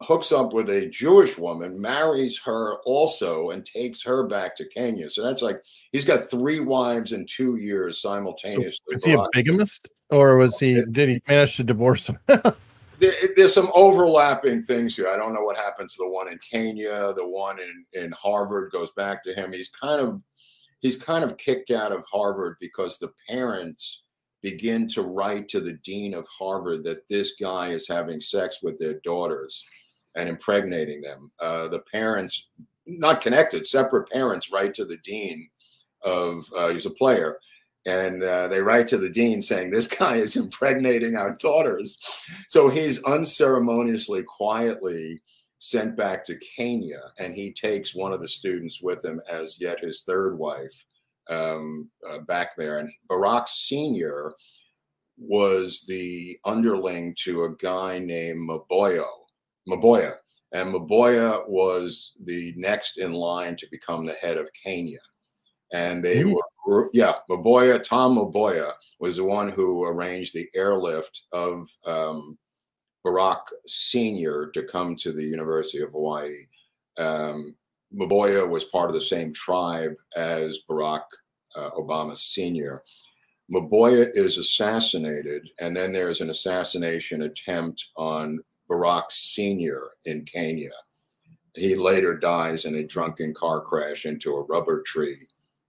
hooks 0.00 0.32
up 0.32 0.52
with 0.52 0.70
a 0.70 0.88
Jewish 0.88 1.36
woman, 1.36 1.80
marries 1.80 2.38
her 2.44 2.76
also, 2.86 3.50
and 3.50 3.66
takes 3.66 4.02
her 4.04 4.26
back 4.26 4.56
to 4.56 4.64
Kenya. 4.66 5.10
So 5.10 5.22
that's 5.22 5.42
like 5.42 5.62
he's 5.90 6.04
got 6.04 6.30
three 6.30 6.60
wives 6.60 7.12
in 7.12 7.26
two 7.26 7.56
years 7.56 8.00
simultaneously. 8.00 8.78
So 8.90 8.96
is 8.96 9.04
he 9.04 9.12
a 9.12 9.24
bigamist, 9.32 9.90
or 10.10 10.36
was 10.36 10.58
he? 10.58 10.82
Did 10.90 11.08
he 11.08 11.22
manage 11.28 11.56
to 11.56 11.64
divorce 11.64 12.06
him? 12.06 12.18
there, 13.02 13.14
there's 13.34 13.52
some 13.52 13.70
overlapping 13.74 14.62
things 14.62 14.94
here. 14.94 15.08
I 15.08 15.16
don't 15.16 15.34
know 15.34 15.42
what 15.42 15.56
happened 15.56 15.90
to 15.90 15.96
the 15.98 16.08
one 16.08 16.30
in 16.30 16.38
Kenya. 16.38 17.12
The 17.12 17.26
one 17.26 17.58
in, 17.58 17.84
in 18.00 18.12
Harvard 18.12 18.70
goes 18.70 18.92
back 18.92 19.24
to 19.24 19.34
him. 19.34 19.52
He's 19.52 19.68
kind 19.68 20.00
of 20.00 20.22
he's 20.80 21.02
kind 21.02 21.24
of 21.24 21.36
kicked 21.36 21.72
out 21.72 21.90
of 21.90 22.04
Harvard 22.10 22.56
because 22.60 22.98
the 22.98 23.12
parents 23.28 24.02
begin 24.40 24.88
to 24.88 25.02
write 25.02 25.48
to 25.48 25.60
the 25.60 25.74
dean 25.84 26.14
of 26.14 26.28
Harvard 26.28 26.84
that 26.84 27.08
this 27.08 27.32
guy 27.40 27.70
is 27.70 27.88
having 27.88 28.20
sex 28.20 28.62
with 28.62 28.78
their 28.78 29.00
daughters 29.04 29.64
and 30.14 30.28
impregnating 30.28 31.00
them. 31.00 31.30
Uh, 31.40 31.66
the 31.68 31.80
parents, 31.92 32.48
not 32.86 33.20
connected, 33.20 33.66
separate 33.66 34.10
parents, 34.10 34.52
write 34.52 34.74
to 34.74 34.84
the 34.84 34.98
dean 34.98 35.48
of 36.04 36.44
uh, 36.56 36.68
he's 36.68 36.86
a 36.86 36.90
player, 36.90 37.38
and 37.86 38.22
uh, 38.22 38.48
they 38.48 38.60
write 38.60 38.86
to 38.88 38.98
the 38.98 39.10
dean 39.10 39.42
saying 39.42 39.70
this 39.70 39.88
guy 39.88 40.16
is 40.16 40.36
impregnating 40.36 41.16
our 41.16 41.34
daughters. 41.34 41.98
So 42.48 42.68
he's 42.68 43.02
unceremoniously, 43.04 44.22
quietly 44.22 45.20
sent 45.58 45.96
back 45.96 46.24
to 46.24 46.40
Kenya, 46.56 47.00
and 47.18 47.32
he 47.34 47.52
takes 47.52 47.94
one 47.94 48.12
of 48.12 48.20
the 48.20 48.28
students 48.28 48.80
with 48.82 49.04
him 49.04 49.20
as 49.30 49.60
yet 49.60 49.80
his 49.80 50.02
third 50.02 50.36
wife 50.36 50.84
um, 51.30 51.88
uh, 52.08 52.18
back 52.20 52.56
there. 52.56 52.78
And 52.78 52.90
Barack 53.08 53.48
Sr. 53.48 54.32
was 55.16 55.84
the 55.86 56.36
underling 56.44 57.14
to 57.24 57.44
a 57.44 57.54
guy 57.56 57.98
named 57.98 58.48
Mboya, 58.48 59.06
Mboya. 59.68 60.14
And 60.52 60.74
Mboya 60.74 61.48
was 61.48 62.12
the 62.24 62.52
next 62.56 62.98
in 62.98 63.12
line 63.12 63.56
to 63.56 63.66
become 63.70 64.04
the 64.04 64.14
head 64.14 64.36
of 64.36 64.50
Kenya. 64.64 64.98
And 65.72 66.04
they 66.04 66.24
mm. 66.24 66.34
were, 66.34 66.42
yeah, 66.92 67.14
Mboya, 67.28 67.82
Tom 67.82 68.16
Mboya 68.16 68.72
was 69.00 69.16
the 69.16 69.24
one 69.24 69.48
who 69.48 69.84
arranged 69.84 70.34
the 70.34 70.48
airlift 70.54 71.22
of 71.32 71.68
um, 71.86 72.38
Barack 73.04 73.42
Sr. 73.66 74.50
to 74.54 74.62
come 74.62 74.96
to 74.96 75.12
the 75.12 75.24
University 75.24 75.82
of 75.82 75.90
Hawaii. 75.90 76.46
Um, 76.98 77.54
Mboya 77.94 78.48
was 78.48 78.64
part 78.64 78.90
of 78.90 78.94
the 78.94 79.00
same 79.00 79.32
tribe 79.32 79.94
as 80.16 80.60
Barack 80.70 81.02
uh, 81.56 81.70
Obama 81.70 82.16
Sr. 82.16 82.82
Mboya 83.52 84.10
is 84.14 84.38
assassinated, 84.38 85.48
and 85.60 85.76
then 85.76 85.92
there's 85.92 86.20
an 86.20 86.30
assassination 86.30 87.22
attempt 87.22 87.84
on 87.96 88.38
Barack 88.70 89.10
Sr. 89.10 89.90
in 90.06 90.24
Kenya. 90.24 90.70
He 91.54 91.74
later 91.74 92.16
dies 92.16 92.64
in 92.64 92.76
a 92.76 92.86
drunken 92.86 93.34
car 93.34 93.60
crash 93.60 94.06
into 94.06 94.36
a 94.36 94.44
rubber 94.44 94.82
tree 94.86 95.26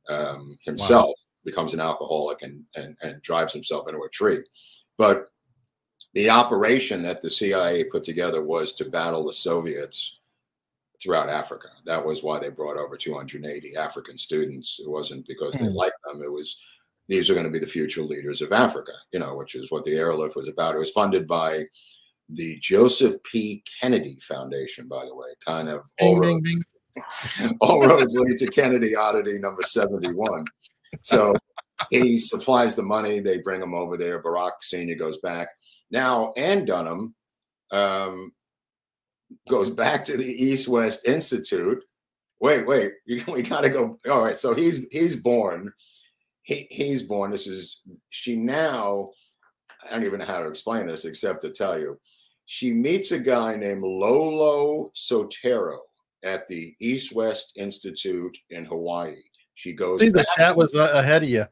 um, 0.10 0.58
himself, 0.66 1.08
wow. 1.08 1.14
becomes 1.46 1.74
an 1.74 1.80
alcoholic, 1.80 2.42
and, 2.42 2.64
and, 2.76 2.96
and 3.02 3.22
drives 3.22 3.54
himself 3.54 3.88
into 3.88 4.02
a 4.02 4.10
tree. 4.10 4.40
But 4.98 5.30
the 6.14 6.30
operation 6.30 7.02
that 7.04 7.22
the 7.22 7.30
CIA 7.30 7.86
put 7.86 8.04
together 8.04 8.44
was 8.44 8.74
to 8.74 8.86
battle 8.86 9.26
the 9.26 9.34
Soviets 9.34 10.20
throughout 11.02 11.30
Africa. 11.30 11.68
That 11.86 12.06
was 12.06 12.24
why 12.24 12.40
they 12.40 12.50
brought 12.50 12.78
over 12.78 12.96
280 12.96 13.76
African 13.76 14.18
students. 14.18 14.80
It 14.80 14.90
wasn't 14.90 15.28
because 15.28 15.56
they 15.56 15.66
hmm. 15.66 15.74
liked 15.74 15.98
them. 16.06 16.22
It 16.24 16.32
was 16.32 16.58
these 17.10 17.30
are 17.30 17.34
going 17.34 17.46
to 17.46 17.52
be 17.52 17.60
the 17.60 17.68
future 17.68 18.02
leaders 18.02 18.42
of 18.42 18.54
Africa, 18.54 18.94
you 19.12 19.20
know, 19.20 19.36
which 19.36 19.56
is 19.56 19.70
what 19.72 19.84
the 19.84 19.96
airlift 19.96 20.36
was 20.36 20.48
about. 20.48 20.76
It 20.76 20.80
was 20.80 20.92
funded 20.92 21.28
by 21.28 21.66
the 22.30 22.58
Joseph 22.62 23.22
P. 23.24 23.64
Kennedy 23.82 24.18
Foundation, 24.22 24.88
by 24.88 25.06
the 25.06 25.16
way, 25.16 25.28
kind 25.46 25.68
of 25.68 25.82
ding, 26.00 26.22
ding, 26.22 26.42
ding. 26.42 26.64
all 27.62 27.86
roads 27.86 28.16
lead 28.16 28.38
to 28.38 28.48
Kennedy 28.48 28.96
oddity 28.96 29.40
number 29.40 29.62
71. 29.62 30.46
So 31.02 31.36
he 31.90 32.18
supplies 32.18 32.76
the 32.76 32.84
money. 32.84 33.20
They 33.20 33.40
bring 33.40 33.62
him 33.62 33.74
over 33.74 33.98
there. 33.98 34.22
Barack 34.22 34.52
Sr. 34.62 34.96
goes 34.96 35.18
back. 35.20 35.50
Now, 35.92 36.34
Ann 36.38 36.66
Dunham 36.66 37.16
um, 37.72 38.32
goes 39.50 39.70
back 39.70 40.04
to 40.06 40.18
the 40.18 40.44
East 40.44 40.68
West 40.68 41.08
Institute. 41.08 41.84
Wait, 42.40 42.66
wait, 42.68 42.94
we 43.28 43.42
got 43.42 43.62
to 43.62 43.70
go. 43.70 43.98
All 44.10 44.24
right, 44.24 44.36
so 44.36 44.54
he's 44.54 44.86
he's 44.92 45.16
born. 45.16 45.72
He 46.44 46.68
he's 46.70 47.04
born. 47.04 47.32
This 47.32 47.48
is 47.48 47.82
she 48.10 48.36
now. 48.36 49.12
I 49.86 49.92
don't 49.94 50.06
even 50.06 50.20
know 50.20 50.26
how 50.26 50.40
to 50.40 50.48
explain 50.48 50.88
this 50.88 51.06
except 51.06 51.42
to 51.42 51.50
tell 51.50 51.78
you, 51.78 52.00
she 52.46 52.72
meets 52.72 53.12
a 53.12 53.20
guy 53.20 53.56
named 53.56 53.84
Lolo 53.84 54.92
Soetoro 54.96 55.80
at 56.24 56.48
the 56.48 56.76
East 56.80 57.14
West 57.14 57.54
Institute 57.56 58.38
in 58.50 58.66
Hawaii. 58.66 59.16
She 59.56 59.74
goes. 59.74 60.00
See, 60.00 60.10
the 60.10 60.26
chat 60.36 60.56
was 60.56 60.74
uh, 60.76 60.92
ahead 60.94 61.24
of 61.24 61.30
you. 61.30 61.46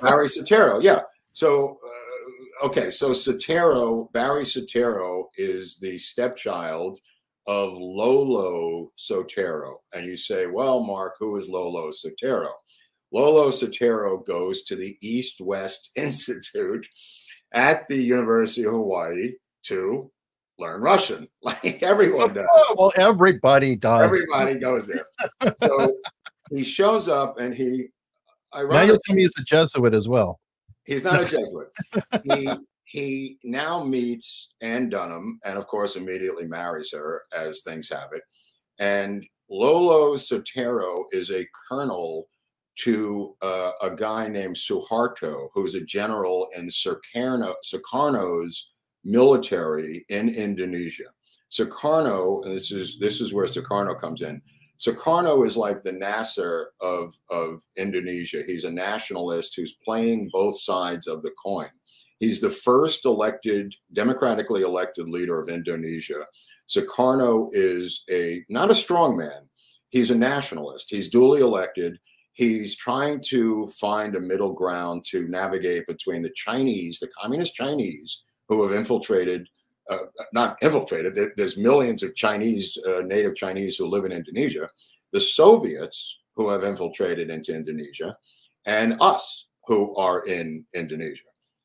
Barry 0.00 0.28
Soetoro, 0.28 0.82
yeah. 0.82 1.00
So 1.32 1.78
uh, 1.84 2.66
okay, 2.66 2.90
so 2.90 3.10
Soetoro, 3.10 4.12
Barry 4.12 4.44
Soetoro 4.44 5.24
is 5.36 5.78
the 5.78 5.98
stepchild 5.98 6.98
of 7.46 7.72
Lolo 7.74 8.90
Soetoro. 8.98 9.76
And 9.94 10.06
you 10.06 10.16
say, 10.16 10.46
well, 10.46 10.82
Mark, 10.82 11.14
who 11.18 11.36
is 11.36 11.48
Lolo 11.48 11.90
Soetoro? 11.90 12.50
Lolo 13.12 13.50
Soetoro 13.50 14.24
goes 14.26 14.62
to 14.64 14.76
the 14.76 14.96
East 15.00 15.40
West 15.40 15.90
Institute 15.96 16.86
at 17.52 17.86
the 17.88 17.96
University 17.96 18.64
of 18.64 18.72
Hawaii 18.72 19.32
to 19.64 20.10
learn 20.58 20.80
Russian, 20.80 21.28
like 21.42 21.82
everyone 21.82 22.34
does. 22.34 22.46
well, 22.76 22.92
everybody 22.96 23.76
does. 23.76 24.04
Everybody 24.04 24.58
goes 24.58 24.88
there. 24.88 25.06
so 25.60 25.94
he 26.50 26.64
shows 26.64 27.08
up 27.08 27.38
and 27.38 27.54
he. 27.54 27.86
Now 28.54 28.82
you'll 28.82 28.98
tell 29.04 29.16
me 29.16 29.22
he's 29.22 29.36
a 29.38 29.42
Jesuit 29.42 29.92
as 29.92 30.08
well. 30.08 30.40
He's 30.84 31.04
not 31.04 31.20
a 31.20 31.24
Jesuit. 31.26 31.68
he 32.24 32.48
he 32.84 33.38
now 33.42 33.82
meets 33.82 34.54
Ann 34.62 34.88
Dunham 34.88 35.40
and 35.44 35.58
of 35.58 35.66
course 35.66 35.96
immediately 35.96 36.46
marries 36.46 36.92
her 36.92 37.22
as 37.36 37.62
things 37.62 37.88
have 37.90 38.10
it. 38.12 38.22
And 38.78 39.26
Lolo 39.50 40.14
Soetoro 40.14 41.04
is 41.12 41.30
a 41.30 41.46
colonel 41.68 42.28
to 42.76 43.34
uh, 43.42 43.72
a 43.82 43.90
guy 43.90 44.28
named 44.28 44.56
Suharto, 44.56 45.48
who's 45.54 45.74
a 45.74 45.84
general 45.84 46.48
in 46.56 46.68
Sukarno, 46.68 47.54
Sukarno's 47.64 48.68
military 49.06 50.04
in 50.08 50.28
Indonesia. 50.28 51.04
Sukarno, 51.50 52.42
this 52.44 52.72
is 52.72 52.98
this 52.98 53.20
is 53.20 53.32
where 53.32 53.46
Sukarno 53.46 53.98
comes 53.98 54.20
in. 54.20 54.42
Sukarno 54.78 55.46
is 55.46 55.56
like 55.56 55.82
the 55.82 55.92
Nasser 55.92 56.72
of, 56.82 57.14
of 57.30 57.62
Indonesia. 57.76 58.42
He's 58.46 58.64
a 58.64 58.70
nationalist 58.70 59.54
who's 59.56 59.78
playing 59.84 60.28
both 60.32 60.60
sides 60.60 61.06
of 61.06 61.22
the 61.22 61.30
coin. 61.42 61.70
He's 62.18 62.40
the 62.40 62.50
first 62.50 63.04
elected, 63.04 63.74
democratically 63.92 64.62
elected 64.62 65.08
leader 65.08 65.40
of 65.40 65.48
Indonesia. 65.48 66.26
Sukarno 66.68 67.48
is 67.52 68.02
a 68.10 68.44
not 68.48 68.70
a 68.70 68.74
strong 68.74 69.16
man. 69.16 69.48
He's 69.90 70.10
a 70.10 70.14
nationalist. 70.14 70.90
He's 70.90 71.08
duly 71.08 71.40
elected. 71.40 71.98
He's 72.32 72.76
trying 72.76 73.20
to 73.28 73.66
find 73.80 74.14
a 74.14 74.20
middle 74.20 74.52
ground 74.52 75.06
to 75.06 75.26
navigate 75.28 75.86
between 75.86 76.20
the 76.22 76.32
Chinese, 76.34 76.98
the 76.98 77.08
communist 77.18 77.54
Chinese, 77.54 78.22
who 78.48 78.62
have 78.62 78.76
infiltrated 78.76 79.48
uh, 79.88 79.98
not 80.32 80.58
infiltrated. 80.62 81.14
There, 81.14 81.32
there's 81.36 81.56
millions 81.56 82.02
of 82.02 82.14
Chinese, 82.14 82.76
uh, 82.86 83.02
native 83.02 83.36
Chinese 83.36 83.76
who 83.76 83.86
live 83.86 84.04
in 84.04 84.12
Indonesia, 84.12 84.68
the 85.12 85.20
Soviets 85.20 86.18
who 86.34 86.50
have 86.50 86.64
infiltrated 86.64 87.30
into 87.30 87.54
Indonesia, 87.54 88.16
and 88.64 88.96
us 89.00 89.46
who 89.66 89.94
are 89.96 90.24
in 90.26 90.64
Indonesia. 90.74 91.22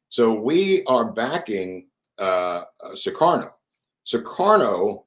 So 0.09 0.33
we 0.33 0.83
are 0.85 1.11
backing 1.11 1.87
uh, 2.19 2.63
uh 2.83 2.91
Sukarno. 2.91 3.51
Sukarno 4.05 5.03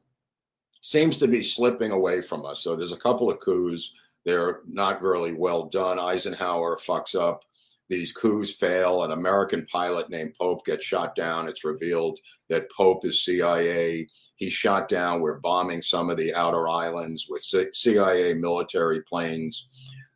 seems 0.80 1.16
to 1.18 1.28
be 1.28 1.42
slipping 1.42 1.92
away 1.92 2.20
from 2.20 2.44
us. 2.44 2.60
So 2.60 2.76
there's 2.76 2.92
a 2.92 2.96
couple 2.96 3.30
of 3.30 3.40
coups. 3.40 3.92
They're 4.24 4.60
not 4.66 5.02
really 5.02 5.32
well 5.32 5.66
done. 5.66 5.98
Eisenhower 5.98 6.78
fucks 6.78 7.14
up 7.14 7.44
these 7.88 8.12
coups 8.12 8.52
fail. 8.52 9.04
An 9.04 9.12
American 9.12 9.66
pilot 9.66 10.10
named 10.10 10.34
Pope 10.40 10.64
gets 10.64 10.84
shot 10.84 11.14
down. 11.14 11.48
It's 11.48 11.64
revealed 11.64 12.18
that 12.48 12.70
Pope 12.70 13.04
is 13.04 13.24
CIA. 13.24 14.06
He's 14.36 14.52
shot 14.52 14.88
down. 14.88 15.20
We're 15.20 15.40
bombing 15.40 15.82
some 15.82 16.10
of 16.10 16.16
the 16.16 16.34
outer 16.34 16.68
islands 16.68 17.26
with 17.28 17.42
CIA 17.72 18.34
military 18.34 19.02
planes. 19.02 19.68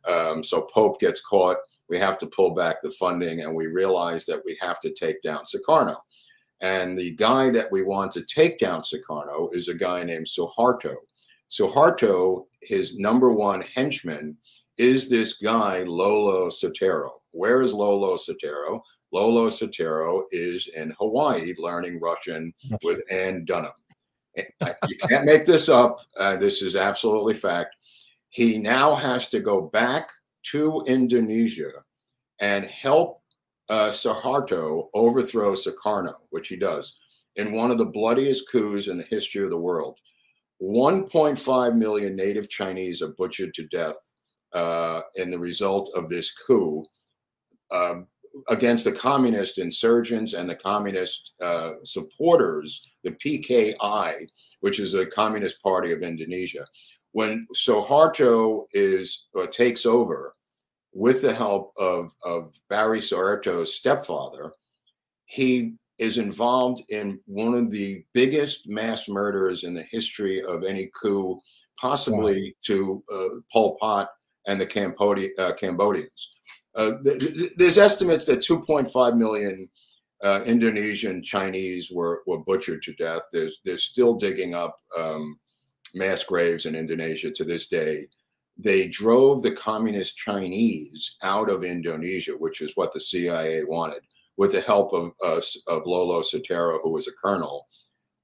Um, 0.09 0.43
so 0.43 0.67
Pope 0.73 0.99
gets 0.99 1.21
caught. 1.21 1.57
We 1.89 1.97
have 1.97 2.17
to 2.19 2.27
pull 2.27 2.51
back 2.51 2.81
the 2.81 2.91
funding, 2.91 3.41
and 3.41 3.53
we 3.53 3.67
realize 3.67 4.25
that 4.25 4.41
we 4.45 4.57
have 4.61 4.79
to 4.81 4.93
take 4.93 5.21
down 5.21 5.43
Sukarno. 5.45 5.97
And 6.61 6.97
the 6.97 7.15
guy 7.15 7.49
that 7.51 7.71
we 7.71 7.83
want 7.83 8.11
to 8.13 8.25
take 8.25 8.57
down 8.57 8.81
Sukarno 8.81 9.53
is 9.53 9.67
a 9.67 9.73
guy 9.73 10.03
named 10.03 10.27
Suharto. 10.27 10.95
Suharto, 11.49 12.45
his 12.61 12.97
number 12.97 13.31
one 13.31 13.61
henchman, 13.61 14.37
is 14.77 15.09
this 15.09 15.33
guy 15.33 15.83
Lolo 15.83 16.49
Soetoro. 16.49 17.18
Where 17.31 17.61
is 17.61 17.73
Lolo 17.73 18.15
Soetoro? 18.15 18.81
Lolo 19.11 19.47
Soetoro 19.47 20.23
is 20.31 20.67
in 20.75 20.93
Hawaii 20.99 21.53
learning 21.57 21.99
Russian 21.99 22.53
with 22.83 23.01
Ann 23.11 23.45
Dunham. 23.45 23.71
you 24.35 24.97
can't 25.07 25.25
make 25.25 25.45
this 25.45 25.69
up. 25.69 25.99
Uh, 26.17 26.35
this 26.35 26.61
is 26.61 26.75
absolutely 26.75 27.33
fact. 27.33 27.75
He 28.29 28.57
now 28.57 28.95
has 28.95 29.27
to 29.29 29.39
go 29.39 29.61
back 29.61 30.09
to 30.51 30.83
Indonesia 30.87 31.71
and 32.39 32.65
help 32.65 33.21
uh, 33.69 33.89
Suharto 33.89 34.87
overthrow 34.93 35.53
Sukarno, 35.53 36.15
which 36.29 36.47
he 36.47 36.55
does 36.55 36.97
in 37.35 37.53
one 37.53 37.71
of 37.71 37.77
the 37.77 37.85
bloodiest 37.85 38.49
coups 38.51 38.87
in 38.87 38.97
the 38.97 39.03
history 39.03 39.43
of 39.43 39.49
the 39.49 39.57
world. 39.57 39.97
1.5 40.61 41.75
million 41.75 42.15
native 42.15 42.49
Chinese 42.49 43.01
are 43.01 43.13
butchered 43.17 43.53
to 43.53 43.67
death 43.67 43.95
uh, 44.53 45.01
in 45.15 45.31
the 45.31 45.39
result 45.39 45.89
of 45.95 46.09
this 46.09 46.33
coup 46.45 46.83
uh, 47.71 47.95
against 48.49 48.85
the 48.85 48.91
communist 48.91 49.57
insurgents 49.57 50.33
and 50.33 50.49
the 50.49 50.55
communist 50.55 51.31
uh, 51.41 51.71
supporters, 51.83 52.81
the 53.03 53.11
PKI, 53.11 54.27
which 54.61 54.79
is 54.79 54.91
the 54.91 55.05
communist 55.07 55.61
party 55.61 55.91
of 55.91 56.01
Indonesia. 56.01 56.65
When 57.11 57.47
Suharto 57.55 58.65
is 58.73 59.25
takes 59.51 59.85
over 59.85 60.35
with 60.93 61.21
the 61.21 61.33
help 61.33 61.73
of, 61.77 62.13
of 62.23 62.53
Barry 62.69 62.99
Suharto's 62.99 63.73
stepfather, 63.73 64.53
he 65.25 65.73
is 65.97 66.17
involved 66.17 66.81
in 66.89 67.19
one 67.25 67.53
of 67.55 67.69
the 67.69 68.03
biggest 68.13 68.67
mass 68.67 69.09
murders 69.09 69.63
in 69.63 69.73
the 69.73 69.83
history 69.83 70.41
of 70.43 70.63
any 70.63 70.89
coup, 70.99 71.39
possibly 71.79 72.41
wow. 72.41 72.51
to 72.63 73.03
uh, 73.13 73.39
Pol 73.51 73.77
Pot 73.79 74.09
and 74.47 74.59
the 74.59 75.33
uh, 75.37 75.53
Cambodians. 75.53 76.29
Uh, 76.79 76.93
th- 77.03 77.51
there's 77.57 77.77
estimates 77.77 78.23
that 78.23 78.39
2.5 78.39 79.17
million 79.17 79.69
uh, 80.23 80.41
Indonesian 80.45 81.21
Chinese 81.21 81.91
were, 81.91 82.21
were 82.25 82.39
butchered 82.39 82.81
to 82.83 82.93
death. 82.93 83.21
There's, 83.33 83.59
they're 83.65 83.77
still 83.77 84.15
digging 84.15 84.53
up 84.53 84.77
um, 84.97 85.37
mass 85.93 86.23
graves 86.23 86.65
in 86.65 86.75
Indonesia 86.75 87.31
to 87.31 87.43
this 87.43 87.67
day. 87.67 88.07
They 88.57 88.87
drove 88.87 89.43
the 89.43 89.51
communist 89.51 90.15
Chinese 90.15 91.17
out 91.21 91.49
of 91.49 91.65
Indonesia, 91.65 92.31
which 92.31 92.61
is 92.61 92.71
what 92.75 92.93
the 92.93 92.99
CIA 93.01 93.65
wanted 93.65 94.01
with 94.37 94.53
the 94.53 94.61
help 94.61 94.93
of, 94.93 95.11
uh, 95.21 95.41
of 95.67 95.85
Lolo 95.85 96.21
Soetoro, 96.21 96.79
who 96.81 96.93
was 96.93 97.07
a 97.07 97.13
colonel, 97.21 97.67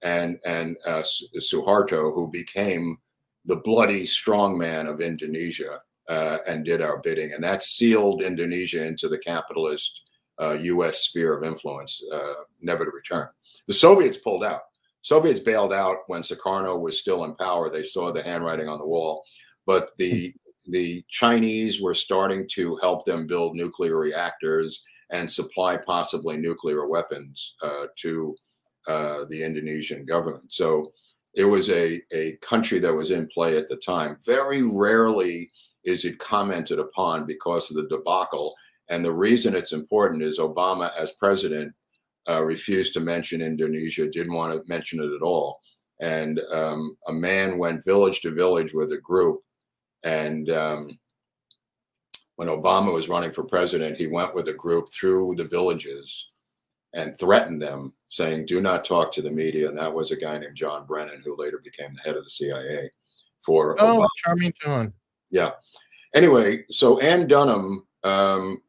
and 0.01 0.37
and 0.45 0.77
uh, 0.85 1.03
Suharto, 1.39 2.13
who 2.13 2.29
became 2.31 2.97
the 3.45 3.57
bloody 3.57 4.03
strongman 4.03 4.89
of 4.89 5.01
Indonesia 5.01 5.79
uh, 6.09 6.37
and 6.47 6.65
did 6.65 6.81
our 6.81 6.99
bidding, 7.01 7.33
and 7.33 7.43
that 7.43 7.63
sealed 7.63 8.21
Indonesia 8.21 8.85
into 8.85 9.07
the 9.07 9.17
capitalist 9.17 10.01
U.S. 10.39 10.89
Uh, 10.89 10.95
sphere 10.95 11.33
of 11.37 11.43
influence, 11.43 12.01
uh, 12.13 12.33
never 12.61 12.85
to 12.85 12.91
return. 12.91 13.27
The 13.67 13.73
Soviets 13.73 14.17
pulled 14.17 14.43
out. 14.43 14.61
Soviets 15.01 15.39
bailed 15.39 15.71
out 15.71 15.99
when 16.07 16.21
Sukarno 16.21 16.79
was 16.79 16.99
still 16.99 17.23
in 17.25 17.35
power. 17.35 17.69
They 17.69 17.83
saw 17.83 18.11
the 18.11 18.23
handwriting 18.23 18.67
on 18.67 18.79
the 18.79 18.87
wall, 18.87 19.23
but 19.65 19.89
the 19.97 20.33
the 20.67 21.03
Chinese 21.09 21.79
were 21.79 21.93
starting 21.93 22.47
to 22.55 22.75
help 22.77 23.05
them 23.05 23.27
build 23.27 23.55
nuclear 23.55 23.99
reactors 23.99 24.81
and 25.11 25.31
supply 25.31 25.77
possibly 25.77 26.37
nuclear 26.37 26.87
weapons 26.87 27.53
uh, 27.61 27.85
to 27.97 28.35
uh, 28.87 29.25
the 29.29 29.43
Indonesian 29.43 30.05
government. 30.05 30.51
So 30.51 30.91
it 31.35 31.45
was 31.45 31.69
a, 31.69 32.01
a 32.11 32.37
country 32.37 32.79
that 32.79 32.93
was 32.93 33.11
in 33.11 33.27
play 33.27 33.57
at 33.57 33.69
the 33.69 33.75
time. 33.75 34.17
Very 34.25 34.63
rarely 34.63 35.51
is 35.85 36.05
it 36.05 36.19
commented 36.19 36.79
upon 36.79 37.25
because 37.25 37.69
of 37.69 37.77
the 37.77 37.95
debacle. 37.95 38.55
And 38.89 39.03
the 39.03 39.13
reason 39.13 39.55
it's 39.55 39.73
important 39.73 40.23
is 40.23 40.39
Obama, 40.39 40.91
as 40.97 41.11
president, 41.13 41.73
uh, 42.29 42.43
refused 42.43 42.93
to 42.93 42.99
mention 42.99 43.41
Indonesia, 43.41 44.07
didn't 44.07 44.33
want 44.33 44.53
to 44.53 44.67
mention 44.67 44.99
it 44.99 45.13
at 45.15 45.21
all. 45.21 45.61
And 46.01 46.39
um, 46.51 46.97
a 47.07 47.13
man 47.13 47.57
went 47.57 47.85
village 47.85 48.21
to 48.21 48.31
village 48.31 48.73
with 48.73 48.91
a 48.91 48.97
group 48.97 49.41
and 50.05 50.49
um, 50.51 50.99
when 52.35 52.47
Obama 52.47 52.93
was 52.93 53.09
running 53.09 53.31
for 53.31 53.43
president, 53.43 53.97
he 53.97 54.07
went 54.07 54.35
with 54.35 54.47
a 54.47 54.53
group 54.53 54.87
through 54.93 55.35
the 55.35 55.45
villages 55.45 56.27
and 56.93 57.17
threatened 57.19 57.61
them, 57.61 57.91
saying, 58.07 58.45
"Do 58.45 58.61
not 58.61 58.85
talk 58.85 59.11
to 59.13 59.21
the 59.21 59.31
media." 59.31 59.67
And 59.67 59.77
that 59.77 59.93
was 59.93 60.11
a 60.11 60.15
guy 60.15 60.37
named 60.37 60.55
John 60.55 60.85
Brennan, 60.85 61.21
who 61.25 61.35
later 61.35 61.59
became 61.61 61.93
the 61.95 62.01
head 62.01 62.15
of 62.15 62.23
the 62.23 62.29
CIA. 62.29 62.89
For 63.43 63.75
oh, 63.79 63.97
Obama. 63.97 64.07
charming 64.23 64.53
John. 64.61 64.93
Yeah. 65.29 65.51
Anyway, 66.13 66.63
so 66.69 66.99
Ann 66.99 67.27
Dunham, 67.27 67.85
um, 68.03 68.61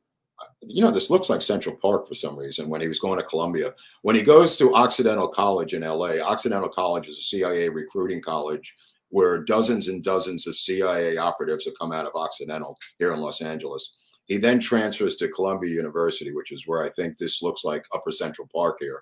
you 0.63 0.83
know, 0.83 0.91
this 0.91 1.11
looks 1.11 1.31
like 1.31 1.41
Central 1.41 1.77
Park 1.77 2.09
for 2.09 2.15
some 2.15 2.37
reason. 2.37 2.69
When 2.69 2.81
he 2.81 2.89
was 2.89 2.99
going 2.99 3.19
to 3.19 3.25
Columbia, 3.25 3.73
when 4.03 4.17
he 4.17 4.23
goes 4.23 4.57
to 4.57 4.75
Occidental 4.75 5.29
College 5.29 5.75
in 5.75 5.83
L.A., 5.83 6.21
Occidental 6.21 6.69
College 6.69 7.09
is 7.09 7.19
a 7.19 7.23
CIA 7.23 7.69
recruiting 7.69 8.21
college 8.21 8.75
where 9.11 9.45
dozens 9.45 9.89
and 9.89 10.03
dozens 10.03 10.47
of 10.47 10.57
CIA 10.57 11.17
operatives 11.17 11.65
have 11.65 11.79
come 11.79 11.93
out 11.93 12.07
of 12.07 12.13
Occidental 12.15 12.77
here 12.99 13.13
in 13.13 13.21
Los 13.21 13.41
Angeles. 13.41 13.89
He 14.27 14.39
then 14.39 14.59
transfers 14.59 15.15
to 15.17 15.29
Columbia 15.29 15.71
University, 15.71 16.35
which 16.35 16.51
is 16.51 16.65
where 16.67 16.83
I 16.83 16.91
think 16.91 17.17
this 17.17 17.43
looks 17.43 17.65
like 17.65 17.85
Upper 17.95 18.11
Central 18.11 18.49
Park 18.53 18.79
here. 18.81 19.01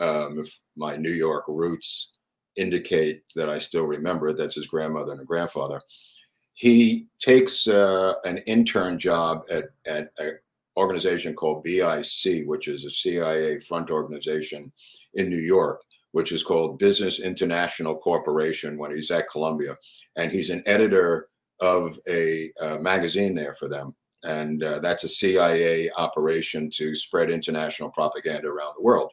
Um, 0.00 0.40
if 0.40 0.60
my 0.76 0.96
New 0.96 1.12
York 1.12 1.44
roots 1.46 2.18
indicate 2.56 3.22
that 3.36 3.48
I 3.48 3.58
still 3.58 3.86
remember, 3.86 4.32
that's 4.32 4.56
his 4.56 4.66
grandmother 4.66 5.12
and 5.12 5.26
grandfather. 5.26 5.80
He 6.54 7.06
takes 7.18 7.66
uh, 7.66 8.14
an 8.24 8.38
intern 8.38 8.98
job 8.98 9.44
at, 9.50 9.70
at 9.86 10.10
an 10.18 10.38
organization 10.76 11.34
called 11.34 11.64
BIC, 11.64 12.46
which 12.46 12.68
is 12.68 12.84
a 12.84 12.90
CIA 12.90 13.58
front 13.60 13.90
organization 13.90 14.72
in 15.14 15.28
New 15.28 15.38
York 15.38 15.82
which 16.14 16.30
is 16.30 16.44
called 16.44 16.78
Business 16.78 17.18
International 17.18 17.96
Corporation 17.96 18.78
when 18.78 18.94
he's 18.94 19.10
at 19.10 19.28
Columbia. 19.28 19.76
And 20.14 20.30
he's 20.30 20.48
an 20.48 20.62
editor 20.64 21.28
of 21.58 21.98
a 22.08 22.52
uh, 22.60 22.76
magazine 22.78 23.34
there 23.34 23.52
for 23.52 23.66
them. 23.66 23.96
And 24.22 24.62
uh, 24.62 24.78
that's 24.78 25.02
a 25.02 25.08
CIA 25.08 25.90
operation 25.98 26.70
to 26.74 26.94
spread 26.94 27.32
international 27.32 27.90
propaganda 27.90 28.46
around 28.46 28.74
the 28.76 28.84
world. 28.84 29.10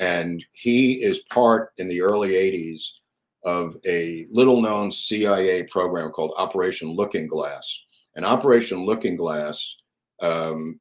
And 0.00 0.44
he 0.54 0.94
is 0.94 1.20
part 1.30 1.70
in 1.78 1.86
the 1.86 2.02
early 2.02 2.30
80s 2.30 2.84
of 3.44 3.76
a 3.86 4.26
little 4.30 4.60
known 4.60 4.90
CIA 4.90 5.64
program 5.64 6.10
called 6.10 6.32
Operation 6.36 6.90
Looking 6.90 7.26
Glass. 7.26 7.82
And 8.16 8.24
Operation 8.24 8.84
Looking 8.84 9.16
Glass 9.16 9.74
um, 10.20 10.80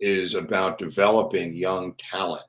is 0.00 0.34
about 0.34 0.78
developing 0.78 1.54
young 1.54 1.94
talent 1.94 2.42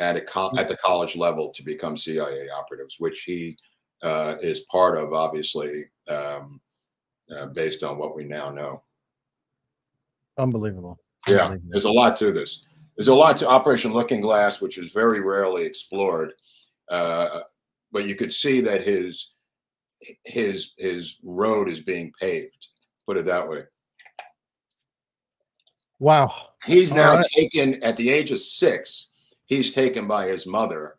at 0.00 0.16
a 0.16 0.20
co- 0.20 0.52
at 0.56 0.68
the 0.68 0.76
college 0.76 1.16
level 1.16 1.50
to 1.52 1.62
become 1.62 1.96
CIA 1.96 2.48
operatives, 2.56 2.96
which 2.98 3.24
he 3.26 3.56
uh, 4.02 4.36
is 4.40 4.60
part 4.70 4.96
of, 4.96 5.12
obviously, 5.12 5.84
um, 6.08 6.60
uh, 7.36 7.46
based 7.46 7.82
on 7.82 7.98
what 7.98 8.14
we 8.14 8.24
now 8.24 8.50
know. 8.50 8.82
Unbelievable. 10.38 10.98
Yeah, 11.26 11.44
Unbelievable. 11.44 11.70
there's 11.72 11.84
a 11.84 11.90
lot 11.90 12.16
to 12.18 12.32
this. 12.32 12.62
There's 12.96 13.08
a 13.08 13.14
lot 13.14 13.36
to 13.38 13.48
Operation 13.48 13.92
Looking 13.92 14.20
Glass, 14.20 14.60
which 14.60 14.78
is 14.78 14.92
very 14.92 15.20
rarely 15.20 15.64
explored. 15.64 16.32
Uh, 16.88 17.40
but 17.92 18.06
you 18.06 18.14
could 18.14 18.32
see 18.32 18.60
that 18.60 18.84
his 18.84 19.30
his 20.24 20.72
his 20.78 21.18
road 21.22 21.68
is 21.68 21.80
being 21.80 22.12
paved. 22.20 22.68
Put 23.06 23.16
it 23.16 23.24
that 23.24 23.48
way. 23.48 23.62
Wow. 25.98 26.32
He's 26.64 26.92
now 26.92 27.16
right. 27.16 27.24
taken 27.34 27.82
at 27.82 27.96
the 27.96 28.10
age 28.10 28.30
of 28.30 28.38
six 28.38 29.08
he's 29.48 29.72
taken 29.72 30.06
by 30.06 30.28
his 30.28 30.46
mother, 30.46 30.96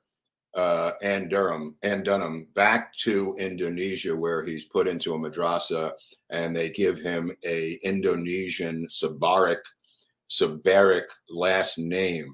uh, 0.55 0.91
Ann 1.01 1.29
Durham, 1.29 1.75
Ann 1.83 2.03
Dunham, 2.03 2.47
back 2.55 2.93
to 2.97 3.35
Indonesia, 3.39 4.15
where 4.15 4.43
he's 4.43 4.65
put 4.65 4.87
into 4.87 5.13
a 5.13 5.17
madrasa, 5.17 5.91
and 6.31 6.53
they 6.53 6.69
give 6.69 6.99
him 6.99 7.31
a 7.45 7.79
Indonesian 7.83 8.87
Sabaric, 8.87 9.61
Sabaric 10.29 11.05
last 11.29 11.77
name, 11.77 12.33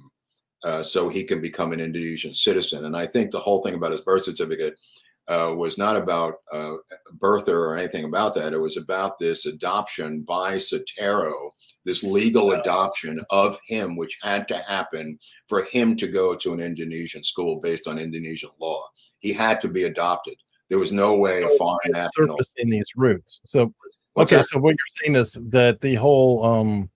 uh, 0.65 0.81
so 0.81 1.07
he 1.07 1.23
can 1.23 1.39
become 1.39 1.71
an 1.71 1.79
Indonesian 1.79 2.33
citizen. 2.33 2.85
And 2.85 2.97
I 2.97 3.05
think 3.05 3.29
the 3.29 3.39
whole 3.39 3.61
thing 3.61 3.75
about 3.75 3.91
his 3.91 4.01
birth 4.01 4.23
certificate 4.23 4.79
uh, 5.27 5.53
was 5.55 5.77
not 5.77 5.95
about 5.95 6.35
uh, 6.51 6.75
birther 7.17 7.49
or 7.53 7.77
anything 7.77 8.05
about 8.05 8.33
that. 8.33 8.51
It 8.51 8.59
was 8.59 8.75
about 8.75 9.19
this 9.19 9.45
adoption 9.45 10.21
by 10.21 10.55
Soetoro, 10.55 11.51
this 11.83 12.03
legal 12.03 12.53
adoption 12.53 13.21
of 13.29 13.59
him, 13.67 13.95
which 13.95 14.17
had 14.23 14.47
to 14.47 14.57
happen 14.67 15.19
for 15.47 15.65
him 15.71 15.95
to 15.97 16.07
go 16.07 16.35
to 16.35 16.53
an 16.53 16.59
Indonesian 16.59 17.23
school 17.23 17.57
based 17.57 17.87
on 17.87 17.99
Indonesian 17.99 18.49
law. 18.59 18.83
He 19.19 19.33
had 19.33 19.61
to 19.61 19.67
be 19.67 19.83
adopted. 19.83 20.35
There 20.69 20.79
was 20.79 20.91
no 20.91 21.15
way 21.15 21.43
a 21.43 21.49
foreign 21.57 21.91
national 21.91 22.39
in 22.57 22.71
these 22.71 22.89
roots. 22.95 23.39
So, 23.45 23.71
okay, 24.17 24.41
so 24.41 24.59
what 24.59 24.71
you're 24.71 25.03
saying 25.03 25.15
is 25.15 25.33
that 25.49 25.81
the 25.81 25.93
whole 25.93 26.43
um, 26.43 26.89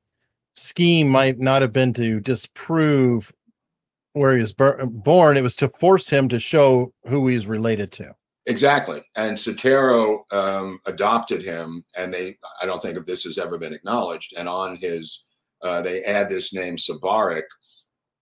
scheme 0.55 1.07
might 1.07 1.39
not 1.39 1.61
have 1.61 1.71
been 1.71 1.93
to 1.93 2.19
disprove 2.19 3.31
where 4.13 4.33
he 4.33 4.41
was 4.41 4.53
born; 4.53 5.37
it 5.37 5.43
was 5.43 5.55
to 5.57 5.69
force 5.69 6.09
him 6.09 6.29
to 6.29 6.39
show 6.39 6.93
who 7.07 7.27
he's 7.27 7.47
related 7.47 7.91
to. 7.93 8.13
Exactly. 8.45 9.01
And 9.15 9.37
Soetoro 9.37 10.21
um, 10.31 10.79
adopted 10.87 11.43
him, 11.43 11.83
and 11.97 12.11
they, 12.11 12.35
I 12.61 12.65
don't 12.65 12.81
think 12.81 12.97
if 12.97 13.05
this 13.05 13.23
has 13.25 13.37
ever 13.37 13.59
been 13.59 13.73
acknowledged. 13.73 14.33
And 14.37 14.49
on 14.49 14.77
his, 14.77 15.23
uh, 15.61 15.81
they 15.81 16.03
add 16.03 16.29
this 16.29 16.51
name 16.51 16.75
Sabarik 16.75 17.43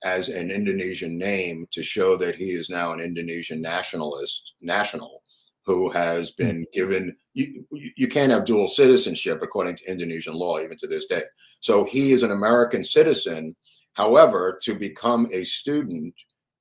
as 0.03 0.27
an 0.27 0.51
Indonesian 0.51 1.17
name 1.17 1.65
to 1.71 1.81
show 1.81 2.17
that 2.17 2.35
he 2.35 2.51
is 2.51 2.69
now 2.69 2.91
an 2.91 2.99
Indonesian 2.99 3.61
nationalist, 3.61 4.43
national 4.61 5.23
who 5.67 5.89
has 5.91 6.33
hmm. 6.37 6.45
been 6.45 6.65
given, 6.73 7.15
you, 7.33 7.65
you 7.71 8.07
can't 8.07 8.31
have 8.31 8.45
dual 8.45 8.67
citizenship 8.67 9.39
according 9.43 9.75
to 9.77 9.89
Indonesian 9.89 10.33
law, 10.33 10.59
even 10.59 10.77
to 10.77 10.87
this 10.87 11.05
day. 11.05 11.21
So 11.59 11.83
he 11.83 12.11
is 12.11 12.23
an 12.23 12.31
American 12.31 12.83
citizen. 12.83 13.55
However, 13.97 14.59
to 14.61 14.75
become 14.75 15.27
a 15.33 15.43
student 15.43 16.13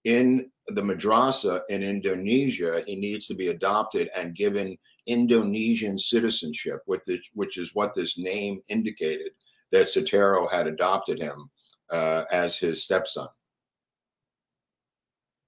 in 0.05 0.51
the 0.69 0.81
madrasa 0.81 1.61
in 1.69 1.83
Indonesia, 1.83 2.83
he 2.87 2.97
needs 2.97 3.27
to 3.27 3.35
be 3.35 3.49
adopted 3.49 4.09
and 4.17 4.35
given 4.35 4.79
Indonesian 5.07 5.99
citizenship, 5.99 6.81
which 6.87 7.59
is 7.59 7.71
what 7.75 7.93
this 7.93 8.17
name 8.17 8.63
indicated 8.71 9.33
that 9.71 9.87
Soetoro 9.87 10.51
had 10.51 10.67
adopted 10.67 11.21
him 11.21 11.51
uh, 11.91 12.25
as 12.33 12.57
his 12.57 12.83
stepson. 12.83 13.29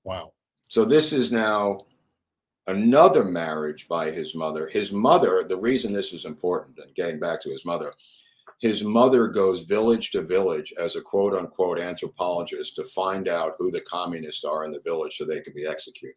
Wow. 0.05 0.35
So 0.69 0.85
this 0.85 1.15
is 1.15 1.33
now 1.33 1.87
another 2.67 3.25
marriage 3.25 3.89
by 3.89 4.11
his 4.11 4.35
mother. 4.35 4.69
His 4.69 4.93
mother, 4.93 5.43
the 5.43 5.57
reason 5.57 5.95
this 5.95 6.13
is 6.13 6.27
important, 6.27 6.79
and 6.81 6.95
getting 6.95 7.19
back 7.19 7.41
to 7.43 7.51
his 7.51 7.65
mother, 7.65 7.95
his 8.61 8.83
mother 8.83 9.29
goes 9.29 9.63
village 9.63 10.11
to 10.11 10.23
village 10.23 10.73
as 10.79 10.97
a 10.97 11.01
quote 11.01 11.35
unquote 11.35 11.79
anthropologist 11.79 12.75
to 12.77 12.85
find 12.85 13.29
out 13.29 13.55
who 13.59 13.71
the 13.71 13.81
communists 13.83 14.45
are 14.45 14.65
in 14.65 14.73
the 14.73 14.81
village 14.81 15.17
so 15.17 15.25
they 15.25 15.41
can 15.41 15.55
be 15.55 15.67
executed. 15.67 16.17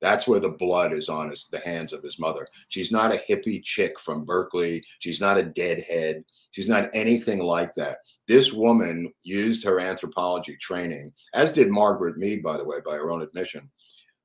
That's 0.00 0.26
where 0.26 0.40
the 0.40 0.50
blood 0.50 0.92
is 0.94 1.08
on 1.08 1.30
his, 1.30 1.46
the 1.50 1.58
hands 1.58 1.92
of 1.92 2.02
his 2.02 2.18
mother. 2.18 2.46
She's 2.70 2.90
not 2.90 3.14
a 3.14 3.22
hippie 3.28 3.62
chick 3.62 4.00
from 4.00 4.24
Berkeley. 4.24 4.82
She's 4.98 5.20
not 5.20 5.36
a 5.36 5.42
deadhead. 5.42 6.24
She's 6.52 6.68
not 6.68 6.88
anything 6.94 7.40
like 7.40 7.74
that. 7.74 7.98
This 8.26 8.52
woman 8.52 9.12
used 9.22 9.64
her 9.64 9.78
anthropology 9.78 10.56
training, 10.60 11.12
as 11.34 11.50
did 11.50 11.68
Margaret 11.68 12.16
Mead, 12.16 12.42
by 12.42 12.56
the 12.56 12.64
way, 12.64 12.78
by 12.84 12.94
her 12.94 13.10
own 13.10 13.22
admission. 13.22 13.70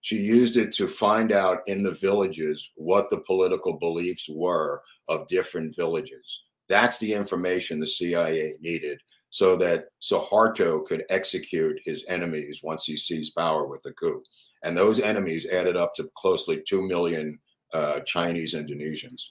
She 0.02 0.18
used 0.18 0.56
it 0.56 0.72
to 0.74 0.88
find 0.88 1.32
out 1.32 1.60
in 1.66 1.84
the 1.84 1.96
villages 1.96 2.70
what 2.76 3.10
the 3.10 3.22
political 3.22 3.78
beliefs 3.78 4.30
were 4.30 4.82
of 5.10 5.28
different 5.28 5.76
villages. 5.76 6.44
That's 6.68 6.98
the 6.98 7.14
information 7.14 7.80
the 7.80 7.88
CIA 7.88 8.56
needed 8.60 9.00
so 9.30 9.56
that 9.58 9.88
Suharto 10.02 10.86
could 10.86 11.04
execute 11.10 11.80
his 11.84 12.06
enemies 12.08 12.62
once 12.64 12.86
he 12.86 12.96
seized 12.96 13.36
power 13.36 13.68
with 13.68 13.82
the 13.84 13.92
coup. 13.94 14.24
And 14.64 14.78
those 14.78 15.00
enemies 15.00 15.46
added 15.46 15.76
up 15.76 15.94
to 15.96 16.10
closely 16.16 16.64
2 16.66 16.88
million 16.88 17.38
uh, 17.74 18.00
Chinese 18.02 18.54
Indonesians. 18.54 19.22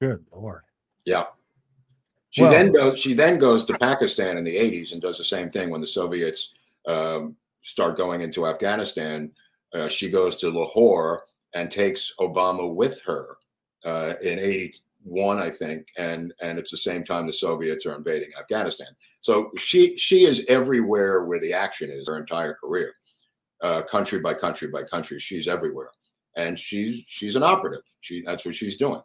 Good 0.00 0.24
Lord. 0.30 0.62
Yeah. 1.06 1.24
She 2.30 2.42
well, 2.42 2.50
then 2.50 2.72
goes. 2.72 3.00
She 3.00 3.14
then 3.14 3.38
goes 3.38 3.64
to 3.64 3.78
Pakistan 3.78 4.36
in 4.36 4.44
the 4.44 4.54
'80s 4.54 4.92
and 4.92 5.00
does 5.00 5.18
the 5.18 5.24
same 5.24 5.50
thing 5.50 5.70
when 5.70 5.80
the 5.80 5.86
Soviets 5.86 6.52
um, 6.86 7.34
start 7.64 7.96
going 7.96 8.20
into 8.20 8.46
Afghanistan. 8.46 9.32
Uh, 9.74 9.88
she 9.88 10.10
goes 10.10 10.36
to 10.36 10.50
Lahore 10.50 11.24
and 11.54 11.70
takes 11.70 12.12
Obama 12.20 12.72
with 12.72 13.00
her 13.02 13.38
uh, 13.84 14.14
in 14.22 14.38
'80, 14.38 14.74
one, 15.02 15.38
I 15.38 15.50
think, 15.50 15.88
and 15.96 16.32
and 16.40 16.58
it's 16.58 16.70
the 16.70 16.76
same 16.76 17.04
time 17.04 17.26
the 17.26 17.32
Soviets 17.32 17.86
are 17.86 17.96
invading 17.96 18.30
Afghanistan. 18.38 18.88
So 19.20 19.50
she 19.56 19.96
she 19.96 20.24
is 20.24 20.42
everywhere 20.48 21.24
where 21.24 21.40
the 21.40 21.52
action 21.52 21.90
is 21.90 22.08
her 22.08 22.18
entire 22.18 22.54
career, 22.54 22.94
uh, 23.62 23.82
country 23.82 24.20
by 24.20 24.34
country 24.34 24.68
by 24.68 24.82
country. 24.82 25.18
She's 25.18 25.48
everywhere, 25.48 25.90
and 26.36 26.58
she's 26.58 27.04
she's 27.06 27.36
an 27.36 27.42
operative. 27.42 27.82
She 28.00 28.22
that's 28.22 28.44
what 28.44 28.56
she's 28.56 28.76
doing. 28.76 29.02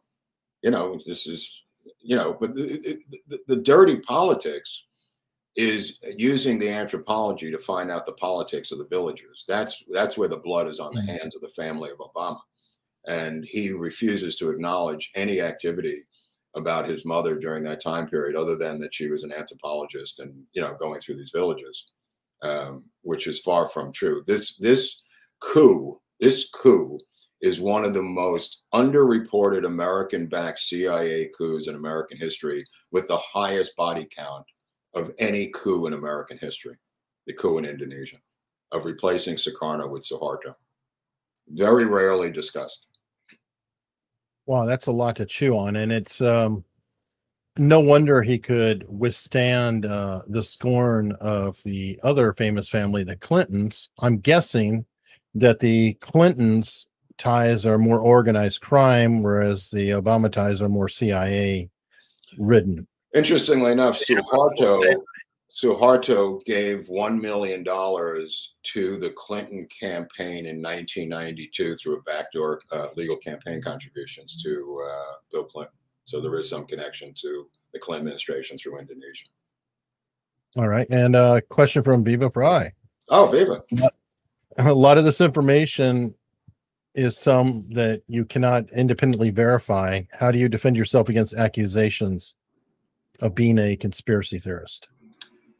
You 0.61 0.71
know, 0.71 0.97
this 1.05 1.27
is 1.27 1.63
you 1.99 2.15
know, 2.15 2.35
but 2.39 2.55
the, 2.55 3.01
the, 3.27 3.39
the 3.47 3.55
dirty 3.57 3.97
politics 3.97 4.85
is 5.55 5.99
using 6.17 6.57
the 6.57 6.69
anthropology 6.69 7.51
to 7.51 7.59
find 7.59 7.91
out 7.91 8.05
the 8.05 8.13
politics 8.13 8.71
of 8.71 8.79
the 8.79 8.87
villagers. 8.87 9.45
That's 9.47 9.83
that's 9.89 10.17
where 10.17 10.27
the 10.27 10.37
blood 10.37 10.67
is 10.67 10.79
on 10.79 10.93
the 10.93 11.01
mm. 11.01 11.19
hands 11.19 11.35
of 11.35 11.41
the 11.41 11.49
family 11.49 11.91
of 11.91 11.99
Obama 11.99 12.39
and 13.07 13.45
he 13.45 13.71
refuses 13.71 14.35
to 14.35 14.49
acknowledge 14.49 15.11
any 15.15 15.41
activity 15.41 16.03
about 16.55 16.87
his 16.87 17.05
mother 17.05 17.37
during 17.37 17.63
that 17.63 17.81
time 17.81 18.07
period 18.07 18.35
other 18.35 18.55
than 18.55 18.79
that 18.79 18.93
she 18.93 19.07
was 19.09 19.23
an 19.23 19.33
anthropologist 19.33 20.19
and 20.19 20.33
you 20.53 20.61
know 20.61 20.75
going 20.79 20.99
through 20.99 21.15
these 21.15 21.31
villages 21.33 21.85
um, 22.43 22.83
which 23.01 23.27
is 23.27 23.39
far 23.39 23.67
from 23.67 23.91
true. 23.91 24.23
This 24.27 24.55
this 24.57 24.95
coup 25.39 25.99
this 26.19 26.47
coup 26.53 26.97
is 27.41 27.59
one 27.59 27.83
of 27.83 27.93
the 27.93 28.01
most 28.01 28.61
underreported 28.73 29.65
american 29.65 30.25
backed 30.25 30.59
cia 30.59 31.29
coups 31.37 31.67
in 31.67 31.75
american 31.75 32.17
history 32.17 32.63
with 32.91 33.05
the 33.09 33.17
highest 33.17 33.75
body 33.75 34.07
count 34.15 34.45
of 34.95 35.11
any 35.19 35.49
coup 35.49 35.85
in 35.85 35.91
american 35.91 36.37
history 36.37 36.77
the 37.27 37.33
coup 37.33 37.57
in 37.57 37.65
indonesia 37.65 38.15
of 38.73 38.85
replacing 38.85 39.35
sukarno 39.35 39.89
with 39.89 40.03
suharto. 40.03 40.55
Very 41.49 41.85
rarely 41.85 42.31
discussed 42.31 42.87
Wow, 44.45 44.65
that's 44.65 44.87
a 44.87 44.91
lot 44.91 45.15
to 45.17 45.25
chew 45.25 45.57
on, 45.57 45.77
and 45.77 45.91
it's 45.91 46.19
um, 46.21 46.63
no 47.57 47.79
wonder 47.79 48.21
he 48.21 48.37
could 48.37 48.85
withstand 48.89 49.85
uh, 49.85 50.21
the 50.27 50.43
scorn 50.43 51.13
of 51.21 51.57
the 51.63 51.99
other 52.03 52.33
famous 52.33 52.67
family, 52.67 53.03
the 53.03 53.15
Clintons. 53.17 53.89
I'm 53.99 54.17
guessing 54.19 54.85
that 55.35 55.59
the 55.59 55.93
Clintons 55.95 56.87
ties 57.17 57.65
are 57.65 57.77
more 57.77 57.99
organized 57.99 58.61
crime, 58.61 59.21
whereas 59.21 59.69
the 59.69 59.91
Obama 59.91 60.31
ties 60.31 60.61
are 60.61 60.69
more 60.69 60.89
CIA 60.89 61.69
ridden. 62.37 62.87
Interestingly 63.13 63.71
enough, 63.71 64.01
Suharto 64.01 64.97
Suharto 65.53 66.43
gave 66.45 66.87
$1 66.87 67.21
million 67.21 67.63
to 67.63 68.97
the 68.97 69.13
Clinton 69.15 69.67
campaign 69.67 70.47
in 70.47 70.61
1992 70.61 71.75
through 71.75 71.99
a 71.99 72.01
backdoor 72.01 72.61
uh, 72.71 72.87
legal 72.95 73.17
campaign 73.17 73.61
contributions 73.61 74.41
to 74.41 74.83
uh, 74.89 75.13
Bill 75.31 75.43
Clinton. 75.43 75.75
So 76.05 76.19
there 76.19 76.35
is 76.39 76.49
some 76.49 76.65
connection 76.65 77.13
to 77.21 77.47
the 77.71 77.79
Clinton 77.79 78.07
administration 78.07 78.57
through 78.57 78.79
Indonesia. 78.79 79.25
All 80.57 80.67
right. 80.67 80.89
And 80.89 81.15
a 81.15 81.19
uh, 81.19 81.41
question 81.49 81.83
from 81.83 82.03
Viva 82.03 82.31
Frei. 82.31 82.73
Oh, 83.09 83.27
Viva. 83.27 83.63
A 84.57 84.73
lot 84.73 84.97
of 84.97 85.03
this 85.03 85.21
information 85.21 86.15
is 86.95 87.17
some 87.17 87.63
that 87.71 88.01
you 88.07 88.25
cannot 88.25 88.71
independently 88.71 89.29
verify. 89.29 90.01
How 90.11 90.31
do 90.31 90.39
you 90.39 90.49
defend 90.49 90.75
yourself 90.75 91.09
against 91.09 91.33
accusations 91.33 92.35
of 93.21 93.35
being 93.35 93.59
a 93.59 93.75
conspiracy 93.75 94.39
theorist? 94.39 94.87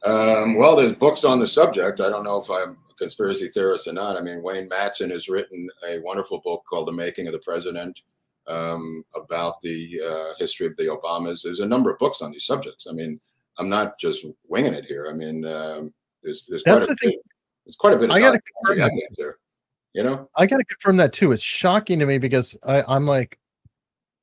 Um, 0.04 0.56
well, 0.56 0.76
there's 0.76 0.92
books 0.92 1.24
on 1.24 1.40
the 1.40 1.46
subject. 1.46 2.00
I 2.00 2.10
don't 2.10 2.24
know 2.24 2.38
if 2.38 2.50
I'm 2.50 2.76
a 2.90 2.94
conspiracy 2.98 3.48
theorist 3.48 3.88
or 3.88 3.92
not. 3.92 4.18
I 4.18 4.20
mean, 4.20 4.42
Wayne 4.42 4.68
Madsen 4.68 5.10
has 5.10 5.28
written 5.28 5.68
a 5.88 5.98
wonderful 6.00 6.40
book 6.44 6.64
called 6.68 6.88
The 6.88 6.92
Making 6.92 7.26
of 7.26 7.32
the 7.32 7.38
President 7.38 7.98
um, 8.46 9.04
about 9.16 9.60
the 9.62 10.00
uh, 10.06 10.34
history 10.38 10.66
of 10.66 10.76
the 10.76 10.84
Obamas. 10.84 11.42
There's 11.42 11.60
a 11.60 11.66
number 11.66 11.90
of 11.90 11.98
books 11.98 12.20
on 12.20 12.32
these 12.32 12.44
subjects. 12.44 12.86
I 12.88 12.92
mean, 12.92 13.18
I'm 13.58 13.68
not 13.68 13.98
just 13.98 14.26
winging 14.46 14.74
it 14.74 14.84
here. 14.84 15.08
I 15.10 15.14
mean, 15.14 15.46
um, 15.46 15.94
there's, 16.22 16.44
there's 16.48 16.62
quite, 16.62 16.82
a 16.82 16.96
bit, 17.00 17.14
there's 17.64 17.76
quite 17.76 17.94
a 17.94 17.96
bit 17.96 18.10
of 18.10 18.16
I 18.16 18.18
gotta 18.18 18.40
confirm 18.62 18.90
there. 19.16 19.38
You 19.94 20.02
know, 20.02 20.28
I 20.36 20.46
got 20.46 20.56
to 20.56 20.64
confirm 20.64 20.96
that 20.96 21.12
too. 21.12 21.30
It's 21.30 21.42
shocking 21.42 22.00
to 22.00 22.06
me 22.06 22.18
because 22.18 22.56
I, 22.66 22.82
I'm 22.88 23.06
like, 23.06 23.38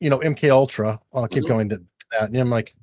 you 0.02 0.10
know, 0.10 0.20
MK 0.20 0.50
Ultra. 0.50 1.00
I'll 1.14 1.28
keep 1.30 1.44
mm-hmm. 1.44 1.54
going 1.54 1.70
to 1.70 1.82
that, 2.12 2.30
and 2.30 2.36
I'm 2.36 2.50
like, 2.50 2.76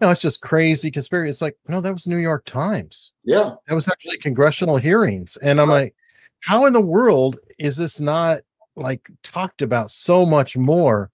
no, 0.00 0.10
it's 0.10 0.20
just 0.20 0.40
crazy 0.40 0.90
conspiracy. 0.90 1.30
It's 1.30 1.42
like, 1.42 1.56
no, 1.68 1.80
that 1.80 1.92
was 1.92 2.06
New 2.06 2.16
York 2.16 2.44
Times. 2.46 3.12
Yeah. 3.24 3.52
That 3.68 3.74
was 3.74 3.88
actually 3.88 4.18
congressional 4.18 4.78
hearings. 4.78 5.36
And 5.42 5.60
I'm 5.60 5.68
right. 5.68 5.82
like, 5.82 5.94
how 6.40 6.64
in 6.66 6.72
the 6.72 6.80
world 6.80 7.38
is 7.58 7.76
this 7.76 8.00
not 8.00 8.40
like 8.76 9.06
talked 9.22 9.60
about 9.60 9.90
so 9.90 10.24
much 10.24 10.56
more? 10.56 11.10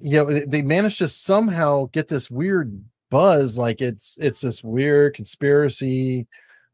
You 0.00 0.18
know, 0.18 0.40
they 0.46 0.62
managed 0.62 0.98
to 0.98 1.08
somehow 1.08 1.88
get 1.92 2.08
this 2.08 2.30
weird 2.30 2.82
buzz, 3.10 3.58
like 3.58 3.80
it's 3.80 4.16
it's 4.20 4.40
this 4.40 4.64
weird 4.64 5.14
conspiracy, 5.14 6.26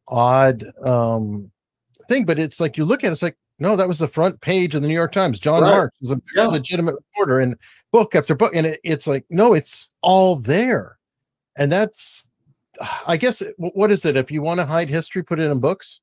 odd 0.08 0.64
um 0.84 1.50
thing. 2.08 2.24
But 2.24 2.38
it's 2.38 2.60
like 2.60 2.76
you 2.76 2.84
look 2.84 3.02
at 3.02 3.08
it, 3.08 3.12
it's 3.12 3.22
like, 3.22 3.36
no, 3.58 3.74
that 3.74 3.88
was 3.88 3.98
the 3.98 4.08
front 4.08 4.40
page 4.40 4.74
of 4.76 4.82
the 4.82 4.88
New 4.88 4.94
York 4.94 5.12
Times. 5.12 5.40
John 5.40 5.62
right. 5.62 5.70
Marks 5.70 5.96
was 6.00 6.12
a 6.12 6.20
yeah. 6.36 6.46
legitimate 6.46 6.94
reporter 6.94 7.40
and 7.40 7.56
book 7.92 8.14
after 8.14 8.36
book. 8.36 8.54
And 8.54 8.66
it, 8.66 8.80
it's 8.84 9.08
like, 9.08 9.24
no, 9.30 9.54
it's 9.54 9.90
all 10.00 10.36
there 10.36 10.96
and 11.58 11.70
that's 11.70 12.26
i 13.06 13.16
guess 13.16 13.42
what 13.56 13.90
is 13.90 14.04
it? 14.04 14.16
If 14.16 14.30
you 14.30 14.42
want 14.42 14.60
to 14.60 14.66
hide 14.66 14.88
history 14.88 15.22
put 15.22 15.40
it 15.40 15.50
in 15.50 15.60
books? 15.60 16.00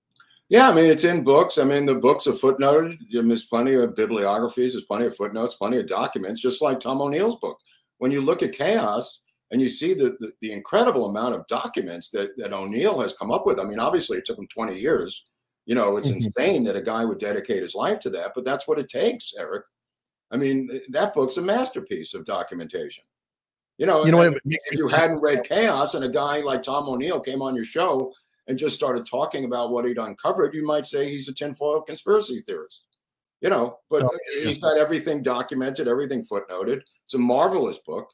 Yeah 0.50 0.70
i 0.70 0.74
mean 0.74 0.86
it's 0.86 1.04
in 1.04 1.24
books. 1.24 1.58
I 1.58 1.64
mean 1.64 1.86
the 1.86 1.96
books 1.96 2.28
are 2.28 2.34
footnoted. 2.34 2.98
There's 3.12 3.46
plenty 3.46 3.74
of 3.76 3.96
bibliographies 3.96 4.74
there's 4.74 4.86
plenty 4.86 5.08
of 5.08 5.16
footnotes 5.16 5.56
plenty 5.56 5.78
of 5.80 5.88
documents 5.88 6.42
just 6.42 6.62
like 6.62 6.80
tom 6.80 7.02
o'neill's 7.02 7.38
book. 7.38 7.58
When 8.00 8.12
you 8.12 8.22
look 8.22 8.44
at 8.44 8.52
chaos 8.52 9.22
and 9.50 9.62
you 9.62 9.70
see 9.70 9.94
the, 9.94 10.18
the, 10.20 10.32
the 10.42 10.52
incredible 10.52 11.06
amount 11.06 11.34
of 11.34 11.48
documents 11.48 12.10
that, 12.12 12.36
that 12.38 12.54
o'neill 12.54 13.00
has 13.00 13.14
come 13.14 13.32
up 13.32 13.46
with 13.46 13.60
i 13.60 13.64
mean 13.64 13.80
obviously 13.80 14.18
it 14.18 14.26
took 14.26 14.38
him 14.38 14.48
20 14.48 14.78
years. 14.78 15.24
You 15.66 15.76
know 15.76 15.98
it's 15.98 16.10
mm-hmm. 16.10 16.18
insane 16.18 16.64
that 16.66 16.76
a 16.76 16.82
guy 16.82 17.06
would 17.06 17.20
dedicate 17.20 17.64
his 17.64 17.76
life 17.76 18.00
to 18.02 18.10
that 18.12 18.32
but 18.36 18.46
that's 18.46 18.68
what 18.68 18.80
it 18.80 18.90
takes 18.90 19.34
eric. 19.38 19.64
I 20.32 20.38
mean 20.38 20.70
that 20.90 21.14
book's 21.14 21.38
a 21.38 21.42
masterpiece 21.42 22.14
of 22.14 22.26
documentation 22.26 23.04
you 23.78 23.86
know, 23.86 24.06
you 24.06 24.12
know 24.12 24.24
if, 24.24 24.36
if 24.46 24.78
you 24.78 24.88
hadn't 24.88 25.22
read 25.22 25.44
Chaos 25.44 25.94
and 25.94 26.04
a 26.04 26.10
guy 26.10 26.42
like 26.42 26.64
Tom 26.64 26.90
O'Neill 26.90 27.20
came 27.20 27.42
on 27.42 27.56
your 27.56 27.66
show 27.66 28.12
and 28.48 28.58
just 28.58 28.76
started 28.76 29.06
talking 29.06 29.46
about 29.46 29.72
what 29.72 29.86
he'd 29.86 29.98
uncovered, 29.98 30.54
you 30.54 30.66
might 30.66 30.88
say 30.88 31.10
he's 31.10 31.30
a 31.30 31.34
tinfoil 31.34 31.82
conspiracy 31.82 32.42
theorist. 32.42 32.86
You 33.42 33.50
know, 33.50 33.78
but 33.90 34.04
oh, 34.04 34.18
he's 34.44 34.58
got 34.58 34.78
everything 34.78 35.22
documented, 35.22 35.88
everything 35.88 36.26
footnoted. 36.26 36.82
It's 37.06 37.14
a 37.14 37.20
marvelous 37.20 37.78
book. 37.80 38.10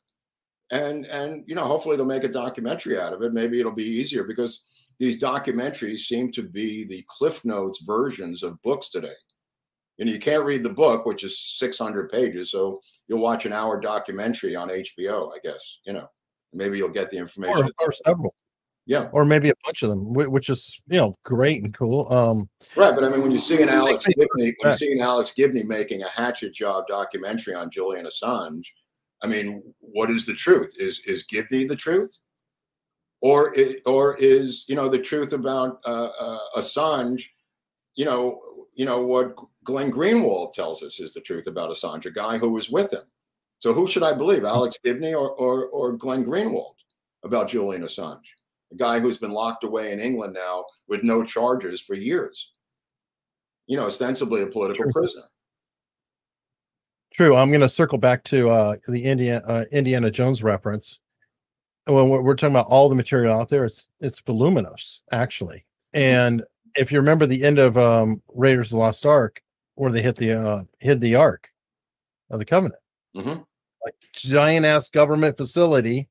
and 0.71 1.05
and 1.05 1.43
you 1.45 1.55
know 1.55 1.65
hopefully 1.65 1.95
they'll 1.95 2.05
make 2.05 2.23
a 2.23 2.27
documentary 2.27 2.99
out 2.99 3.13
of 3.13 3.21
it 3.21 3.33
maybe 3.33 3.59
it'll 3.59 3.71
be 3.71 3.83
easier 3.83 4.23
because 4.23 4.63
these 4.97 5.21
documentaries 5.21 5.99
seem 5.99 6.31
to 6.31 6.43
be 6.43 6.85
the 6.85 7.03
cliff 7.07 7.43
notes 7.45 7.83
versions 7.83 8.43
of 8.43 8.61
books 8.61 8.89
today 8.89 9.13
know 10.05 10.11
you 10.11 10.19
can't 10.19 10.43
read 10.43 10.63
the 10.63 10.69
book 10.69 11.05
which 11.05 11.23
is 11.23 11.39
600 11.57 12.09
pages 12.09 12.51
so 12.51 12.79
you'll 13.07 13.21
watch 13.21 13.45
an 13.45 13.53
hour 13.53 13.79
documentary 13.79 14.55
on 14.55 14.69
hbo 14.69 15.31
i 15.33 15.37
guess 15.43 15.79
you 15.85 15.93
know. 15.93 16.07
Maybe 16.55 16.77
you'll 16.77 16.89
get 16.89 17.09
the 17.09 17.17
information. 17.17 17.71
or, 17.79 17.87
or 17.87 17.91
several. 17.91 18.35
Yeah. 18.85 19.09
Or 19.11 19.25
maybe 19.25 19.49
a 19.49 19.55
bunch 19.65 19.81
of 19.81 19.89
them 19.89 20.13
which 20.13 20.49
is 20.49 20.79
you 20.87 20.99
know 20.99 21.15
great 21.25 21.63
and 21.63 21.73
cool 21.73 22.11
um. 22.13 22.47
Right 22.75 22.93
but 22.93 23.03
i 23.03 23.09
mean 23.09 23.23
when 23.23 23.31
you 23.31 23.39
see 23.39 23.61
an 23.61 23.69
alex 23.69 24.05
gibney 24.05 24.53
when 24.59 24.71
you 24.71 24.77
see 24.77 24.91
an 24.91 24.99
alex 24.99 25.31
gibney 25.31 25.63
making 25.63 26.03
a 26.03 26.09
hatchet 26.09 26.53
job 26.53 26.85
documentary 26.87 27.55
on 27.55 27.71
julian 27.71 28.05
assange 28.05 28.65
I 29.23 29.27
mean, 29.27 29.63
what 29.79 30.11
is 30.11 30.25
the 30.25 30.33
truth? 30.33 30.73
Is 30.77 30.99
is 31.05 31.23
Gibney 31.23 31.63
the 31.63 31.75
truth, 31.75 32.19
or 33.21 33.55
or 33.85 34.17
is 34.17 34.65
you 34.67 34.75
know 34.75 34.89
the 34.89 34.99
truth 34.99 35.31
about 35.31 35.79
uh, 35.85 36.09
uh, 36.19 36.39
Assange? 36.57 37.23
You 37.95 38.05
know, 38.05 38.41
you 38.73 38.85
know 38.85 39.01
what 39.01 39.35
Glenn 39.63 39.91
Greenwald 39.91 40.53
tells 40.53 40.83
us 40.83 40.99
is 40.99 41.13
the 41.13 41.21
truth 41.21 41.47
about 41.47 41.69
Assange, 41.69 42.05
a 42.05 42.11
guy 42.11 42.37
who 42.37 42.51
was 42.51 42.69
with 42.69 42.91
him. 42.93 43.03
So 43.59 43.73
who 43.73 43.87
should 43.87 44.03
I 44.03 44.13
believe, 44.13 44.43
Alex 44.43 44.77
Gibney 44.83 45.13
or 45.13 45.31
or, 45.31 45.67
or 45.67 45.93
Glenn 45.93 46.25
Greenwald 46.25 46.75
about 47.23 47.47
Julian 47.47 47.83
Assange, 47.83 48.25
a 48.71 48.75
guy 48.75 48.99
who's 48.99 49.17
been 49.17 49.31
locked 49.31 49.63
away 49.63 49.91
in 49.91 49.99
England 49.99 50.33
now 50.33 50.65
with 50.87 51.03
no 51.03 51.23
charges 51.23 51.79
for 51.79 51.95
years? 51.95 52.51
You 53.67 53.77
know, 53.77 53.85
ostensibly 53.85 54.41
a 54.41 54.47
political 54.47 54.91
prisoner. 54.91 55.23
True. 57.13 57.35
I'm 57.35 57.49
going 57.49 57.61
to 57.61 57.69
circle 57.69 57.97
back 57.97 58.23
to 58.25 58.49
uh, 58.49 58.75
the 58.87 59.03
Indiana 59.03 59.41
uh, 59.47 59.65
Indiana 59.71 60.11
Jones 60.11 60.43
reference. 60.43 60.99
When 61.85 62.09
we're 62.09 62.35
talking 62.35 62.55
about 62.55 62.67
all 62.67 62.89
the 62.89 62.95
material 62.95 63.39
out 63.39 63.49
there, 63.49 63.65
it's 63.65 63.85
it's 64.01 64.19
voluminous 64.19 65.01
actually. 65.11 65.65
Mm-hmm. 65.95 65.99
And 65.99 66.43
if 66.75 66.91
you 66.91 66.97
remember 66.97 67.25
the 67.25 67.43
end 67.43 67.59
of 67.59 67.77
um, 67.77 68.21
Raiders 68.33 68.67
of 68.67 68.71
the 68.71 68.77
Lost 68.77 69.05
Ark, 69.05 69.41
where 69.75 69.91
they 69.91 70.01
hit 70.01 70.15
the 70.15 70.33
uh, 70.33 70.63
hid 70.79 71.01
the 71.01 71.15
Ark 71.15 71.49
of 72.29 72.39
the 72.39 72.45
Covenant, 72.45 72.81
mm-hmm. 73.15 73.41
like 73.83 73.95
giant 74.13 74.65
ass 74.65 74.89
government 74.89 75.37
facility, 75.37 76.07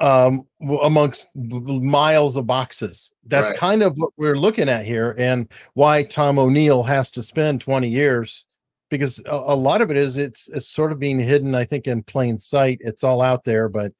um, 0.00 0.46
amongst 0.82 1.28
miles 1.34 2.36
of 2.36 2.46
boxes. 2.46 3.12
That's 3.26 3.50
right. 3.50 3.58
kind 3.58 3.82
of 3.82 3.94
what 3.96 4.10
we're 4.16 4.38
looking 4.38 4.68
at 4.68 4.84
here, 4.84 5.14
and 5.18 5.48
why 5.74 6.04
Tom 6.04 6.38
O'Neill 6.38 6.82
has 6.82 7.10
to 7.12 7.22
spend 7.22 7.60
20 7.60 7.88
years 7.88 8.44
because 8.90 9.20
a, 9.26 9.34
a, 9.34 9.56
lot 9.56 9.80
of 9.80 9.90
it 9.90 9.96
is 9.96 10.16
it's 10.18 10.48
it's 10.52 10.68
sort 10.68 10.92
of 10.92 10.98
being 10.98 11.18
hidden 11.18 11.54
i 11.54 11.64
think 11.64 11.86
in 11.86 12.02
plain 12.02 12.38
sight 12.38 12.78
it's 12.80 13.02
all 13.02 13.22
out 13.22 13.42
there 13.42 13.68
but 13.68 13.90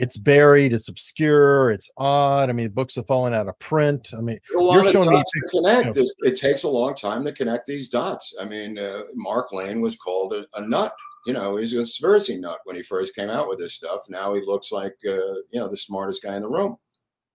it's 0.00 0.16
buried 0.16 0.72
it's 0.72 0.88
obscure 0.88 1.70
it's 1.70 1.90
odd. 1.96 2.48
I 2.48 2.52
mean 2.52 2.70
books 2.70 2.94
have 2.94 3.06
fallen 3.06 3.34
out 3.34 3.48
of 3.48 3.58
print. 3.58 4.08
I 4.16 4.20
mean 4.20 4.40
you're 4.52 4.90
showing 4.90 5.10
me 5.10 5.22
to 5.22 5.40
connect. 5.50 5.96
you 5.96 6.02
know, 6.02 6.08
it 6.20 6.40
takes 6.40 6.62
a 6.62 6.68
long 6.68 6.94
time 6.94 7.24
to 7.24 7.32
connect 7.32 7.66
these 7.66 7.88
dots. 7.88 8.34
I 8.40 8.44
mean 8.44 8.78
uh, 8.78 9.02
mark 9.14 9.52
lane 9.52 9.80
was 9.80 9.96
called 9.96 10.32
a, 10.32 10.46
a, 10.54 10.66
nut. 10.66 10.94
You 11.26 11.34
know 11.34 11.56
he's 11.56 11.74
a 11.74 11.76
conspiracy 11.76 12.38
nut 12.38 12.58
when 12.64 12.76
he 12.76 12.82
first 12.82 13.14
came 13.14 13.28
out 13.28 13.48
with 13.48 13.58
this 13.58 13.74
stuff. 13.74 14.00
Now 14.08 14.32
he 14.32 14.40
looks 14.40 14.72
like 14.72 14.94
uh, 15.06 15.36
you 15.50 15.60
know 15.60 15.68
the 15.68 15.76
smartest 15.76 16.22
guy 16.22 16.34
in 16.34 16.42
the 16.42 16.48
room 16.48 16.76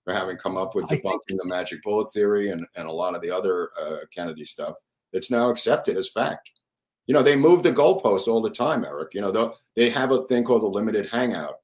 for 0.04 0.14
having 0.14 0.38
come 0.38 0.58
up 0.58 0.76
with 0.76 0.86
debunking 0.86 1.38
the 1.38 1.46
magic 1.46 1.82
bullet 1.84 2.12
theory 2.14 2.52
and, 2.52 2.66
and 2.78 2.88
a 2.88 2.92
lot 2.92 3.16
of 3.16 3.22
the 3.22 3.32
other 3.32 3.72
uh, 3.82 3.98
kennedy 4.14 4.46
stuff. 4.46 4.76
It's 5.14 5.32
now 5.32 5.50
accepted 5.50 5.98
as 5.98 6.10
fact. 6.10 6.50
You 7.08 7.14
know, 7.14 7.22
they 7.22 7.36
move 7.36 7.64
the 7.64 7.72
goalpost 7.72 8.28
all 8.28 8.42
the 8.42 8.50
time, 8.50 8.86
Eric. 8.86 9.14
You 9.14 9.22
know, 9.22 9.54
they 9.76 9.90
have 9.90 10.12
a 10.12 10.22
thing 10.24 10.44
called 10.44 10.64
the 10.64 10.68
limited 10.68 11.08
hangout, 11.08 11.56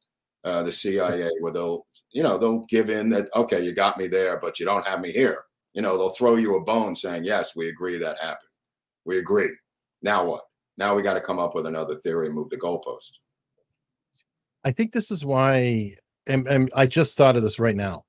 uh, 0.43 0.63
the 0.63 0.71
CIA, 0.71 1.29
where 1.39 1.51
they'll, 1.51 1.85
you 2.11 2.23
know, 2.23 2.37
they'll 2.37 2.65
give 2.65 2.89
in 2.89 3.09
that, 3.09 3.29
okay, 3.35 3.63
you 3.63 3.73
got 3.73 3.97
me 3.97 4.07
there, 4.07 4.39
but 4.39 4.59
you 4.59 4.65
don't 4.65 4.85
have 4.85 5.01
me 5.01 5.11
here. 5.11 5.43
You 5.73 5.81
know, 5.81 5.97
they'll 5.97 6.09
throw 6.09 6.35
you 6.35 6.55
a 6.55 6.63
bone 6.63 6.95
saying, 6.95 7.23
yes, 7.23 7.55
we 7.55 7.69
agree 7.69 7.97
that 7.97 8.19
happened. 8.19 8.49
We 9.05 9.19
agree. 9.19 9.49
Now 10.01 10.25
what? 10.25 10.41
Now 10.77 10.95
we 10.95 11.01
got 11.01 11.13
to 11.13 11.21
come 11.21 11.39
up 11.39 11.55
with 11.55 11.65
another 11.65 11.95
theory 11.95 12.27
and 12.27 12.35
move 12.35 12.49
the 12.49 12.57
goalpost. 12.57 13.11
I 14.63 14.71
think 14.71 14.91
this 14.91 15.11
is 15.11 15.25
why, 15.25 15.95
and, 16.27 16.47
and 16.47 16.69
I 16.75 16.85
just 16.87 17.17
thought 17.17 17.35
of 17.35 17.43
this 17.43 17.59
right 17.59 17.75
now. 17.75 18.05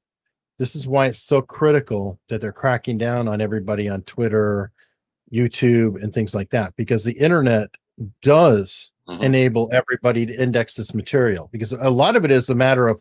This 0.58 0.76
is 0.76 0.86
why 0.86 1.06
it's 1.06 1.22
so 1.22 1.42
critical 1.42 2.20
that 2.28 2.40
they're 2.40 2.52
cracking 2.52 2.98
down 2.98 3.26
on 3.26 3.40
everybody 3.40 3.88
on 3.88 4.02
Twitter 4.02 4.70
YouTube 5.32 6.02
and 6.02 6.12
things 6.12 6.34
like 6.34 6.50
that 6.50 6.74
because 6.76 7.02
the 7.02 7.18
internet 7.18 7.68
does 8.20 8.91
mm-hmm. 9.08 9.22
enable 9.22 9.70
everybody 9.72 10.26
to 10.26 10.40
index 10.40 10.74
this 10.74 10.94
material 10.94 11.48
because 11.52 11.72
a 11.72 11.90
lot 11.90 12.16
of 12.16 12.24
it 12.24 12.30
is 12.30 12.48
a 12.48 12.54
matter 12.54 12.88
of 12.88 13.00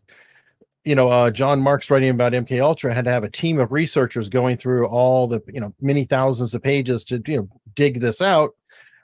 you 0.84 0.96
know 0.96 1.10
uh, 1.10 1.30
John 1.30 1.62
Marks 1.62 1.90
writing 1.90 2.10
about 2.10 2.34
MK 2.34 2.62
Ultra 2.62 2.94
had 2.94 3.06
to 3.06 3.12
have 3.12 3.24
a 3.24 3.30
team 3.30 3.60
of 3.60 3.72
researchers 3.72 4.30
going 4.30 4.58
through 4.58 4.88
all 4.88 5.28
the 5.28 5.42
you 5.48 5.62
know 5.62 5.74
many 5.82 6.04
thousands 6.06 6.54
of 6.54 6.64
pages 6.64 7.04
to 7.06 7.22
you 7.26 7.38
know 7.38 7.50
dig 7.76 8.00
this 8.00 8.22
out. 8.22 8.52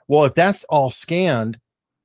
Well 0.08 0.24
if 0.24 0.34
that's 0.34 0.64
all 0.64 0.90
scanned 0.90 1.58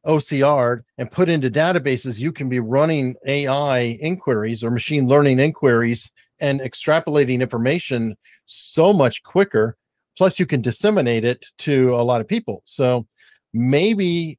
OCR'd 0.05 0.83
and 0.97 1.09
put 1.09 1.29
into 1.29 1.49
databases 1.49 2.19
you 2.19 2.31
can 2.31 2.49
be 2.49 2.59
running 2.59 3.15
AI 3.25 3.97
inquiries 4.01 4.63
or 4.63 4.69
machine 4.69 5.07
learning 5.07 5.39
inquiries 5.39 6.11
and 6.39 6.59
extrapolating 6.59 7.41
information 7.41 8.15
so 8.45 8.91
much 8.91 9.23
quicker. 9.23 9.77
Plus 10.17 10.37
you 10.37 10.45
can 10.45 10.61
disseminate 10.61 11.23
it 11.23 11.43
to 11.57 11.95
a 11.95 12.03
lot 12.03 12.21
of 12.21 12.27
people. 12.27 12.61
So 12.65 13.07
maybe 13.53 14.37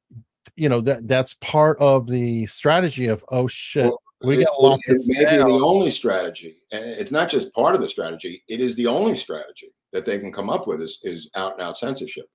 you 0.55 0.69
know 0.69 0.81
that 0.81 1.07
that's 1.07 1.35
part 1.35 1.77
of 1.79 2.07
the 2.07 2.45
strategy 2.47 3.07
of 3.07 3.23
oh 3.29 3.47
shit 3.47 3.85
well, 3.85 3.99
we 4.23 4.43
got 4.43 4.61
lots 4.61 4.87
it, 4.87 4.97
it 5.05 5.25
may 5.25 5.37
be 5.37 5.37
the 5.37 5.65
only 5.65 5.91
strategy 5.91 6.55
and 6.71 6.83
it's 6.83 7.11
not 7.11 7.29
just 7.29 7.53
part 7.53 7.75
of 7.75 7.81
the 7.81 7.87
strategy 7.87 8.43
it 8.47 8.59
is 8.59 8.75
the 8.75 8.87
only 8.87 9.15
strategy 9.15 9.73
that 9.91 10.05
they 10.05 10.19
can 10.19 10.31
come 10.31 10.49
up 10.49 10.67
with 10.67 10.81
is, 10.81 10.99
is 11.03 11.29
out 11.35 11.53
and 11.53 11.61
out 11.61 11.77
censorship 11.77 12.25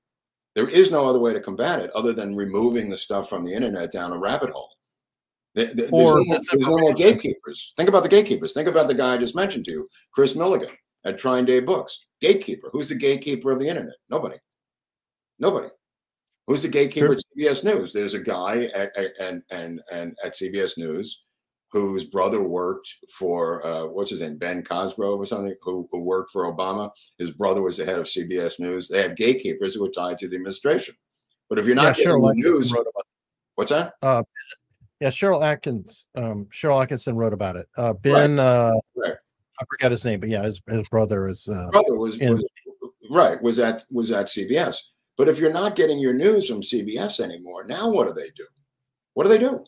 there 0.55 0.69
is 0.69 0.91
no 0.91 1.07
other 1.07 1.19
way 1.19 1.33
to 1.33 1.41
combat 1.41 1.81
it 1.81 1.91
other 1.93 2.13
than 2.13 2.37
removing 2.37 2.89
the 2.89 2.97
stuff 2.97 3.29
from 3.29 3.45
the 3.45 3.53
internet 3.53 3.91
down 3.93 4.13
a 4.13 4.19
rabbit 4.19 4.51
hole 4.51 4.71
there, 5.55 5.73
or 5.91 6.25
no, 6.25 6.35
there's 6.35 6.61
no 6.61 6.79
more 6.79 6.95
gatekeepers 6.95 7.73
think 7.77 7.89
about 7.89 8.03
the 8.03 8.09
gatekeepers 8.09 8.53
think 8.53 8.69
about 8.69 8.87
the 8.87 8.95
guy 8.95 9.15
i 9.15 9.19
just 9.19 9.35
mentioned 9.35 9.65
to 9.65 9.73
you 9.73 9.89
Kris 10.13 10.35
Millegan 10.35 10.71
at 11.05 11.19
TrineDay 11.19 11.65
Books. 11.65 11.99
Gatekeeper. 12.21 12.69
Who's 12.73 12.89
the 12.89 12.95
gatekeeper 12.95 13.51
of 13.53 13.59
the 13.59 13.69
internet? 13.69 13.95
Nobody. 14.09 14.37
Nobody. 15.39 15.69
Who's 16.51 16.63
the 16.63 16.69
gatekeeper 16.69 17.07
sure. 17.07 17.15
at 17.15 17.23
CBS 17.39 17.63
News? 17.63 17.93
There's 17.93 18.15
a 18.15 18.19
guy 18.19 18.65
at, 18.75 18.91
at, 18.97 19.13
and 19.21 19.41
and 19.53 19.81
and 19.93 20.19
at 20.25 20.35
CBS 20.35 20.77
News 20.77 21.23
whose 21.71 22.03
brother 22.03 22.43
worked 22.43 22.93
for 23.17 23.65
uh, 23.65 23.87
what's 23.87 24.11
his 24.11 24.21
name, 24.21 24.37
Ben 24.37 24.65
Cosgrove 24.65 25.21
or 25.21 25.27
something, 25.27 25.55
who, 25.63 25.87
who 25.93 26.03
worked 26.03 26.33
for 26.33 26.53
Obama. 26.53 26.91
His 27.19 27.31
brother 27.31 27.63
was 27.63 27.77
the 27.77 27.85
head 27.85 28.01
of 28.01 28.07
CBS 28.07 28.59
News. 28.59 28.89
They 28.89 29.01
have 29.01 29.15
gatekeepers 29.15 29.77
who 29.77 29.85
are 29.85 29.91
tied 29.91 30.19
to 30.19 30.27
the 30.29 30.35
administration. 30.35 30.97
But 31.49 31.61
if 31.61 31.67
you're 31.67 31.77
not 31.77 31.97
yeah, 31.97 32.07
getting 32.07 32.21
the 32.21 32.35
news, 32.35 32.75
what's 33.55 33.71
that? 33.71 33.95
Uh, 34.03 34.25
yeah, 34.99 35.11
Cheryl 35.11 35.45
Atkins, 35.45 36.07
um, 36.17 36.49
Sharyl 36.53 36.85
Attkisson 36.85 37.15
wrote 37.15 37.33
about 37.33 37.55
it. 37.55 37.69
Uh, 37.79 37.93
ben, 37.93 38.39
right. 38.39 38.45
Uh, 38.45 38.73
right. 38.97 39.15
I 39.61 39.65
forgot 39.71 39.93
his 39.93 40.05
name, 40.05 40.19
but 40.19 40.29
yeah, 40.29 40.43
his, 40.43 40.61
his 40.69 40.89
brother 40.89 41.29
is 41.29 41.47
uh, 41.47 41.69
brother 41.71 41.95
was, 41.95 42.19
in, 42.19 42.35
was 42.35 42.45
right 43.09 43.41
was 43.41 43.61
at 43.61 43.85
was 43.93 44.11
at 44.11 44.27
CBS. 44.27 44.77
But 45.21 45.29
if 45.29 45.39
you're 45.39 45.53
not 45.53 45.77
getting 45.77 45.99
your 45.99 46.15
news 46.15 46.49
from 46.49 46.63
CBS 46.63 47.21
anymore, 47.21 47.67
now 47.67 47.91
what 47.91 48.07
do 48.07 48.15
they 48.15 48.31
do? 48.35 48.47
What 49.13 49.25
do 49.25 49.29
they 49.29 49.37
do? 49.37 49.63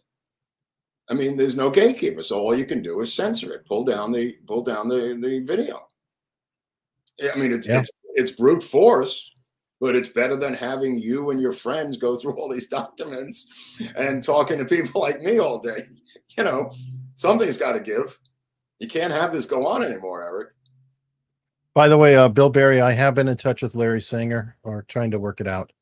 I 1.11 1.13
mean, 1.13 1.37
there's 1.37 1.57
no 1.57 1.69
gatekeeper, 1.69 2.23
so 2.23 2.41
all 2.41 2.57
you 2.57 2.65
can 2.65 2.81
do 2.81 3.03
is 3.03 3.13
censor 3.13 3.53
it, 3.53 3.67
pull 3.67 3.85
down 3.85 4.13
the 4.13 4.33
pull 4.47 4.63
down 4.63 4.89
the 4.89 5.19
the 5.21 5.41
video. 5.41 5.87
I 7.31 7.37
mean, 7.37 7.53
it's 7.53 7.67
yeah. 7.67 7.81
it's 7.81 7.91
it's 8.15 8.31
brute 8.31 8.63
force, 8.63 9.31
but 9.79 9.95
it's 9.95 10.09
better 10.09 10.37
than 10.37 10.55
having 10.55 10.99
you 10.99 11.29
and 11.29 11.39
your 11.39 11.53
friends 11.53 11.99
go 11.99 12.17
through 12.17 12.41
all 12.41 12.49
these 12.49 12.69
documents 12.81 13.79
and 13.95 14.25
talking 14.25 14.57
to 14.57 14.65
people 14.65 15.03
like 15.03 15.21
me 15.21 15.39
all 15.39 15.59
day. 15.59 15.83
You 16.39 16.45
know, 16.45 16.71
something's 17.17 17.59
got 17.59 17.73
to 17.73 17.81
give. 17.81 18.19
You 18.79 18.89
can't 18.89 19.13
have 19.13 19.33
this 19.33 19.45
go 19.45 19.67
on 19.67 19.85
anymore, 19.85 20.23
Eric. 20.23 20.49
By 21.75 21.89
the 21.89 21.97
way, 21.97 22.17
uh, 22.17 22.29
Bill 22.29 22.51
Barry, 22.51 22.81
I 22.81 22.93
have 22.93 23.15
been 23.15 23.29
in 23.29 23.37
touch 23.37 23.63
with 23.63 23.75
Larry 23.75 24.01
Sanger 24.01 24.57
or 24.63 24.85
trying 24.89 25.11
to 25.13 25.19
work 25.19 25.41
it 25.41 25.47
out. 25.47 25.73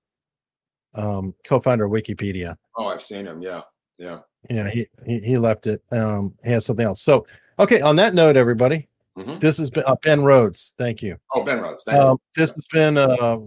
Um, 0.94 1.34
co-founder 1.44 1.84
of 1.84 1.92
Wikipedia. 1.92 2.56
Oh, 2.76 2.86
I've 2.86 3.02
seen 3.02 3.26
him. 3.26 3.40
Yeah, 3.42 3.62
yeah, 3.98 4.18
yeah. 4.48 4.68
He 4.68 4.86
he, 5.06 5.20
he 5.20 5.36
left 5.36 5.66
it. 5.66 5.82
Um, 5.92 6.34
he 6.44 6.50
has 6.52 6.66
something 6.66 6.86
else. 6.86 7.02
So, 7.02 7.26
okay. 7.58 7.80
On 7.80 7.94
that 7.96 8.14
note, 8.14 8.36
everybody, 8.36 8.88
mm-hmm. 9.16 9.38
this 9.38 9.58
has 9.58 9.70
been 9.70 9.84
uh, 9.86 9.96
Ben 10.02 10.24
Rhodes. 10.24 10.74
Thank 10.78 11.02
you. 11.02 11.16
Oh, 11.34 11.44
Ben 11.44 11.60
Rhodes. 11.60 11.84
Thank 11.84 12.00
um, 12.00 12.18
you. 12.36 12.42
This 12.42 12.50
has 12.52 12.66
been 12.66 12.96
a 12.96 13.38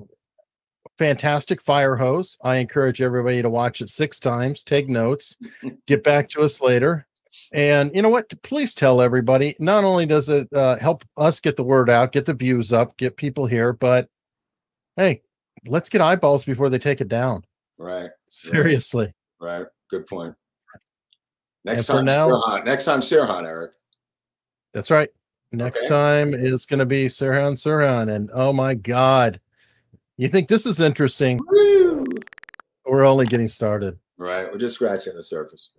fantastic 0.98 1.62
fire 1.62 1.96
hose. 1.96 2.38
I 2.44 2.58
encourage 2.58 3.02
everybody 3.02 3.42
to 3.42 3.50
watch 3.50 3.82
it 3.82 3.90
six 3.90 4.20
times. 4.20 4.64
Take 4.64 4.88
notes. 4.88 5.38
Get 5.88 6.04
back 6.04 6.30
to 6.30 6.42
us 6.42 6.62
later. 6.62 7.08
And 7.54 7.92
you 7.96 8.02
know 8.02 8.10
what? 8.10 8.32
Please 8.44 8.74
tell 8.74 9.02
everybody. 9.02 9.56
Not 9.60 9.84
only 9.84 10.06
does 10.06 10.30
it 10.30 10.48
uh, 10.54 10.78
help 10.78 11.04
us 11.18 11.40
get 11.40 11.56
the 11.56 11.64
word 11.64 11.90
out, 11.90 12.12
get 12.12 12.26
the 12.26 12.34
views 12.34 12.72
up, 12.72 12.96
get 12.98 13.18
people 13.18 13.46
here, 13.46 13.74
but 13.74 14.08
hey, 14.98 15.22
let's 15.66 15.90
get 15.90 16.02
eyeballs 16.02 16.44
before 16.44 16.70
they 16.70 16.80
take 16.80 17.02
it 17.02 17.08
down. 17.08 17.44
Right. 17.78 18.10
Seriously. 18.30 19.14
Right. 19.40 19.60
right. 19.60 19.68
Good 19.90 20.08
point. 20.08 20.36
Next 21.66 21.90
And 21.90 21.98
time, 22.00 22.06
now- 22.06 22.30
Sirhan. 22.30 22.66
Next 22.66 22.86
time, 22.86 23.02
Sirhan, 23.02 23.46
Eric. 23.46 23.72
That's 24.74 24.92
right. 24.92 25.10
Next 25.52 25.80
Okay. 25.80 25.88
time 25.88 26.34
is 26.34 26.66
going 26.66 26.80
to 26.80 26.86
be 26.86 27.06
Sirhan 27.06 27.54
Sirhan. 27.54 28.14
And 28.16 28.30
oh 28.34 28.52
my 28.52 28.74
God. 28.74 29.40
You 30.18 30.28
think 30.28 30.48
this 30.48 30.66
is 30.66 30.80
interesting? 30.80 31.40
Woo! 31.50 32.06
We're 32.86 33.06
only 33.06 33.26
getting 33.26 33.48
started. 33.48 33.98
Right. 34.18 34.48
We're 34.52 34.58
just 34.60 34.76
scratching 34.76 35.16
the 35.16 35.24
surface. 35.24 35.70